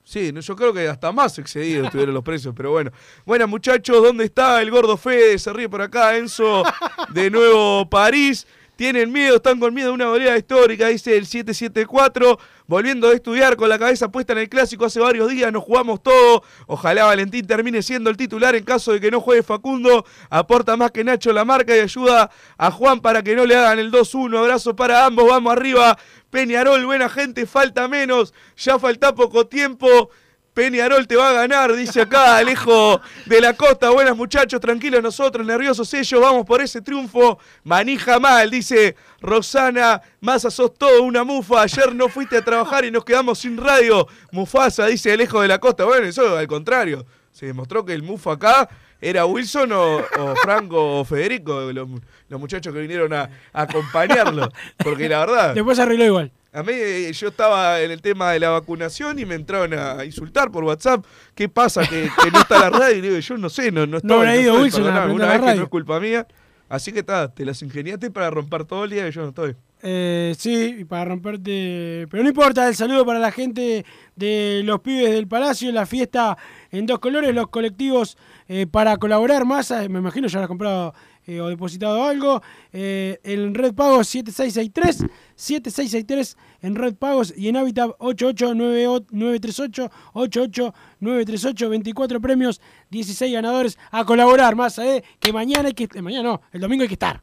Sí, 0.08 0.32
yo 0.32 0.56
creo 0.56 0.72
que 0.72 0.88
hasta 0.88 1.12
más 1.12 1.38
excedidos 1.38 1.84
estuvieron 1.84 2.14
los 2.14 2.24
precios, 2.24 2.54
pero 2.56 2.70
bueno. 2.70 2.90
Bueno, 3.26 3.46
muchachos, 3.46 4.02
¿dónde 4.02 4.24
está 4.24 4.62
el 4.62 4.70
gordo 4.70 4.96
Fede? 4.96 5.38
Se 5.38 5.52
ríe 5.52 5.68
por 5.68 5.82
acá, 5.82 6.16
Enzo, 6.16 6.64
de 7.10 7.30
nuevo 7.30 7.90
París. 7.90 8.46
Tienen 8.78 9.10
miedo, 9.10 9.34
están 9.34 9.58
con 9.58 9.74
miedo 9.74 9.88
de 9.88 9.94
una 9.94 10.06
goleada 10.06 10.38
histórica, 10.38 10.86
dice 10.86 11.16
el 11.16 11.26
774. 11.26 12.38
Volviendo 12.68 13.08
a 13.08 13.12
estudiar 13.12 13.56
con 13.56 13.68
la 13.68 13.76
cabeza 13.76 14.08
puesta 14.12 14.34
en 14.34 14.38
el 14.38 14.48
clásico 14.48 14.84
hace 14.84 15.00
varios 15.00 15.28
días, 15.28 15.52
nos 15.52 15.64
jugamos 15.64 16.00
todo. 16.00 16.44
Ojalá 16.68 17.06
Valentín 17.06 17.44
termine 17.44 17.82
siendo 17.82 18.08
el 18.08 18.16
titular 18.16 18.54
en 18.54 18.62
caso 18.62 18.92
de 18.92 19.00
que 19.00 19.10
no 19.10 19.20
juegue 19.20 19.42
Facundo. 19.42 20.04
Aporta 20.30 20.76
más 20.76 20.92
que 20.92 21.02
Nacho 21.02 21.32
la 21.32 21.44
marca 21.44 21.76
y 21.76 21.80
ayuda 21.80 22.30
a 22.56 22.70
Juan 22.70 23.00
para 23.00 23.24
que 23.24 23.34
no 23.34 23.46
le 23.46 23.56
hagan 23.56 23.80
el 23.80 23.90
2-1. 23.90 24.38
Abrazo 24.38 24.76
para 24.76 25.06
ambos, 25.06 25.26
vamos 25.26 25.52
arriba. 25.54 25.98
Peñarol, 26.30 26.86
buena 26.86 27.08
gente, 27.08 27.46
falta 27.46 27.88
menos. 27.88 28.32
Ya 28.56 28.78
falta 28.78 29.12
poco 29.12 29.48
tiempo. 29.48 30.10
Peñarol 30.58 31.06
te 31.06 31.14
va 31.14 31.30
a 31.30 31.32
ganar, 31.34 31.72
dice 31.76 32.00
acá 32.00 32.36
Alejo 32.38 33.00
de 33.26 33.40
la 33.40 33.52
Costa. 33.52 33.90
Buenas 33.90 34.16
muchachos, 34.16 34.60
tranquilos 34.60 35.00
nosotros, 35.00 35.46
nerviosos 35.46 35.94
ellos, 35.94 36.20
vamos 36.20 36.44
por 36.44 36.60
ese 36.60 36.82
triunfo. 36.82 37.38
Manija 37.62 38.18
mal, 38.18 38.50
dice 38.50 38.96
Rosana. 39.20 40.02
Massa, 40.20 40.50
sos 40.50 40.74
todo 40.74 41.04
una 41.04 41.22
mufa. 41.22 41.62
Ayer 41.62 41.94
no 41.94 42.08
fuiste 42.08 42.38
a 42.38 42.42
trabajar 42.42 42.84
y 42.84 42.90
nos 42.90 43.04
quedamos 43.04 43.38
sin 43.38 43.56
radio. 43.56 44.08
Mufasa, 44.32 44.86
dice 44.86 45.12
Alejo 45.12 45.40
de 45.42 45.46
la 45.46 45.60
Costa. 45.60 45.84
Bueno, 45.84 46.08
eso 46.08 46.36
al 46.36 46.48
contrario. 46.48 47.06
Se 47.30 47.46
demostró 47.46 47.84
que 47.84 47.92
el 47.92 48.02
mufa 48.02 48.32
acá 48.32 48.68
era 49.00 49.26
Wilson 49.26 49.70
o, 49.70 50.02
Franco 50.42 50.98
o 50.98 51.04
Federico, 51.04 51.70
los, 51.72 51.88
muchachos 52.30 52.74
que 52.74 52.80
vinieron 52.80 53.12
a, 53.12 53.30
a 53.52 53.62
acompañarlo. 53.62 54.50
Porque 54.82 55.08
la 55.08 55.20
verdad. 55.20 55.54
Después 55.54 55.78
arregló 55.78 56.04
igual. 56.04 56.32
A 56.58 56.62
mí, 56.64 56.72
eh, 56.74 57.12
yo 57.12 57.28
estaba 57.28 57.80
en 57.80 57.92
el 57.92 58.02
tema 58.02 58.32
de 58.32 58.40
la 58.40 58.50
vacunación 58.50 59.18
y 59.18 59.24
me 59.24 59.36
entraron 59.36 59.72
a 59.74 60.04
insultar 60.04 60.50
por 60.50 60.64
WhatsApp. 60.64 61.04
¿Qué 61.34 61.48
pasa? 61.48 61.82
Que, 61.82 62.10
que 62.22 62.30
no 62.32 62.40
está 62.40 62.58
la 62.58 62.70
radio. 62.70 62.96
Y 62.96 63.00
digo, 63.00 63.18
yo 63.18 63.36
no 63.38 63.48
sé, 63.48 63.70
no, 63.70 63.86
no 63.86 63.98
estaba. 63.98 64.20
habrá 64.20 64.36
ido 64.36 64.52
estoy, 64.54 64.64
Wilson 64.64 64.96
a 64.96 65.06
una 65.06 65.26
la 65.26 65.32
vez 65.38 65.52
que 65.52 65.56
no 65.56 65.62
es 65.62 65.68
culpa 65.68 66.00
mía. 66.00 66.26
Así 66.68 66.92
que 66.92 66.98
está, 66.98 67.32
te 67.32 67.44
las 67.44 67.62
ingeniaste 67.62 68.10
para 68.10 68.28
romper 68.28 68.64
todo 68.64 68.84
el 68.84 68.90
día 68.90 69.08
y 69.08 69.12
yo 69.12 69.22
no 69.22 69.28
estoy. 69.28 69.54
Eh, 69.82 70.34
sí, 70.36 70.76
y 70.80 70.84
para 70.84 71.04
romperte. 71.04 72.06
Pero 72.10 72.22
no 72.24 72.28
importa, 72.28 72.66
el 72.68 72.74
saludo 72.74 73.06
para 73.06 73.20
la 73.20 73.30
gente 73.30 73.86
de 74.16 74.62
los 74.64 74.80
pibes 74.80 75.12
del 75.12 75.28
Palacio, 75.28 75.70
la 75.70 75.86
fiesta 75.86 76.36
en 76.70 76.86
dos 76.86 76.98
colores, 76.98 77.32
los 77.34 77.48
colectivos 77.48 78.18
eh, 78.48 78.66
para 78.66 78.96
colaborar 78.96 79.44
más. 79.44 79.70
Me 79.70 80.00
imagino 80.00 80.26
ya 80.26 80.38
habrás 80.38 80.48
comprado 80.48 80.94
eh, 81.28 81.40
o 81.40 81.48
depositado 81.48 82.02
algo. 82.02 82.42
Eh, 82.72 83.20
en 83.22 83.54
Red 83.54 83.74
Pagos 83.74 84.08
7663, 84.08 85.10
7663 85.36 86.36
en 86.62 86.74
Red 86.74 86.94
Pagos 86.94 87.32
y 87.36 87.48
en 87.48 87.56
Habitat 87.56 87.90
88938, 87.98 89.90
88938, 90.14 91.68
24 91.68 92.20
premios, 92.20 92.60
16 92.90 93.32
ganadores. 93.32 93.78
A 93.90 94.04
colaborar 94.04 94.56
más, 94.56 94.78
eh, 94.78 95.04
que 95.20 95.32
mañana 95.32 95.68
hay 95.68 95.74
que. 95.74 95.88
eh, 95.94 96.02
Mañana 96.02 96.30
no, 96.30 96.40
el 96.52 96.60
domingo 96.60 96.82
hay 96.82 96.88
que 96.88 96.94
estar. 96.94 97.22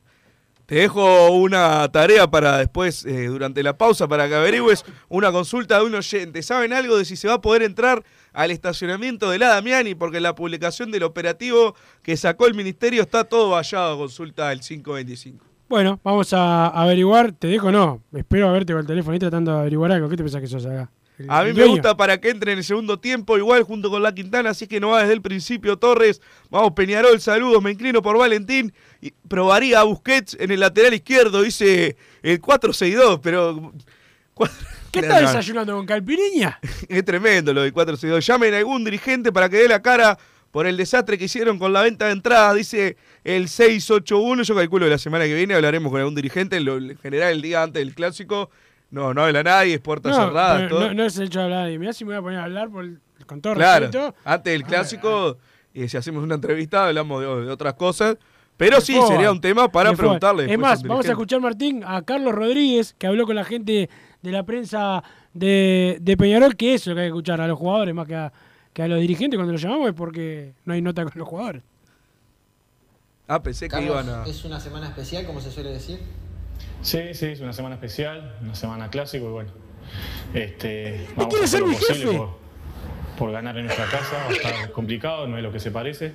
Te 0.66 0.76
dejo 0.76 1.30
una 1.30 1.88
tarea 1.92 2.28
para 2.28 2.58
después, 2.58 3.06
eh, 3.06 3.28
durante 3.28 3.62
la 3.62 3.78
pausa, 3.78 4.08
para 4.08 4.28
que 4.28 4.34
averigües 4.34 4.84
una 5.10 5.32
consulta 5.32 5.78
de 5.78 5.86
un 5.86 5.94
oyente. 5.94 6.42
¿Saben 6.42 6.74
algo 6.74 6.98
de 6.98 7.06
si 7.06 7.16
se 7.16 7.28
va 7.28 7.36
a 7.36 7.42
poder 7.42 7.62
entrar 7.62 8.04
al 8.34 8.50
estacionamiento 8.50 9.30
de 9.30 9.38
la 9.38 9.50
Damiani? 9.50 9.94
Porque 9.94 10.20
la 10.20 10.34
publicación 10.34 10.90
del 10.90 11.04
operativo 11.04 11.76
que 12.02 12.18
sacó 12.18 12.48
el 12.48 12.56
ministerio 12.56 13.04
está 13.04 13.26
todo 13.26 13.52
vallado. 13.52 13.98
Consulta 13.98 14.52
el 14.52 14.62
525. 14.62 15.46
Bueno, 15.70 16.00
vamos 16.04 16.34
a 16.34 16.68
averiguar. 16.68 17.32
Te 17.32 17.48
dejo, 17.48 17.72
no. 17.72 18.02
Espero 18.14 18.50
haberte 18.50 18.74
con 18.74 18.82
el 18.82 18.88
teléfono 18.88 19.16
y 19.16 19.20
tratando 19.20 19.52
de 19.52 19.60
averiguar 19.60 19.92
algo. 19.92 20.10
¿Qué 20.10 20.18
te 20.18 20.24
pensás 20.24 20.42
que 20.42 20.48
sos 20.48 20.66
acá? 20.66 20.90
El- 21.18 21.30
A 21.30 21.44
mí 21.44 21.54
me 21.54 21.66
gusta 21.66 21.96
para 21.96 22.20
que 22.20 22.30
entre 22.30 22.52
en 22.52 22.58
el 22.58 22.64
segundo 22.64 23.00
tiempo, 23.00 23.38
igual 23.38 23.64
junto 23.64 23.90
con 23.90 24.04
la 24.04 24.14
Quintana, 24.14 24.50
así 24.50 24.68
que 24.68 24.80
no 24.80 24.90
va 24.90 25.02
desde 25.02 25.14
el 25.14 25.22
principio 25.22 25.78
Torres. 25.78 26.22
Vamos, 26.50 26.72
Peñarol, 26.76 27.20
saludos, 27.22 27.62
me 27.64 27.72
inclino 27.72 28.02
por 28.02 28.18
Valentín. 28.18 28.74
Y 29.02 29.12
probaría 29.28 29.80
a 29.80 29.84
Busquets 29.84 30.36
en 30.40 30.52
el 30.52 30.60
lateral 30.60 30.94
izquierdo, 30.94 31.42
dice 31.42 31.96
el 32.22 32.42
4-6-2, 32.42 33.20
pero. 33.22 33.72
¿Qué 34.92 35.02
No, 35.02 35.08
no. 35.10 35.20
desayunando 35.22 35.76
con 35.76 35.86
calpiriña? 35.86 36.60
Es 36.90 37.04
tremendo 37.06 37.54
lo 37.54 37.62
del 37.64 37.74
4-6-2. 37.74 38.20
Llamen 38.22 38.54
a 38.54 38.58
algún 38.58 38.84
dirigente 38.84 39.32
para 39.32 39.50
que 39.50 39.58
dé 39.58 39.68
la 39.68 39.82
cara 39.82 40.18
por 40.52 40.68
el 40.68 40.78
desastre 40.78 41.18
que 41.18 41.26
hicieron 41.26 41.60
con 41.60 41.74
la 41.74 41.82
venta 41.82 42.06
de 42.06 42.14
entradas, 42.14 42.56
dice 42.56 42.96
el 43.26 43.50
681. 43.50 44.44
Yo 44.44 44.56
calculo 44.56 44.86
que 44.86 44.90
la 44.92 44.98
semana 44.98 45.26
que 45.26 45.34
viene 45.36 45.54
hablaremos 45.54 45.92
con 45.92 46.00
algún 46.00 46.16
dirigente. 46.16 46.60
Lo, 46.62 46.78
en 46.78 46.98
general, 46.98 47.34
el 47.34 47.42
día 47.42 47.64
antes 47.64 47.82
del 47.86 47.94
clásico, 47.94 48.50
no, 48.96 49.14
no 49.14 49.24
habla 49.26 49.44
nadie, 49.44 49.76
es 49.76 49.80
puertas 49.82 50.18
No, 50.18 50.26
cerradas. 50.28 50.62
pero 50.64 50.70
todo. 50.78 50.88
no, 50.88 50.94
no 50.96 51.04
es 51.04 51.18
el 51.18 51.28
hecho 51.28 51.40
de 51.40 51.46
hablar. 51.46 51.70
Mirá 51.78 51.94
si 51.94 52.06
me 52.06 52.12
voy 52.12 52.18
a 52.18 52.22
poner 52.22 52.40
a 52.40 52.44
hablar 52.46 52.70
por 52.70 52.84
el, 52.86 53.00
con 53.28 53.42
todo 53.42 53.54
Claro, 53.54 53.86
respeto. 53.88 54.16
antes 54.24 54.54
del 54.54 54.64
clásico, 54.64 55.38
y 55.74 55.88
si 55.90 55.98
hacemos 55.98 56.24
una 56.24 56.36
entrevista, 56.36 56.88
hablamos 56.88 57.22
de, 57.22 57.28
de 57.46 57.52
otras 57.52 57.74
cosas. 57.76 58.18
Pero 58.58 58.80
sí, 58.80 58.98
sería 59.08 59.32
un 59.34 59.42
tema 59.42 59.70
para 59.70 59.92
preguntarle. 59.94 60.52
Es 60.52 60.58
más, 60.58 60.82
vamos 60.82 61.06
a 61.08 61.12
escuchar, 61.12 61.42
Martín, 61.42 61.84
a 61.86 62.02
Carlos 62.04 62.34
Rodríguez, 62.34 62.96
que 62.98 63.06
habló 63.06 63.26
con 63.26 63.36
la 63.36 63.44
gente 63.44 63.90
de 64.22 64.32
la 64.32 64.44
prensa 64.44 65.04
de, 65.34 65.98
de 66.00 66.16
Peñarol, 66.16 66.56
que 66.56 66.76
es 66.76 66.88
lo 66.88 66.96
que 66.96 67.02
hay 67.02 67.06
que 67.08 67.10
escuchar 67.10 67.42
a 67.42 67.48
los 67.48 67.60
jugadores 67.60 67.94
más 67.94 68.08
que 68.08 68.16
a, 68.16 68.32
que 68.72 68.82
a 68.82 68.88
los 68.88 69.02
dirigentes 69.02 69.38
cuando 69.38 69.52
los 69.52 69.62
llamamos, 69.62 69.90
es 69.90 69.94
porque 69.94 70.54
no 70.64 70.74
hay 70.74 70.82
nota 70.82 71.04
con 71.04 71.12
los 71.16 71.28
jugadores. 71.28 71.64
Ah, 73.28 73.42
pensé 73.44 73.68
que 73.68 73.82
iban 73.82 74.08
a. 74.08 74.24
¿Es 74.26 74.46
una 74.46 74.60
semana 74.62 74.88
especial, 74.88 75.26
como 75.26 75.42
se 75.42 75.52
suele 75.52 75.72
decir? 75.72 76.00
Sí, 76.86 77.16
sí, 77.16 77.26
es 77.26 77.40
una 77.40 77.52
semana 77.52 77.76
especial, 77.76 78.36
una 78.44 78.54
semana 78.54 78.92
clásico 78.92 79.26
y 79.26 79.32
bueno. 79.32 79.50
Este, 80.36 81.08
vamos 81.16 81.34
quiere 81.34 81.42
a 81.42 81.46
hacer 81.46 81.60
ser 81.60 81.62
lo 81.62 81.68
mi 81.68 81.74
posible 81.74 82.06
jefe? 82.06 82.18
por, 82.18 82.30
por 83.18 83.32
ganar 83.32 83.58
en 83.58 83.66
nuestra 83.66 83.86
casa, 83.86 84.18
va 84.18 84.30
a 84.30 84.32
estar 84.34 84.72
complicado, 84.72 85.26
no 85.26 85.36
es 85.36 85.42
lo 85.42 85.52
que 85.52 85.60
se 85.60 85.72
parece. 85.72 86.14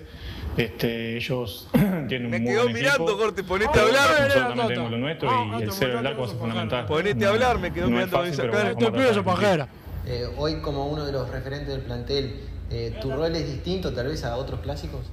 Este, 0.57 1.17
ellos 1.17 1.69
tienen 1.73 2.27
un 2.27 2.31
Me 2.31 2.39
muy 2.39 2.51
quedó 2.53 2.63
buen 2.63 2.75
mirando, 2.75 3.03
equipo. 3.03 3.19
Corte, 3.19 3.43
ponete 3.43 3.81
a 3.81 3.83
hablar. 3.83 4.11
Nosotros 4.11 4.47
también 4.47 4.69
tenemos 4.69 4.91
lo 4.93 4.99
nuestro 4.99 5.59
y 5.59 5.63
el 5.65 5.73
cero 5.73 5.97
del 5.97 6.07
arco 6.07 6.21
va 6.21 6.27
a 6.27 6.31
ser 6.31 6.39
fundamental. 6.39 6.87
Ponete 6.87 7.27
a 7.27 7.29
hablar, 7.31 7.59
me 7.59 7.73
quedó 7.73 7.91
No 7.91 8.01
es 8.01 8.07
mirando 8.07 8.17
con 8.17 8.27
fácil, 8.27 8.33
esa 8.33 8.43
pero 8.43 8.53
bueno, 8.53 8.69
vamos 8.69 8.77
a 8.77 9.23
tratar 9.25 9.59
de 9.59 9.63
cumplir. 9.65 9.81
Eh, 10.07 10.35
hoy, 10.37 10.61
como 10.61 10.87
uno 10.87 11.05
de 11.05 11.11
los 11.11 11.29
referentes 11.31 11.67
del 11.67 11.81
plantel, 11.81 12.43
eh, 12.71 12.97
¿tu 13.03 13.11
rol 13.11 13.35
es 13.35 13.45
distinto 13.45 13.93
tal 13.93 14.07
vez 14.07 14.23
a 14.23 14.37
otros 14.37 14.61
clásicos? 14.61 15.11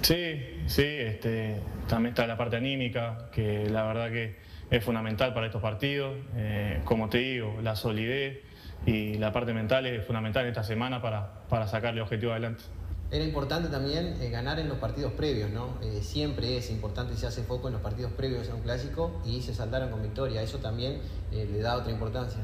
Sí, 0.00 0.62
sí, 0.66 0.84
este, 0.84 1.60
también 1.88 2.10
está 2.10 2.24
la 2.28 2.36
parte 2.36 2.56
anímica, 2.56 3.30
que 3.32 3.68
la 3.68 3.84
verdad 3.84 4.10
que 4.10 4.49
es 4.70 4.84
fundamental 4.84 5.34
para 5.34 5.46
estos 5.46 5.60
partidos. 5.60 6.16
Eh, 6.36 6.80
como 6.84 7.08
te 7.08 7.18
digo, 7.18 7.58
la 7.62 7.76
solidez 7.76 8.40
y 8.86 9.14
la 9.14 9.32
parte 9.32 9.52
mental 9.52 9.86
es 9.86 10.04
fundamental 10.06 10.46
esta 10.46 10.62
semana 10.62 11.02
para, 11.02 11.44
para 11.48 11.66
sacarle 11.66 12.00
objetivo 12.00 12.32
adelante. 12.32 12.62
Era 13.10 13.24
importante 13.24 13.68
también 13.68 14.16
eh, 14.20 14.30
ganar 14.30 14.60
en 14.60 14.68
los 14.68 14.78
partidos 14.78 15.12
previos, 15.12 15.50
¿no? 15.50 15.76
Eh, 15.82 16.00
siempre 16.02 16.56
es 16.56 16.70
importante, 16.70 17.16
se 17.16 17.26
hace 17.26 17.42
foco 17.42 17.66
en 17.66 17.74
los 17.74 17.82
partidos 17.82 18.12
previos 18.12 18.48
a 18.48 18.54
un 18.54 18.62
clásico 18.62 19.20
y 19.26 19.42
se 19.42 19.52
saldaron 19.52 19.90
con 19.90 20.00
victoria. 20.02 20.42
Eso 20.42 20.58
también 20.58 21.00
le 21.32 21.58
da 21.58 21.76
otra 21.76 21.90
importancia. 21.92 22.40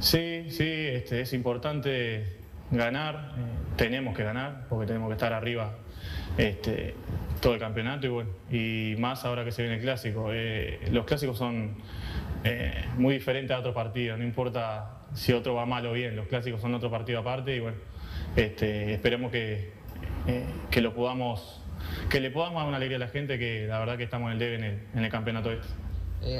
Sí, 0.00 0.46
sí, 0.50 0.64
este, 0.66 1.20
es 1.20 1.32
importante 1.34 2.38
ganar, 2.70 3.34
tenemos 3.76 4.16
que 4.16 4.24
ganar, 4.24 4.66
porque 4.68 4.86
tenemos 4.86 5.08
que 5.08 5.14
estar 5.14 5.32
arriba 5.32 5.76
este, 6.38 6.94
todo 7.40 7.54
el 7.54 7.60
campeonato 7.60 8.06
y 8.06 8.10
bueno, 8.10 8.30
y 8.50 8.94
más 8.98 9.24
ahora 9.24 9.44
que 9.44 9.52
se 9.52 9.62
viene 9.62 9.76
el 9.76 9.82
clásico. 9.82 10.28
Eh, 10.32 10.80
los 10.90 11.04
clásicos 11.04 11.38
son 11.38 11.76
eh, 12.44 12.84
muy 12.96 13.14
diferentes 13.14 13.54
a 13.56 13.60
otros 13.60 13.74
partidos, 13.74 14.18
no 14.18 14.24
importa 14.24 15.00
si 15.14 15.32
otro 15.32 15.54
va 15.54 15.66
mal 15.66 15.86
o 15.86 15.92
bien, 15.92 16.16
los 16.16 16.26
clásicos 16.26 16.60
son 16.60 16.74
otro 16.74 16.90
partido 16.90 17.20
aparte 17.20 17.56
y 17.56 17.60
bueno, 17.60 17.76
este, 18.36 18.94
esperemos 18.94 19.30
que, 19.32 19.70
eh, 20.26 20.44
que 20.70 20.80
lo 20.80 20.94
podamos, 20.94 21.60
que 22.10 22.20
le 22.20 22.30
podamos 22.30 22.60
dar 22.60 22.68
una 22.68 22.76
alegría 22.76 22.96
a 22.96 23.00
la 23.00 23.08
gente 23.08 23.38
que 23.38 23.66
la 23.66 23.78
verdad 23.78 23.96
que 23.96 24.04
estamos 24.04 24.26
en 24.28 24.32
el 24.34 24.38
debe 24.38 24.54
en 24.56 24.64
el, 24.64 24.82
en 24.94 25.04
el 25.04 25.10
campeonato 25.10 25.50
este. 25.52 25.68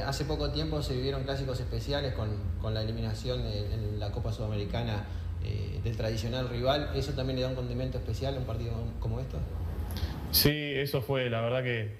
Hace 0.04 0.24
poco 0.24 0.50
tiempo 0.50 0.82
se 0.82 0.94
vivieron 0.94 1.22
clásicos 1.22 1.60
especiales 1.60 2.14
con, 2.14 2.28
con 2.60 2.74
la 2.74 2.82
eliminación 2.82 3.42
de- 3.42 3.72
en 3.74 4.00
la 4.00 4.10
Copa 4.10 4.32
Sudamericana 4.32 5.04
del 5.84 5.96
tradicional 5.96 6.48
rival. 6.48 6.90
¿Eso 6.96 7.12
también 7.12 7.36
le 7.36 7.42
da 7.42 7.48
un 7.50 7.54
condimento 7.54 7.98
especial 7.98 8.34
a 8.34 8.38
un 8.38 8.46
partido 8.46 8.72
como 8.98 9.20
esto? 9.20 9.38
Sí, 10.30 10.72
eso 10.74 11.02
fue, 11.02 11.30
la 11.30 11.40
verdad 11.40 11.62
que 11.62 11.90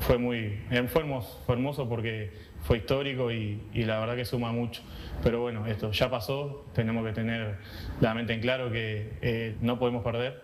fue 0.00 0.18
muy, 0.18 0.60
eh, 0.70 0.84
fue 0.88 1.02
hermoso, 1.02 1.40
fue 1.46 1.54
hermoso 1.54 1.88
porque 1.88 2.30
fue 2.62 2.78
histórico 2.78 3.30
y, 3.30 3.62
y 3.72 3.84
la 3.84 3.98
verdad 4.00 4.16
que 4.16 4.24
suma 4.24 4.52
mucho. 4.52 4.82
Pero 5.22 5.40
bueno, 5.40 5.66
esto 5.66 5.92
ya 5.92 6.10
pasó, 6.10 6.66
tenemos 6.74 7.04
que 7.06 7.12
tener 7.12 7.56
la 8.00 8.14
mente 8.14 8.34
en 8.34 8.40
claro 8.40 8.70
que 8.70 9.12
eh, 9.22 9.56
no 9.60 9.78
podemos 9.78 10.02
perder, 10.02 10.42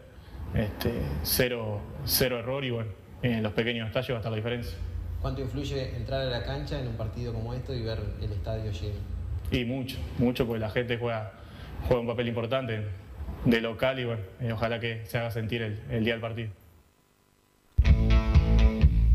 este, 0.55 0.93
cero, 1.23 1.81
cero 2.05 2.39
error 2.39 2.65
y 2.65 2.71
bueno, 2.71 2.91
en 3.23 3.43
los 3.43 3.53
pequeños 3.53 3.89
detalles 3.89 4.11
va 4.11 4.15
a 4.15 4.19
estar 4.19 4.33
la 4.33 4.37
diferencia. 4.37 4.77
¿Cuánto 5.21 5.41
influye 5.41 5.97
entrar 5.97 6.23
a 6.23 6.25
la 6.25 6.45
cancha 6.45 6.81
en 6.81 6.89
un 6.89 6.97
partido 6.97 7.33
como 7.33 7.55
esto 7.55 7.75
y 7.75 7.83
ver 7.83 7.99
el 8.21 8.33
estadio 8.33 8.73
lleno? 8.73 8.99
Y 9.51 9.65
mucho, 9.65 9.99
mucho, 10.19 10.47
porque 10.47 10.61
la 10.61 10.71
gente 10.71 10.97
juega, 10.97 11.33
juega 11.87 12.01
un 12.01 12.07
papel 12.07 12.29
importante 12.29 12.83
de 13.45 13.61
local 13.61 13.99
y 13.99 14.05
bueno, 14.05 14.23
eh, 14.41 14.53
ojalá 14.53 14.81
que 14.81 15.05
se 15.07 15.19
haga 15.19 15.31
sentir 15.31 15.63
el, 15.63 15.81
el 15.91 16.05
día 16.05 16.15
del 16.15 16.21
partido. 16.21 16.51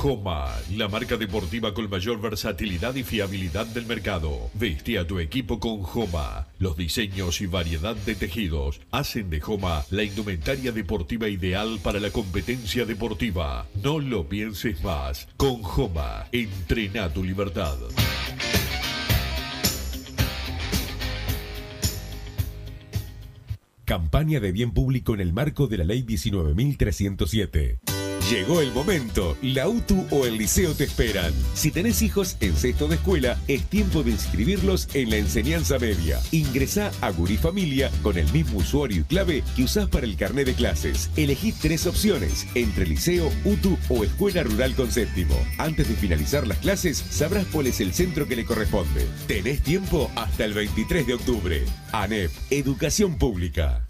Joma, 0.00 0.48
la 0.78 0.88
marca 0.88 1.18
deportiva 1.18 1.74
con 1.74 1.90
mayor 1.90 2.22
versatilidad 2.22 2.94
y 2.94 3.02
fiabilidad 3.02 3.66
del 3.66 3.84
mercado. 3.84 4.48
Veste 4.54 4.98
a 4.98 5.06
tu 5.06 5.18
equipo 5.18 5.60
con 5.60 5.82
Joma. 5.82 6.46
Los 6.58 6.78
diseños 6.78 7.42
y 7.42 7.46
variedad 7.46 7.94
de 7.94 8.14
tejidos 8.14 8.80
hacen 8.92 9.28
de 9.28 9.42
Joma 9.42 9.84
la 9.90 10.02
indumentaria 10.02 10.72
deportiva 10.72 11.28
ideal 11.28 11.78
para 11.82 12.00
la 12.00 12.08
competencia 12.08 12.86
deportiva. 12.86 13.66
No 13.82 13.98
lo 13.98 14.26
pienses 14.26 14.82
más. 14.82 15.28
Con 15.36 15.62
Joma, 15.62 16.28
entrena 16.32 17.12
tu 17.12 17.22
libertad. 17.22 17.76
Campaña 23.84 24.40
de 24.40 24.50
bien 24.52 24.72
público 24.72 25.12
en 25.12 25.20
el 25.20 25.34
marco 25.34 25.66
de 25.66 25.76
la 25.76 25.84
Ley 25.84 26.04
19.307. 26.04 27.99
Llegó 28.30 28.60
el 28.60 28.70
momento. 28.70 29.36
La 29.42 29.66
UTU 29.66 30.06
o 30.12 30.24
el 30.24 30.38
liceo 30.38 30.72
te 30.74 30.84
esperan. 30.84 31.32
Si 31.54 31.72
tenés 31.72 32.00
hijos 32.00 32.36
en 32.38 32.56
sexto 32.56 32.86
de 32.86 32.94
escuela, 32.94 33.36
es 33.48 33.64
tiempo 33.64 34.04
de 34.04 34.12
inscribirlos 34.12 34.88
en 34.94 35.10
la 35.10 35.16
enseñanza 35.16 35.80
media. 35.80 36.20
Ingresá 36.30 36.92
a 37.00 37.10
Gurí 37.10 37.36
Familia 37.36 37.90
con 38.04 38.16
el 38.16 38.32
mismo 38.32 38.60
usuario 38.60 39.00
y 39.00 39.02
clave 39.02 39.42
que 39.56 39.64
usás 39.64 39.88
para 39.88 40.06
el 40.06 40.16
carnet 40.16 40.46
de 40.46 40.54
clases. 40.54 41.10
Elegí 41.16 41.50
tres 41.50 41.88
opciones 41.88 42.46
entre 42.54 42.86
liceo, 42.86 43.32
UTU 43.44 43.76
o 43.88 44.04
escuela 44.04 44.44
rural 44.44 44.76
con 44.76 44.92
séptimo. 44.92 45.34
Antes 45.58 45.88
de 45.88 45.96
finalizar 45.96 46.46
las 46.46 46.58
clases, 46.58 46.98
sabrás 46.98 47.46
cuál 47.46 47.66
es 47.66 47.80
el 47.80 47.92
centro 47.92 48.28
que 48.28 48.36
le 48.36 48.44
corresponde. 48.44 49.08
Tenés 49.26 49.60
tiempo 49.60 50.08
hasta 50.14 50.44
el 50.44 50.54
23 50.54 51.04
de 51.04 51.14
octubre. 51.14 51.64
ANEP, 51.90 52.30
Educación 52.50 53.18
Pública. 53.18 53.89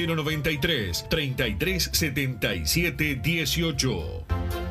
093 0.05 1.03
33 1.09 1.89
77 1.91 3.21
18. 3.21 4.70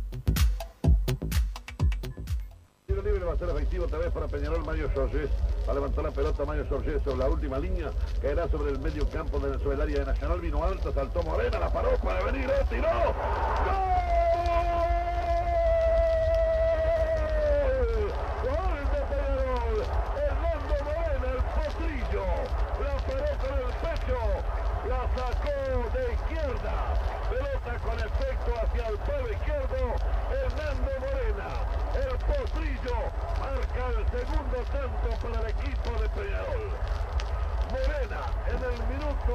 Va 3.31 3.35
a 3.35 3.39
ser 3.39 3.49
efectivo 3.49 3.85
otra 3.85 3.99
vez 3.99 4.11
para 4.11 4.27
Peñarol 4.27 4.65
Mario 4.65 4.91
Sorges. 4.93 5.29
Va 5.65 5.71
a 5.71 5.75
levantar 5.75 6.03
la 6.03 6.11
pelota 6.11 6.43
Mario 6.43 6.67
Sorges 6.67 7.01
sobre 7.01 7.17
la 7.17 7.29
última 7.29 7.59
línea. 7.59 7.89
Caerá 8.21 8.49
sobre 8.49 8.71
el 8.71 8.79
medio 8.79 9.07
campo 9.09 9.39
de 9.39 9.57
sobre 9.59 9.75
el 9.75 9.81
área 9.81 9.99
de 9.99 10.05
Nacional. 10.05 10.41
Vino 10.41 10.61
alto, 10.61 10.91
saltó 10.91 11.23
Morena, 11.23 11.59
la 11.59 11.71
paró 11.71 11.95
para 12.03 12.21
venir, 12.25 12.49
eh, 12.49 12.65
tiró. 12.69 12.89
¡Gol. 12.89 13.91
La 24.89 25.07
sacó 25.15 25.89
de 25.93 26.13
izquierda. 26.13 26.73
Pelota 27.29 27.79
con 27.79 27.99
efecto 27.99 28.51
hacia 28.61 28.87
el 28.87 28.97
palo 28.97 29.31
izquierdo. 29.31 29.95
Hernando 30.31 30.91
Morena, 30.99 31.49
el 31.93 32.17
potrillo, 32.17 33.10
marca 33.41 33.83
el 33.89 34.05
segundo 34.19 34.57
tanto 34.71 35.09
para 35.21 35.41
el 35.41 35.47
equipo 35.49 35.89
de 35.99 36.07
Peñarol. 36.09 36.69
Morena 37.71 38.21
en 38.47 38.61
el 38.69 38.77
minuto 38.87 39.33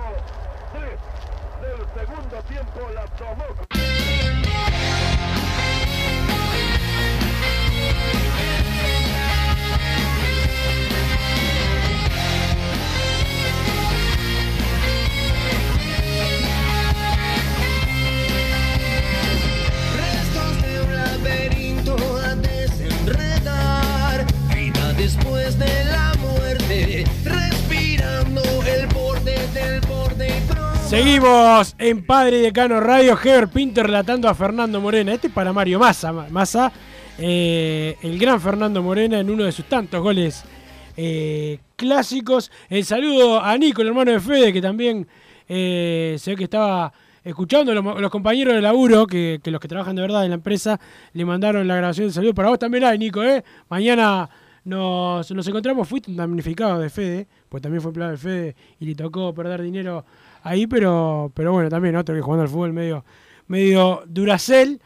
3 0.73 1.01
del 1.63 1.81
segundo 1.99 2.37
tiempo 2.43 2.81
la 2.95 3.05
tomó. 3.17 5.06
Seguimos 30.97 31.77
en 31.79 32.07
Padre 32.07 32.39
Decano 32.39 32.81
Radio. 32.81 33.19
Heber 33.23 33.49
Pinto 33.49 33.83
relatando 33.83 34.31
a 34.31 34.35
Fernando 34.35 34.81
Morena. 34.81 35.13
Este 35.13 35.27
es 35.27 35.33
para 35.35 35.53
Mario 35.53 35.79
Massa. 35.79 36.11
Massa, 36.11 36.73
eh, 37.19 37.99
el 38.01 38.19
gran 38.19 38.41
Fernando 38.41 38.83
Morena 38.83 39.21
en 39.21 39.29
uno 39.29 39.45
de 39.45 39.53
sus 39.53 39.67
tantos 39.67 40.01
goles 40.01 40.43
eh, 40.97 41.59
clásicos. 41.77 42.51
El 42.71 42.87
saludo 42.87 43.45
a 43.45 43.59
Nico, 43.59 43.83
el 43.83 43.89
hermano 43.89 44.11
de 44.11 44.21
Fede, 44.21 44.55
que 44.55 44.63
también 44.63 45.07
eh, 45.47 46.17
se 46.19 46.31
ve 46.31 46.37
que 46.39 46.45
estaba 46.45 46.91
escuchando. 47.23 47.75
Los, 47.75 48.01
los 48.01 48.11
compañeros 48.11 48.55
de 48.55 48.63
laburo, 48.63 49.07
que, 49.07 49.39
los 49.45 49.61
que 49.61 49.69
trabajan 49.69 49.97
de 49.97 50.01
verdad 50.01 50.25
en 50.25 50.31
la 50.31 50.37
empresa, 50.37 50.81
le 51.13 51.27
mandaron 51.27 51.69
la 51.69 51.77
grabación 51.77 52.07
del 52.07 52.15
saludo. 52.15 52.33
Para 52.33 52.49
vos 52.49 52.59
también 52.59 52.85
hay, 52.85 52.97
Nico. 52.97 53.23
¿eh? 53.23 53.45
Mañana 53.69 54.31
nos, 54.65 55.31
nos 55.31 55.47
encontramos. 55.47 55.87
Fuiste 55.87 56.11
damnificado 56.15 56.79
de 56.79 56.89
Fede, 56.89 57.29
pues 57.51 57.63
también 57.63 57.83
fue 57.83 57.91
empleado 57.91 58.13
de 58.13 58.19
Fede 58.19 58.57
y 58.81 58.87
le 58.87 58.95
tocó 58.95 59.35
perder 59.35 59.61
dinero 59.61 60.07
ahí, 60.47 60.67
pero, 60.67 61.31
pero 61.35 61.53
bueno, 61.53 61.69
también 61.69 61.97
otro 61.97 62.15
que 62.15 62.21
jugando 62.21 62.43
al 62.43 62.49
fútbol 62.49 62.73
medio, 62.73 63.05
medio 63.49 64.03
Duracel. 64.07 64.81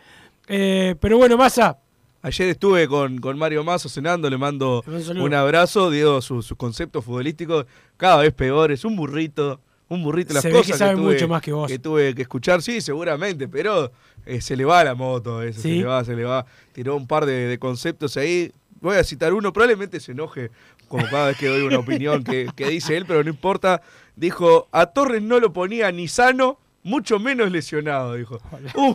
Eh, 0.49 0.97
pero 1.01 1.19
bueno, 1.19 1.37
Massa. 1.37 1.79
Ayer 2.23 2.49
estuve 2.49 2.87
con, 2.87 3.19
con 3.19 3.39
Mario 3.39 3.65
Mazo 3.65 3.89
cenando, 3.89 4.29
le 4.29 4.37
mando 4.37 4.85
un 5.17 5.33
abrazo, 5.33 5.91
digo, 5.91 6.21
sus 6.21 6.45
su 6.47 6.57
conceptos 6.57 7.03
futbolísticos 7.05 7.65
cada 7.97 8.19
vez 8.19 8.33
peores, 8.35 8.85
un 8.85 8.95
burrito, 8.95 9.59
un 9.89 10.03
burrito, 10.03 10.35
las 10.35 10.43
Se 10.43 10.49
ve 10.49 10.55
cosas 10.55 10.73
que 10.73 10.79
sabe 10.79 10.97
tuve, 10.97 11.15
mucho 11.15 11.29
más 11.29 11.41
que 11.41 11.53
vos. 11.53 11.73
tuve 11.81 12.15
que 12.15 12.23
escuchar, 12.23 12.61
sí, 12.61 12.83
seguramente, 12.83 13.49
pero 13.49 13.91
eh, 14.27 14.43
se 14.43 14.55
le 14.55 14.67
va 14.67 14.85
la 14.85 14.95
moto, 14.95 15.43
eso, 15.43 15.63
se 15.63 15.69
¿Sí? 15.69 15.79
le 15.79 15.85
va, 15.85 16.05
se 16.05 16.15
le 16.15 16.25
va. 16.25 16.45
Tiró 16.73 16.95
un 16.95 17.07
par 17.07 17.25
de, 17.25 17.47
de 17.47 17.59
conceptos 17.59 18.19
ahí, 18.19 18.53
voy 18.81 18.97
a 18.97 19.05
citar 19.05 19.33
uno, 19.33 19.53
probablemente 19.53 20.01
se 20.01 20.13
enoje 20.13 20.51
como 20.89 21.07
cada 21.09 21.29
vez 21.29 21.37
que 21.37 21.47
doy 21.47 21.63
una 21.63 21.79
opinión 21.79 22.25
que, 22.25 22.49
que 22.57 22.69
dice 22.69 22.97
él, 22.97 23.05
pero 23.07 23.23
no 23.23 23.31
importa. 23.31 23.81
Dijo, 24.17 24.69
a 24.73 24.87
Torres 24.87 25.23
no 25.23 25.39
lo 25.41 25.53
ponía 25.53 25.91
ni 25.93 26.09
sano, 26.09 26.59
mucho 26.83 27.19
menos 27.19 27.51
lesionado, 27.51 28.15
dijo. 28.15 28.39
Uh, 28.75 28.95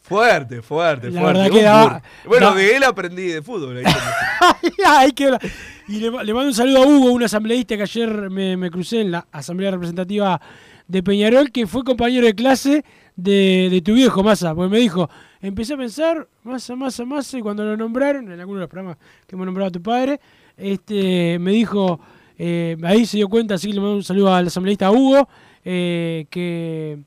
fuerte, 0.00 0.62
fuerte, 0.62 1.10
La 1.10 1.20
fuerte. 1.20 1.50
que 1.50 2.28
bueno, 2.28 2.50
da- 2.50 2.54
de 2.54 2.76
él 2.76 2.84
aprendí 2.84 3.26
de 3.26 3.42
fútbol. 3.42 3.82
ahí 4.86 5.12
qué- 5.14 5.36
y 5.88 6.00
le, 6.00 6.10
le 6.10 6.34
mando 6.34 6.48
un 6.48 6.54
saludo 6.54 6.82
a 6.82 6.86
Hugo, 6.86 7.12
un 7.12 7.22
asambleísta 7.22 7.76
que 7.76 7.82
ayer 7.82 8.30
me, 8.30 8.56
me 8.56 8.70
crucé 8.70 9.00
en 9.02 9.10
la 9.12 9.26
asamblea 9.30 9.70
representativa 9.70 10.40
de 10.88 11.02
Peñarol, 11.02 11.50
que 11.52 11.66
fue 11.66 11.84
compañero 11.84 12.26
de 12.26 12.34
clase 12.34 12.84
de, 13.16 13.68
de 13.70 13.82
tu 13.82 13.94
viejo, 13.94 14.22
Massa. 14.22 14.54
Porque 14.54 14.70
me 14.70 14.78
dijo, 14.78 15.08
empecé 15.48 15.74
a 15.74 15.76
pensar, 15.76 16.26
Massa, 16.44 16.74
Massa, 16.76 17.04
Massa, 17.04 17.38
y 17.38 17.42
cuando 17.42 17.64
lo 17.64 17.76
nombraron, 17.76 18.30
en 18.30 18.38
alguno 18.40 18.58
de 18.58 18.62
los 18.64 18.70
programas 18.70 18.98
que 19.26 19.34
hemos 19.36 19.46
nombrado 19.46 19.68
a 19.68 19.72
tu 19.72 19.82
padre, 19.82 20.20
este, 20.56 21.38
me 21.38 21.52
dijo, 21.52 22.00
eh, 22.38 22.76
ahí 22.82 23.06
se 23.06 23.18
dio 23.18 23.28
cuenta, 23.28 23.54
así 23.54 23.68
que 23.68 23.74
le 23.74 23.80
mando 23.80 23.96
un 23.96 24.04
saludo 24.04 24.34
al 24.34 24.46
asambleísta 24.46 24.90
Hugo, 24.90 25.28
eh, 25.64 26.26
que, 26.30 26.98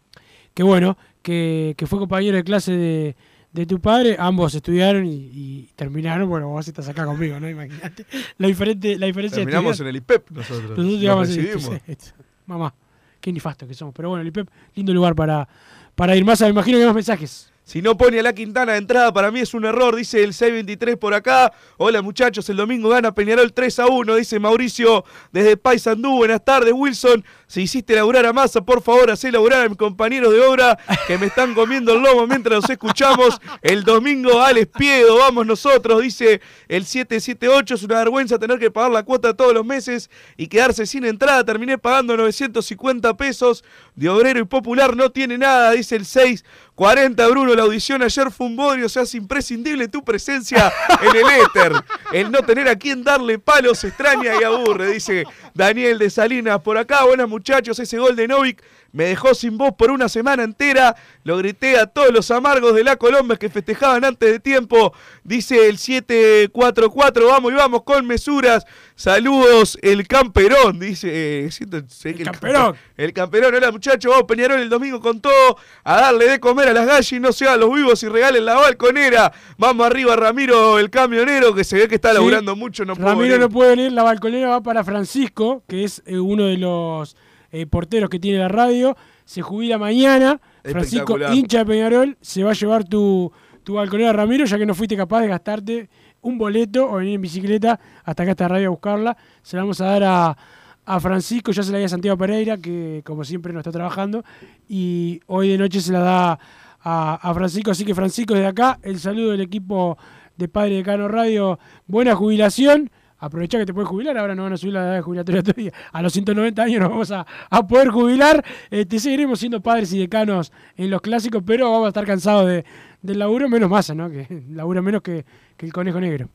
que 0.54 0.64
bueno, 0.64 0.98
que, 1.22 1.74
que 1.78 1.88
fue 1.88 2.00
compañero 2.00 2.38
de 2.38 2.44
clase 2.44 2.72
de, 2.72 3.16
de 3.52 3.66
tu 3.66 3.80
padre, 3.80 4.16
ambos 4.20 4.54
estudiaron 4.56 5.06
y, 5.06 5.14
y 5.34 5.70
terminaron, 5.76 6.30
bueno, 6.30 6.50
vos 6.50 6.68
estás 6.68 6.88
acá 6.90 7.06
conmigo, 7.06 7.40
¿no? 7.40 7.50
Imagínate 7.50 8.06
la, 8.38 8.48
diferente, 8.48 8.98
la 8.98 9.06
diferencia 9.08 9.40
de 9.40 9.46
Terminamos 9.46 9.80
en 9.80 9.88
el 9.88 9.96
IPEP 9.98 10.32
nosotros. 10.32 10.62
Nosotros 10.64 10.86
Nos 10.86 11.00
llegamos 11.00 11.30
en- 11.30 11.36
recibimos. 11.46 11.82
sí, 11.88 12.12
Mamá, 12.46 12.74
qué 13.22 13.32
nefastos 13.32 13.68
que 13.68 13.74
somos. 13.74 13.94
Pero 13.96 14.10
bueno, 14.10 14.22
el 14.22 14.28
IPEP, 14.28 14.48
lindo 14.76 14.94
lugar 14.94 15.14
para, 15.16 15.48
para 15.96 16.16
ir 16.16 16.26
más. 16.26 16.42
Me 16.42 16.48
imagino 16.50 16.78
que 16.78 16.82
hay 16.84 16.88
más 16.88 16.96
mensajes. 16.96 17.49
Si 17.70 17.84
no 17.84 17.96
pone 17.96 18.20
a 18.20 18.24
la 18.24 18.34
Quintana 18.34 18.72
de 18.72 18.80
entrada, 18.80 19.14
para 19.14 19.30
mí 19.30 19.42
es 19.42 19.54
un 19.54 19.64
error, 19.64 19.96
dice 19.96 20.24
el 20.24 20.34
623 20.34 20.98
por 20.98 21.14
acá. 21.14 21.54
Hola 21.78 22.02
muchachos, 22.02 22.50
el 22.50 22.58
domingo 22.58 22.90
gana 22.90 23.14
Peñarol 23.14 23.54
3 23.54 23.78
a 23.78 23.86
1, 23.86 24.16
dice 24.16 24.40
Mauricio 24.40 25.06
desde 25.32 25.56
Paysandú. 25.56 26.16
Buenas 26.16 26.44
tardes, 26.44 26.74
Wilson. 26.76 27.24
Si 27.46 27.62
hiciste 27.62 27.94
laburar 27.94 28.26
a 28.26 28.34
masa, 28.34 28.62
por 28.62 28.82
favor, 28.82 29.12
hacé 29.12 29.32
laburar 29.32 29.68
a 29.68 29.70
mis 29.70 29.78
compañeros 29.78 30.34
de 30.34 30.42
obra 30.42 30.80
que 31.06 31.20
me 31.20 31.28
están 31.28 31.54
comiendo 31.54 31.94
el 31.94 32.02
lomo 32.02 32.26
mientras 32.26 32.62
los 32.62 32.70
escuchamos. 32.72 33.40
El 33.62 33.84
domingo, 33.84 34.42
Alex 34.42 34.72
Piedo, 34.76 35.18
vamos 35.18 35.46
nosotros, 35.46 36.02
dice 36.02 36.42
el 36.70 36.86
778. 36.86 37.76
Es 37.76 37.84
una 37.84 38.00
vergüenza 38.00 38.40
tener 38.40 38.58
que 38.58 38.72
pagar 38.72 38.90
la 38.90 39.04
cuota 39.04 39.36
todos 39.36 39.54
los 39.54 39.64
meses 39.64 40.10
y 40.38 40.48
quedarse 40.48 40.88
sin 40.88 41.06
entrada. 41.06 41.44
Terminé 41.44 41.78
pagando 41.78 42.18
950 42.18 43.16
pesos 43.16 43.64
de 44.00 44.08
obrero 44.08 44.40
y 44.40 44.46
popular. 44.46 44.96
No 44.96 45.12
tiene 45.12 45.38
nada, 45.38 45.72
dice 45.72 45.98
el 45.98 46.06
640. 46.06 47.28
Bruno, 47.28 47.54
la 47.54 47.64
audición 47.64 48.02
ayer 48.02 48.32
fue 48.32 48.48
un 48.48 48.56
bodrio. 48.56 48.88
Se 48.88 49.02
hace 49.02 49.18
imprescindible 49.18 49.90
tu 49.90 50.04
presencia 50.06 50.72
en 51.02 51.16
el 51.18 51.26
éter. 51.42 51.74
El 52.14 52.32
no 52.32 52.40
tener 52.40 52.70
a 52.70 52.78
quien 52.78 53.04
darle 53.04 53.40
palos 53.40 53.84
extraña 53.84 54.32
y 54.40 54.44
aburre, 54.46 54.94
dice 54.94 55.26
Daniel 55.54 56.00
de 56.00 56.10
Salinas. 56.10 56.62
Por 56.62 56.78
acá, 56.78 57.04
buenas 57.04 57.28
muchachos, 57.28 57.78
ese 57.78 57.98
gol 57.98 58.16
de 58.16 58.30
Novik 58.30 58.64
me 58.92 59.06
dejó 59.06 59.34
sin 59.34 59.58
voz 59.58 59.74
por 59.78 59.92
una 59.92 60.10
semana 60.10 60.44
entera. 60.44 60.96
Lo 61.24 61.38
grité 61.38 61.78
a 61.78 61.86
todos 61.86 62.12
los 62.12 62.32
amargos 62.32 62.74
de 62.74 62.84
la 62.84 62.96
Colombia 62.96 63.38
que 63.38 63.50
festejaban 63.50 64.04
antes 64.06 64.32
de 64.32 64.40
tiempo. 64.40 64.94
Dice 65.24 65.68
el 65.70 65.78
744. 65.78 67.28
Vamos 67.28 67.52
y 67.52 67.56
vamos 67.56 67.84
con 67.84 68.06
mesuras. 68.08 68.66
Saludos, 68.96 69.78
el 69.82 70.08
camperón. 70.08 70.80
Dice. 70.80 71.46
eh, 71.46 71.52
siento- 71.52 71.82
sé 71.88 72.14
que 72.16 72.24
el 72.24 72.32
camperón. 72.32 72.76
El 72.98 73.14
camperón. 73.14 73.56
Hola 73.56 73.72
muchachos. 73.72 74.12
Vamos 74.12 74.28
Peñarol 74.28 74.60
el 74.60 74.70
domingo 74.70 75.00
con 75.00 75.22
todo. 75.22 75.58
A 75.84 76.02
darle 76.02 76.28
de 76.30 76.40
comer 76.40 76.68
a 76.70 76.74
las 76.74 76.86
gallas 76.86 77.12
y 77.14 77.20
no 77.20 77.32
se 77.32 77.46
hagan 77.48 77.62
los 77.62 77.74
vivos 77.74 78.02
y 78.04 78.08
regalen 78.10 78.46
la 78.46 78.56
balconera. 78.56 79.32
Vamos 79.58 79.86
arriba, 79.86 80.16
Ramiro, 80.16 80.80
el 80.80 80.90
camionero, 80.90 81.54
que 81.56 81.64
se 81.64 81.78
ve 81.78 81.88
que 81.88 81.96
está 81.96 82.10
Sí. 82.10 82.16
laburando 82.16 82.56
mucho. 82.56 82.86
No 82.86 82.96
Ramiro 82.96 83.20
venir. 83.20 83.40
no 83.40 83.50
puede 83.50 83.70
venir, 83.76 83.92
la 83.92 84.04
balconera 84.04 84.50
va 84.50 84.62
para 84.62 84.84
Francisco, 84.84 85.64
que 85.68 85.84
es 85.84 86.02
eh, 86.06 86.18
uno 86.20 86.46
de 86.46 86.58
los 86.58 87.16
eh, 87.52 87.66
porteros 87.66 88.10
que 88.10 88.20
tiene 88.20 88.40
la 88.40 88.48
radio. 88.48 88.96
Se 89.26 89.42
jubila 89.42 89.78
mañana. 89.78 90.40
Francisco, 90.64 91.18
hincha 91.34 91.60
de 91.60 91.66
Peñarol, 91.66 92.18
se 92.22 92.44
va 92.44 92.52
a 92.52 92.54
llevar 92.54 92.84
tu, 92.84 93.32
tu 93.64 93.76
balconera 93.76 94.14
Ramiro, 94.14 94.46
ya 94.46 94.58
que 94.58 94.66
no 94.66 94.76
fuiste 94.76 94.96
capaz 94.98 95.22
de 95.22 95.28
gastarte 95.28 95.90
un 96.22 96.38
boleto 96.38 96.90
o 96.90 96.98
venir 96.98 97.16
en 97.16 97.22
bicicleta 97.22 97.80
hasta 98.04 98.24
acá 98.24 98.32
esta 98.32 98.48
radio 98.48 98.68
a 98.68 98.72
buscarla. 98.72 99.18
Se 99.42 99.56
la 99.56 99.64
vamos 99.64 99.80
a 99.82 99.86
dar 99.86 100.04
a, 100.04 100.38
a 100.86 101.00
Francisco, 101.00 101.52
ya 101.52 101.64
se 101.64 101.72
la 101.72 101.78
di 101.78 101.86
a 101.86 101.90
Santiago 101.90 102.18
Pereira, 102.18 102.58
que 102.58 103.02
como 103.06 103.24
siempre 103.24 103.54
no 103.54 103.60
está 103.60 103.72
trabajando. 103.72 104.24
Y 104.68 105.22
hoy 105.28 105.50
de 105.50 105.58
noche 105.58 105.82
se 105.82 105.94
la 105.94 106.00
da 106.00 106.40
a, 106.82 107.16
a 107.16 107.34
Francisco. 107.34 107.72
Así 107.72 107.86
que 107.86 107.96
Francisco, 107.96 108.34
desde 108.34 108.48
acá, 108.48 108.80
el 108.84 109.00
saludo 109.00 109.32
del 109.32 109.42
equipo 109.42 109.98
de 110.36 110.48
Padre 110.48 110.76
de 110.76 110.84
Cano 110.84 111.08
Radio. 111.08 111.60
Buena 111.88 112.16
jubilación. 112.16 112.90
Aprovecha 113.20 113.58
que 113.58 113.66
te 113.66 113.74
puedes 113.74 113.90
jubilar, 113.90 114.18
ahora 114.18 114.34
no 114.34 114.44
van 114.44 114.54
a 114.54 114.58
subir 114.58 114.74
la 114.74 114.82
edad 114.82 114.94
de 114.96 115.02
jubilatoria 115.02 115.44
todavía. 115.44 115.74
A 115.92 116.02
los 116.02 116.14
190 116.14 116.62
años 116.62 116.80
nos 116.82 116.90
vamos 116.90 117.12
a, 117.12 117.26
a 117.50 117.68
poder 117.68 117.90
jubilar. 117.90 118.44
Este, 118.72 119.00
seguiremos 119.00 119.40
siendo 119.40 119.62
padres 119.62 119.92
y 119.94 120.00
decanos 120.00 120.52
en 120.78 120.90
los 120.90 121.02
clásicos, 121.02 121.44
pero 121.46 121.72
vamos 121.72 121.86
a 121.86 121.90
estar 121.90 122.06
cansados 122.06 122.48
de, 122.48 122.66
del 123.02 123.20
laburo, 123.20 123.50
menos 123.50 123.70
masa, 123.70 123.94
¿no? 123.94 124.10
Que 124.10 124.44
labura 124.50 124.82
menos 124.82 125.02
que, 125.02 125.26
que 125.58 125.66
el 125.66 125.74
conejo 125.74 126.00
negro. 126.00 126.30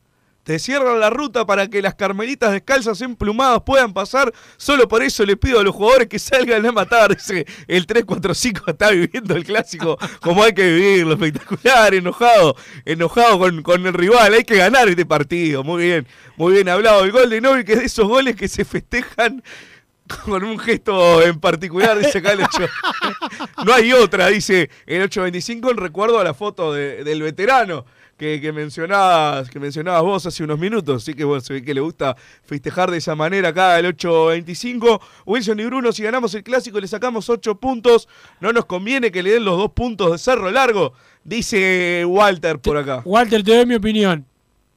Te 0.45 0.59
cierran 0.59 0.99
la 0.99 1.09
ruta 1.09 1.43
para 1.47 1.67
que 1.67 1.81
las 1.81 1.95
carmelitas 1.95 2.51
descalzas 2.51 3.01
emplumadas 3.01 3.63
puedan 3.65 3.93
pasar. 3.93 4.31
Solo 4.57 4.87
por 4.87 5.01
eso 5.01 5.25
le 5.25 5.35
pido 5.37 5.59
a 5.59 5.63
los 5.63 5.73
jugadores 5.73 6.07
que 6.07 6.19
salgan 6.19 6.63
a 6.67 6.71
matar. 6.71 7.15
Dice, 7.15 7.47
el 7.67 7.87
3-4-5 7.87 8.61
está 8.67 8.91
viviendo 8.91 9.35
el 9.35 9.43
clásico 9.43 9.97
como 10.21 10.43
hay 10.43 10.53
que 10.53 10.71
vivirlo. 10.71 11.13
Espectacular, 11.15 11.95
enojado, 11.95 12.55
enojado 12.85 13.39
con, 13.39 13.63
con 13.63 13.87
el 13.87 13.93
rival. 13.95 14.35
Hay 14.35 14.43
que 14.43 14.55
ganar 14.57 14.87
este 14.87 15.03
partido. 15.03 15.63
Muy 15.63 15.81
bien, 15.83 16.05
muy 16.37 16.53
bien 16.53 16.69
hablado. 16.69 17.03
El 17.03 17.11
gol 17.11 17.27
de 17.27 17.41
Novi, 17.41 17.63
que 17.63 17.73
es 17.73 17.79
de 17.79 17.85
esos 17.85 18.07
goles 18.07 18.35
que 18.35 18.47
se 18.47 18.63
festejan 18.65 19.41
con 20.25 20.43
un 20.43 20.59
gesto 20.59 21.23
en 21.23 21.39
particular, 21.39 21.97
dice 21.97 22.19
acá 22.19 22.33
el 22.33 22.41
8. 22.43 22.69
No 23.65 23.73
hay 23.73 23.91
otra, 23.93 24.27
dice 24.27 24.69
el 24.85 25.01
825 25.01 25.71
en 25.71 25.77
recuerdo 25.77 26.19
a 26.19 26.23
la 26.23 26.35
foto 26.35 26.71
de- 26.71 27.03
del 27.03 27.23
veterano 27.23 27.85
que, 28.17 28.39
que 28.39 28.51
mencionabas, 28.53 29.49
que 29.49 29.59
mencionabas 29.59 30.01
vos 30.03 30.25
hace 30.25 30.43
unos 30.43 30.57
minutos. 30.57 31.03
Así 31.03 31.13
que 31.13 31.23
bueno, 31.25 31.41
se 31.41 31.53
ve 31.53 31.63
que 31.63 31.73
le 31.73 31.81
gusta 31.81 32.15
festejar 32.43 32.89
de 32.91 32.97
esa 32.97 33.13
manera 33.15 33.49
acá 33.49 33.77
el 33.77 33.85
825. 33.87 35.01
Wilson 35.25 35.59
y 35.59 35.65
Bruno, 35.65 35.91
si 35.91 36.03
ganamos 36.03 36.33
el 36.33 36.43
clásico 36.43 36.79
le 36.79 36.87
sacamos 36.87 37.29
8 37.29 37.55
puntos. 37.59 38.07
No 38.39 38.53
nos 38.53 38.65
conviene 38.65 39.11
que 39.11 39.21
le 39.21 39.31
den 39.31 39.43
los 39.45 39.57
dos 39.57 39.71
puntos 39.73 40.11
de 40.13 40.17
cerro 40.17 40.49
largo, 40.51 40.93
dice 41.23 42.03
Walter 42.07 42.59
por 42.59 42.77
acá. 42.77 43.01
Walter, 43.05 43.43
te 43.43 43.55
doy 43.55 43.65
mi 43.65 43.75
opinión. 43.75 44.25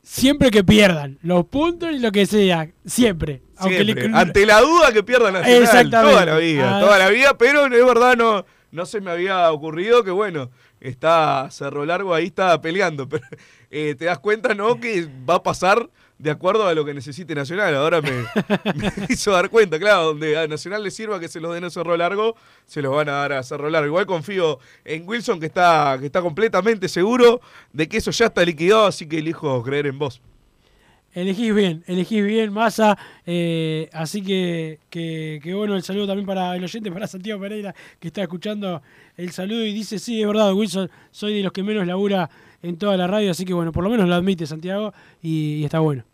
Siempre 0.02 0.50
que 0.50 0.64
pierdan 0.64 1.18
los 1.22 1.44
puntos 1.46 1.90
y 1.92 1.98
lo 1.98 2.10
que 2.10 2.24
sea, 2.24 2.68
siempre. 2.86 3.42
Aunque 3.58 3.84
le- 3.84 3.92
Siempre. 3.92 4.18
Ante 4.18 4.46
la 4.46 4.60
duda 4.62 4.90
que 4.92 5.02
pierda 5.02 5.30
Nacional 5.30 5.90
toda 5.90 6.24
la 6.24 6.38
vida, 6.38 6.76
Ah. 6.76 6.80
toda 6.80 6.98
la 6.98 7.08
vida, 7.10 7.36
pero 7.36 7.66
es 7.66 7.84
verdad, 7.84 8.16
no, 8.16 8.46
no 8.70 8.86
se 8.86 9.00
me 9.02 9.10
había 9.10 9.50
ocurrido 9.52 10.02
que 10.04 10.10
bueno, 10.10 10.50
está 10.80 11.50
Cerro 11.50 11.84
Largo 11.84 12.14
ahí 12.14 12.26
está 12.26 12.60
peleando, 12.60 13.08
pero 13.08 13.24
eh, 13.70 13.94
te 13.98 14.06
das 14.06 14.18
cuenta, 14.18 14.54
¿no? 14.54 14.78
Que 14.80 15.08
va 15.28 15.36
a 15.36 15.42
pasar 15.42 15.88
de 16.18 16.30
acuerdo 16.30 16.66
a 16.66 16.74
lo 16.74 16.84
que 16.84 16.94
necesite 16.94 17.34
Nacional. 17.34 17.74
Ahora 17.74 18.00
me, 18.00 18.10
me 18.74 18.92
hizo 19.08 19.32
dar 19.32 19.50
cuenta, 19.50 19.78
claro, 19.78 20.06
donde 20.06 20.36
a 20.36 20.46
Nacional 20.46 20.82
le 20.82 20.90
sirva 20.90 21.20
que 21.20 21.28
se 21.28 21.40
los 21.40 21.54
den 21.54 21.64
a 21.64 21.70
Cerro 21.70 21.96
Largo, 21.96 22.36
se 22.66 22.82
los 22.82 22.94
van 22.94 23.08
a 23.08 23.12
dar 23.12 23.32
a 23.32 23.42
Cerro 23.42 23.70
Largo. 23.70 23.88
Igual 23.88 24.06
confío 24.06 24.58
en 24.84 25.08
Wilson 25.08 25.40
que 25.40 25.46
está, 25.46 25.96
que 26.00 26.06
está 26.06 26.20
completamente 26.20 26.88
seguro 26.88 27.40
de 27.72 27.88
que 27.88 27.98
eso 27.98 28.10
ya 28.10 28.26
está 28.26 28.44
liquidado, 28.44 28.86
así 28.86 29.06
que 29.06 29.18
elijo 29.18 29.62
creer 29.62 29.86
en 29.86 29.98
vos. 29.98 30.20
Elegís 31.14 31.54
bien, 31.54 31.82
elegís 31.86 32.24
bien, 32.24 32.52
Massa. 32.52 32.96
eh, 33.26 33.88
así 33.92 34.22
que, 34.22 34.78
que, 34.90 35.40
que 35.42 35.54
bueno, 35.54 35.74
el 35.74 35.82
saludo 35.82 36.06
también 36.06 36.26
para 36.26 36.54
el 36.54 36.62
oyente, 36.62 36.92
para 36.92 37.06
Santiago 37.06 37.40
Pereira, 37.40 37.74
que 37.98 38.08
está 38.08 38.22
escuchando 38.22 38.82
el 39.16 39.30
saludo 39.32 39.64
y 39.64 39.72
dice, 39.72 39.98
sí, 39.98 40.20
es 40.20 40.26
verdad, 40.26 40.52
Wilson, 40.52 40.90
soy 41.10 41.34
de 41.34 41.42
los 41.42 41.52
que 41.52 41.62
menos 41.62 41.86
labura 41.86 42.30
en 42.62 42.76
toda 42.76 42.96
la 42.96 43.06
radio, 43.06 43.30
así 43.30 43.44
que 43.44 43.52
bueno, 43.54 43.72
por 43.72 43.82
lo 43.84 43.90
menos 43.90 44.08
lo 44.08 44.14
admite 44.14 44.46
Santiago 44.46 44.92
y, 45.22 45.56
y 45.56 45.64
está 45.64 45.80
bueno. 45.80 46.04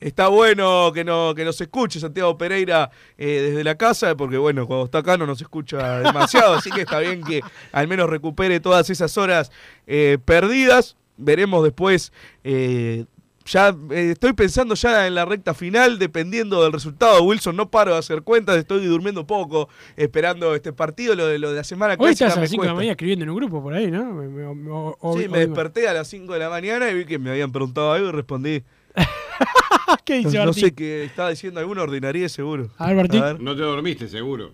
Está 0.00 0.26
bueno 0.26 0.90
que, 0.92 1.04
no, 1.04 1.32
que 1.32 1.44
nos 1.44 1.60
escuche 1.60 2.00
Santiago 2.00 2.36
Pereira 2.36 2.90
eh, 3.16 3.40
desde 3.50 3.62
la 3.62 3.76
casa, 3.76 4.16
porque 4.16 4.36
bueno, 4.36 4.66
cuando 4.66 4.86
está 4.86 4.98
acá 4.98 5.16
no 5.16 5.26
nos 5.26 5.40
escucha 5.40 6.00
demasiado, 6.02 6.54
así 6.54 6.70
que 6.72 6.80
está 6.80 6.98
bien 6.98 7.22
que 7.22 7.40
al 7.70 7.86
menos 7.86 8.10
recupere 8.10 8.58
todas 8.58 8.90
esas 8.90 9.16
horas 9.16 9.52
eh, 9.86 10.18
perdidas. 10.24 10.96
Veremos 11.18 11.62
después, 11.62 12.12
eh, 12.42 13.04
ya 13.46 13.74
eh, 13.90 14.10
estoy 14.12 14.32
pensando 14.32 14.74
ya 14.74 15.06
en 15.06 15.14
la 15.14 15.24
recta 15.24 15.54
final, 15.54 15.98
dependiendo 15.98 16.62
del 16.62 16.72
resultado. 16.72 17.22
Wilson, 17.22 17.56
no 17.56 17.70
paro 17.70 17.92
de 17.92 17.98
hacer 17.98 18.22
cuentas, 18.22 18.56
estoy 18.56 18.84
durmiendo 18.86 19.26
poco, 19.26 19.68
esperando 19.96 20.54
este 20.54 20.72
partido, 20.72 21.14
lo 21.14 21.26
de, 21.26 21.38
lo 21.38 21.50
de 21.50 21.56
la 21.56 21.64
semana 21.64 21.92
Hoy 21.94 21.98
clásica 21.98 22.26
estás 22.26 22.38
a 22.38 22.40
las 22.42 22.50
5 22.50 22.62
de 22.62 22.68
la 22.68 22.74
mañana 22.74 22.92
escribiendo 22.92 23.22
en 23.24 23.30
un 23.30 23.36
grupo 23.36 23.62
por 23.62 23.74
ahí, 23.74 23.90
¿no? 23.90 24.04
Me- 24.12 24.28
me- 24.28 24.54
me- 24.54 24.70
o- 24.70 24.96
Sí, 25.18 25.28
me 25.28 25.38
desperté 25.40 25.88
a 25.88 25.92
las 25.94 26.08
5 26.08 26.32
de 26.32 26.38
la 26.38 26.48
mañana 26.50 26.90
y 26.90 26.94
vi 26.94 27.04
que 27.04 27.18
me 27.18 27.30
habían 27.30 27.52
preguntado 27.52 27.92
algo 27.92 28.08
y 28.08 28.12
respondí. 28.12 28.62
¿Qué 30.04 30.18
dice 30.18 30.38
no, 30.38 30.46
no 30.46 30.52
sé 30.52 30.72
qué 30.74 31.04
estaba 31.04 31.30
diciendo 31.30 31.60
alguna 31.60 31.82
ordinaria 31.82 32.28
seguro. 32.28 32.70
A 32.78 32.88
ver, 32.88 32.96
Martín. 32.96 33.22
No 33.40 33.54
te 33.54 33.62
dormiste, 33.62 34.08
seguro. 34.08 34.52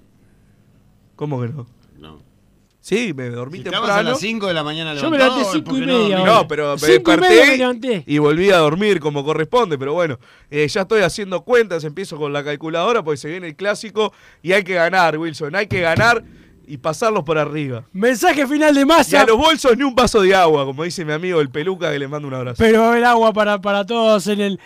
¿Cómo 1.16 1.41
que 1.43 1.49
no? 1.49 1.66
No. 2.91 2.97
Sí, 2.99 3.12
me 3.14 3.28
dormí 3.28 3.59
Si 3.59 3.64
temprano. 3.64 3.93
a 3.93 4.03
las 4.03 4.18
5 4.18 4.47
de 4.47 4.55
la 4.55 4.64
mañana 4.64 4.95
Yo 4.95 5.11
me 5.11 5.18
levanté 5.18 5.43
es 5.43 5.49
cinco 5.53 5.59
y 5.76 5.80
porque 5.80 5.86
no 5.86 5.99
media. 5.99 6.24
No, 6.24 6.49
pero 6.49 6.76
me 6.76 6.89
y 6.89 6.91
desperté 6.93 7.68
me 7.80 8.05
y 8.07 8.18
volví 8.18 8.51
a 8.51 8.59
dormir 8.59 8.99
como 9.01 9.24
corresponde, 9.24 9.76
pero 9.78 9.93
bueno, 9.93 10.18
eh, 10.51 10.66
ya 10.68 10.82
estoy 10.82 11.03
haciendo 11.03 11.43
cuentas, 11.43 11.84
empiezo 11.84 12.16
con 12.16 12.32
la 12.32 12.43
calculadora 12.43 13.03
porque 13.03 13.18
se 13.18 13.28
viene 13.28 13.49
el 13.49 13.57
clásico 13.57 14.12
y 14.43 14.53
hay 14.53 14.64
que 14.64 14.74
ganar, 14.74 15.18
Wilson, 15.18 15.55
hay 15.55 15.66
que 15.66 15.80
ganar 15.80 16.24
y 16.66 16.76
pasarlos 16.78 17.24
por 17.24 17.39
arriba. 17.39 17.84
Mensaje 17.93 18.47
final 18.47 18.74
de 18.74 18.82
Y 18.82 18.84
Massa. 18.84 19.22
a 19.22 19.26
los 19.26 19.36
bolsos 19.36 19.76
ni 19.76 19.84
un 19.84 19.95
vaso 19.95 20.20
de 20.20 20.34
agua, 20.34 20.64
como 20.64 20.84
dice 20.84 21.05
mi 21.05 21.12
amigo 21.12 21.41
el 21.41 21.51
peluca 21.51 21.91
que 21.93 21.99
le 21.99 22.09
mando 22.09 22.28
un 22.28 22.34
abrazo. 22.34 22.57
Pero 22.59 22.80
va 22.80 22.86
a 22.89 22.91
haber 22.93 23.05
agua 23.05 23.32
para, 23.32 23.61
para 23.61 23.84
todos 23.86 24.26
en 24.26 24.41
el, 24.41 24.61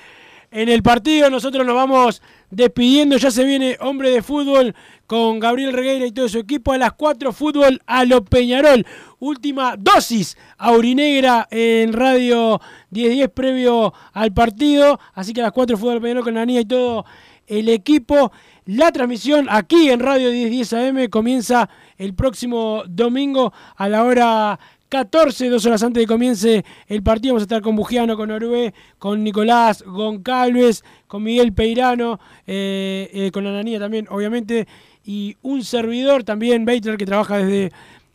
en 0.52 0.68
el 0.68 0.82
partido. 0.82 1.28
Nosotros 1.30 1.66
nos 1.66 1.74
vamos 1.74 2.22
despidiendo. 2.50 3.16
Ya 3.16 3.30
se 3.30 3.44
viene 3.44 3.76
hombre 3.80 4.10
de 4.10 4.22
fútbol 4.22 4.74
con 5.06 5.40
Gabriel 5.40 5.72
Regueira 5.72 6.06
y 6.06 6.12
todo 6.12 6.28
su 6.28 6.38
equipo. 6.38 6.72
A 6.72 6.78
las 6.78 6.92
4 6.92 7.32
fútbol 7.32 7.80
a 7.86 8.04
lo 8.04 8.24
Peñarol. 8.24 8.86
Última 9.18 9.76
dosis 9.76 10.36
aurinegra 10.58 11.48
en 11.50 11.92
Radio 11.92 12.60
1010 12.90 13.28
previo 13.30 13.92
al 14.12 14.32
partido. 14.32 15.00
Así 15.14 15.32
que 15.32 15.40
a 15.40 15.44
las 15.44 15.52
4 15.52 15.76
fútbol 15.76 15.92
a 15.92 15.94
lo 15.96 16.02
Peñarol 16.02 16.24
con 16.24 16.34
la 16.34 16.46
niña 16.46 16.60
y 16.60 16.66
todo 16.66 17.04
el 17.46 17.68
equipo. 17.68 18.30
La 18.66 18.92
transmisión 18.92 19.48
aquí 19.50 19.90
en 19.90 19.98
Radio 19.98 20.30
1010 20.30 20.72
AM 20.74 21.08
comienza 21.08 21.68
el 21.98 22.14
próximo 22.14 22.84
domingo 22.86 23.52
a 23.76 23.88
la 23.88 24.04
hora 24.04 24.60
14, 24.92 25.48
dos 25.48 25.64
horas 25.64 25.82
antes 25.82 26.02
de 26.02 26.04
que 26.04 26.12
comience 26.12 26.66
el 26.86 27.02
partido. 27.02 27.32
Vamos 27.32 27.44
a 27.44 27.44
estar 27.44 27.62
con 27.62 27.74
Bugiano, 27.74 28.14
con 28.14 28.30
Orué, 28.30 28.74
con 28.98 29.24
Nicolás 29.24 29.82
Goncalves, 29.86 30.84
con 31.06 31.22
Miguel 31.22 31.54
Peirano, 31.54 32.20
eh, 32.46 33.08
eh, 33.10 33.30
con 33.32 33.46
Ananía 33.46 33.78
también, 33.80 34.06
obviamente, 34.10 34.68
y 35.02 35.34
un 35.40 35.64
servidor 35.64 36.24
también, 36.24 36.66
Baitler, 36.66 36.98
que 36.98 37.06
trabaja 37.06 37.38
desde 37.38 37.72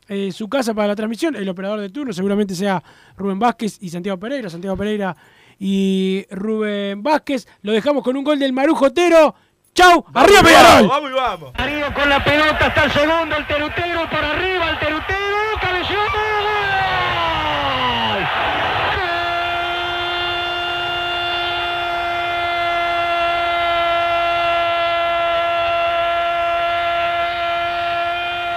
eh, 0.08 0.32
su 0.32 0.48
casa 0.50 0.76
para 0.76 0.90
la 0.90 0.96
transmisión. 0.96 1.36
El 1.36 1.50
operador 1.50 1.80
de 1.80 1.90
turno 1.90 2.14
seguramente 2.14 2.54
sea 2.54 2.84
Rubén 3.18 3.40
Vázquez 3.40 3.80
y 3.82 3.90
Santiago 3.90 4.20
Pereira. 4.20 4.48
Santiago 4.48 4.78
Pereira 4.78 5.18
y 5.58 6.28
Rubén 6.30 7.02
Vázquez. 7.02 7.48
Lo 7.64 7.72
dejamos 7.72 8.04
con 8.04 8.16
un 8.16 8.24
gol 8.24 8.38
del 8.38 8.54
Marujo 8.54 8.86
Otero. 8.86 9.34
¡Chau! 9.74 10.06
¡Arriba 10.14 10.44
Peñarol! 10.44 10.88
Vamos 10.88 11.10
y 11.10 11.14
vamos. 11.14 11.54
Darío 11.54 11.92
con 11.94 12.08
la 12.08 12.24
pelota 12.24 12.68
hasta 12.68 12.84
el 12.84 12.92
segundo, 12.92 13.36
el 13.36 13.48
terutero 13.48 14.08
por 14.10 14.24
arriba, 14.24 14.70
el 14.70 14.80
terutero, 14.80 15.38
cabeció, 15.62 15.98
¡gol! 15.98 16.38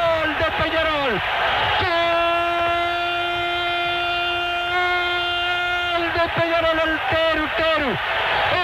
¡Gol 0.01 0.31
de 0.39 0.45
Peñarol! 0.62 1.21
¡Gol 5.93 6.05
de 6.14 6.25
Peñarol, 6.41 6.79
el 6.81 6.97
terutero! 7.11 7.89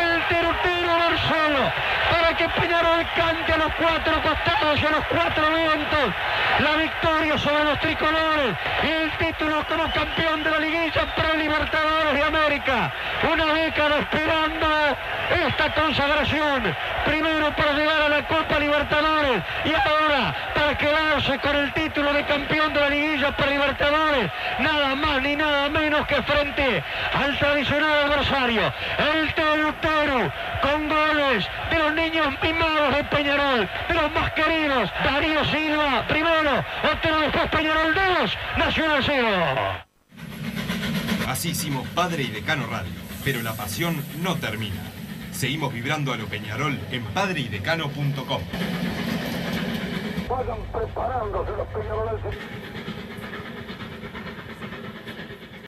El 0.00 0.26
terutero 0.28 0.90
Marsolo 0.98 1.64
para 2.10 2.35
que 2.54 2.60
Peñarol 2.60 3.06
cante 3.16 3.52
a 3.52 3.56
los 3.56 3.72
cuatro 3.74 4.22
costados 4.22 4.80
y 4.80 4.86
a 4.86 4.90
los 4.90 5.04
cuatro 5.06 5.50
vientos 5.50 6.14
la 6.58 6.76
victoria 6.76 7.38
sobre 7.38 7.64
los 7.64 7.80
tricolores 7.80 8.56
y 8.82 8.88
el 8.88 9.10
título 9.18 9.64
como 9.68 9.90
campeón 9.92 10.42
de 10.44 10.50
la 10.50 10.58
liguilla 10.58 11.14
pre-libertadores 11.14 12.14
de 12.14 12.22
América. 12.22 12.92
Una 13.32 13.52
década 13.52 13.98
esperando 13.98 14.66
esta 15.46 15.74
consagración. 15.74 16.74
Primero 17.04 17.52
para 17.56 17.72
llegar 17.72 18.02
a 18.02 18.08
la 18.08 18.26
Copa 18.26 18.58
Libertadores 18.58 19.42
y 19.64 19.74
ahora 19.74 20.34
para 20.54 20.78
quedarse 20.78 21.38
con 21.38 21.56
el 21.56 21.72
título 21.72 22.12
de 22.12 22.24
campeón 22.24 22.72
de 22.72 22.80
la 22.80 22.88
liguilla 22.90 23.36
pre-libertadores. 23.36 24.30
Nada 24.60 24.94
más 24.94 25.22
ni 25.22 25.36
nada 25.36 25.68
menos 25.68 26.06
que 26.06 26.22
frente 26.22 26.82
al 27.14 27.38
tradicional 27.38 28.04
adversario. 28.04 28.72
El 28.98 29.34
Teru 29.34 29.74
con 30.62 30.88
goles 30.88 31.48
de 31.70 31.78
los 31.78 31.92
niños 31.94 32.35
mimados 32.42 32.96
de 32.96 33.04
Peñarol, 33.04 33.68
de 33.88 33.94
los 33.94 34.12
más 34.12 34.32
queridos. 34.32 34.90
Darío 35.04 35.44
Silva 35.46 36.04
primero, 36.08 36.64
Otero 36.92 37.20
después 37.20 37.50
Peñarol 37.50 37.94
2, 37.94 38.38
Nacional 38.58 39.02
0. 39.04 39.28
Así 41.28 41.50
hicimos 41.50 41.86
Padre 41.88 42.22
y 42.22 42.28
Decano 42.28 42.66
Radio, 42.66 42.92
pero 43.24 43.42
la 43.42 43.54
pasión 43.54 44.04
no 44.22 44.36
termina. 44.36 44.80
Seguimos 45.32 45.72
vibrando 45.72 46.12
a 46.12 46.16
lo 46.16 46.26
Peñarol 46.26 46.78
en 46.90 47.04
padreidecano.com. 47.04 48.42
Vayan 50.28 50.58
preparándose 50.72 51.50
los 51.56 51.66
peñaroles. 51.68 52.20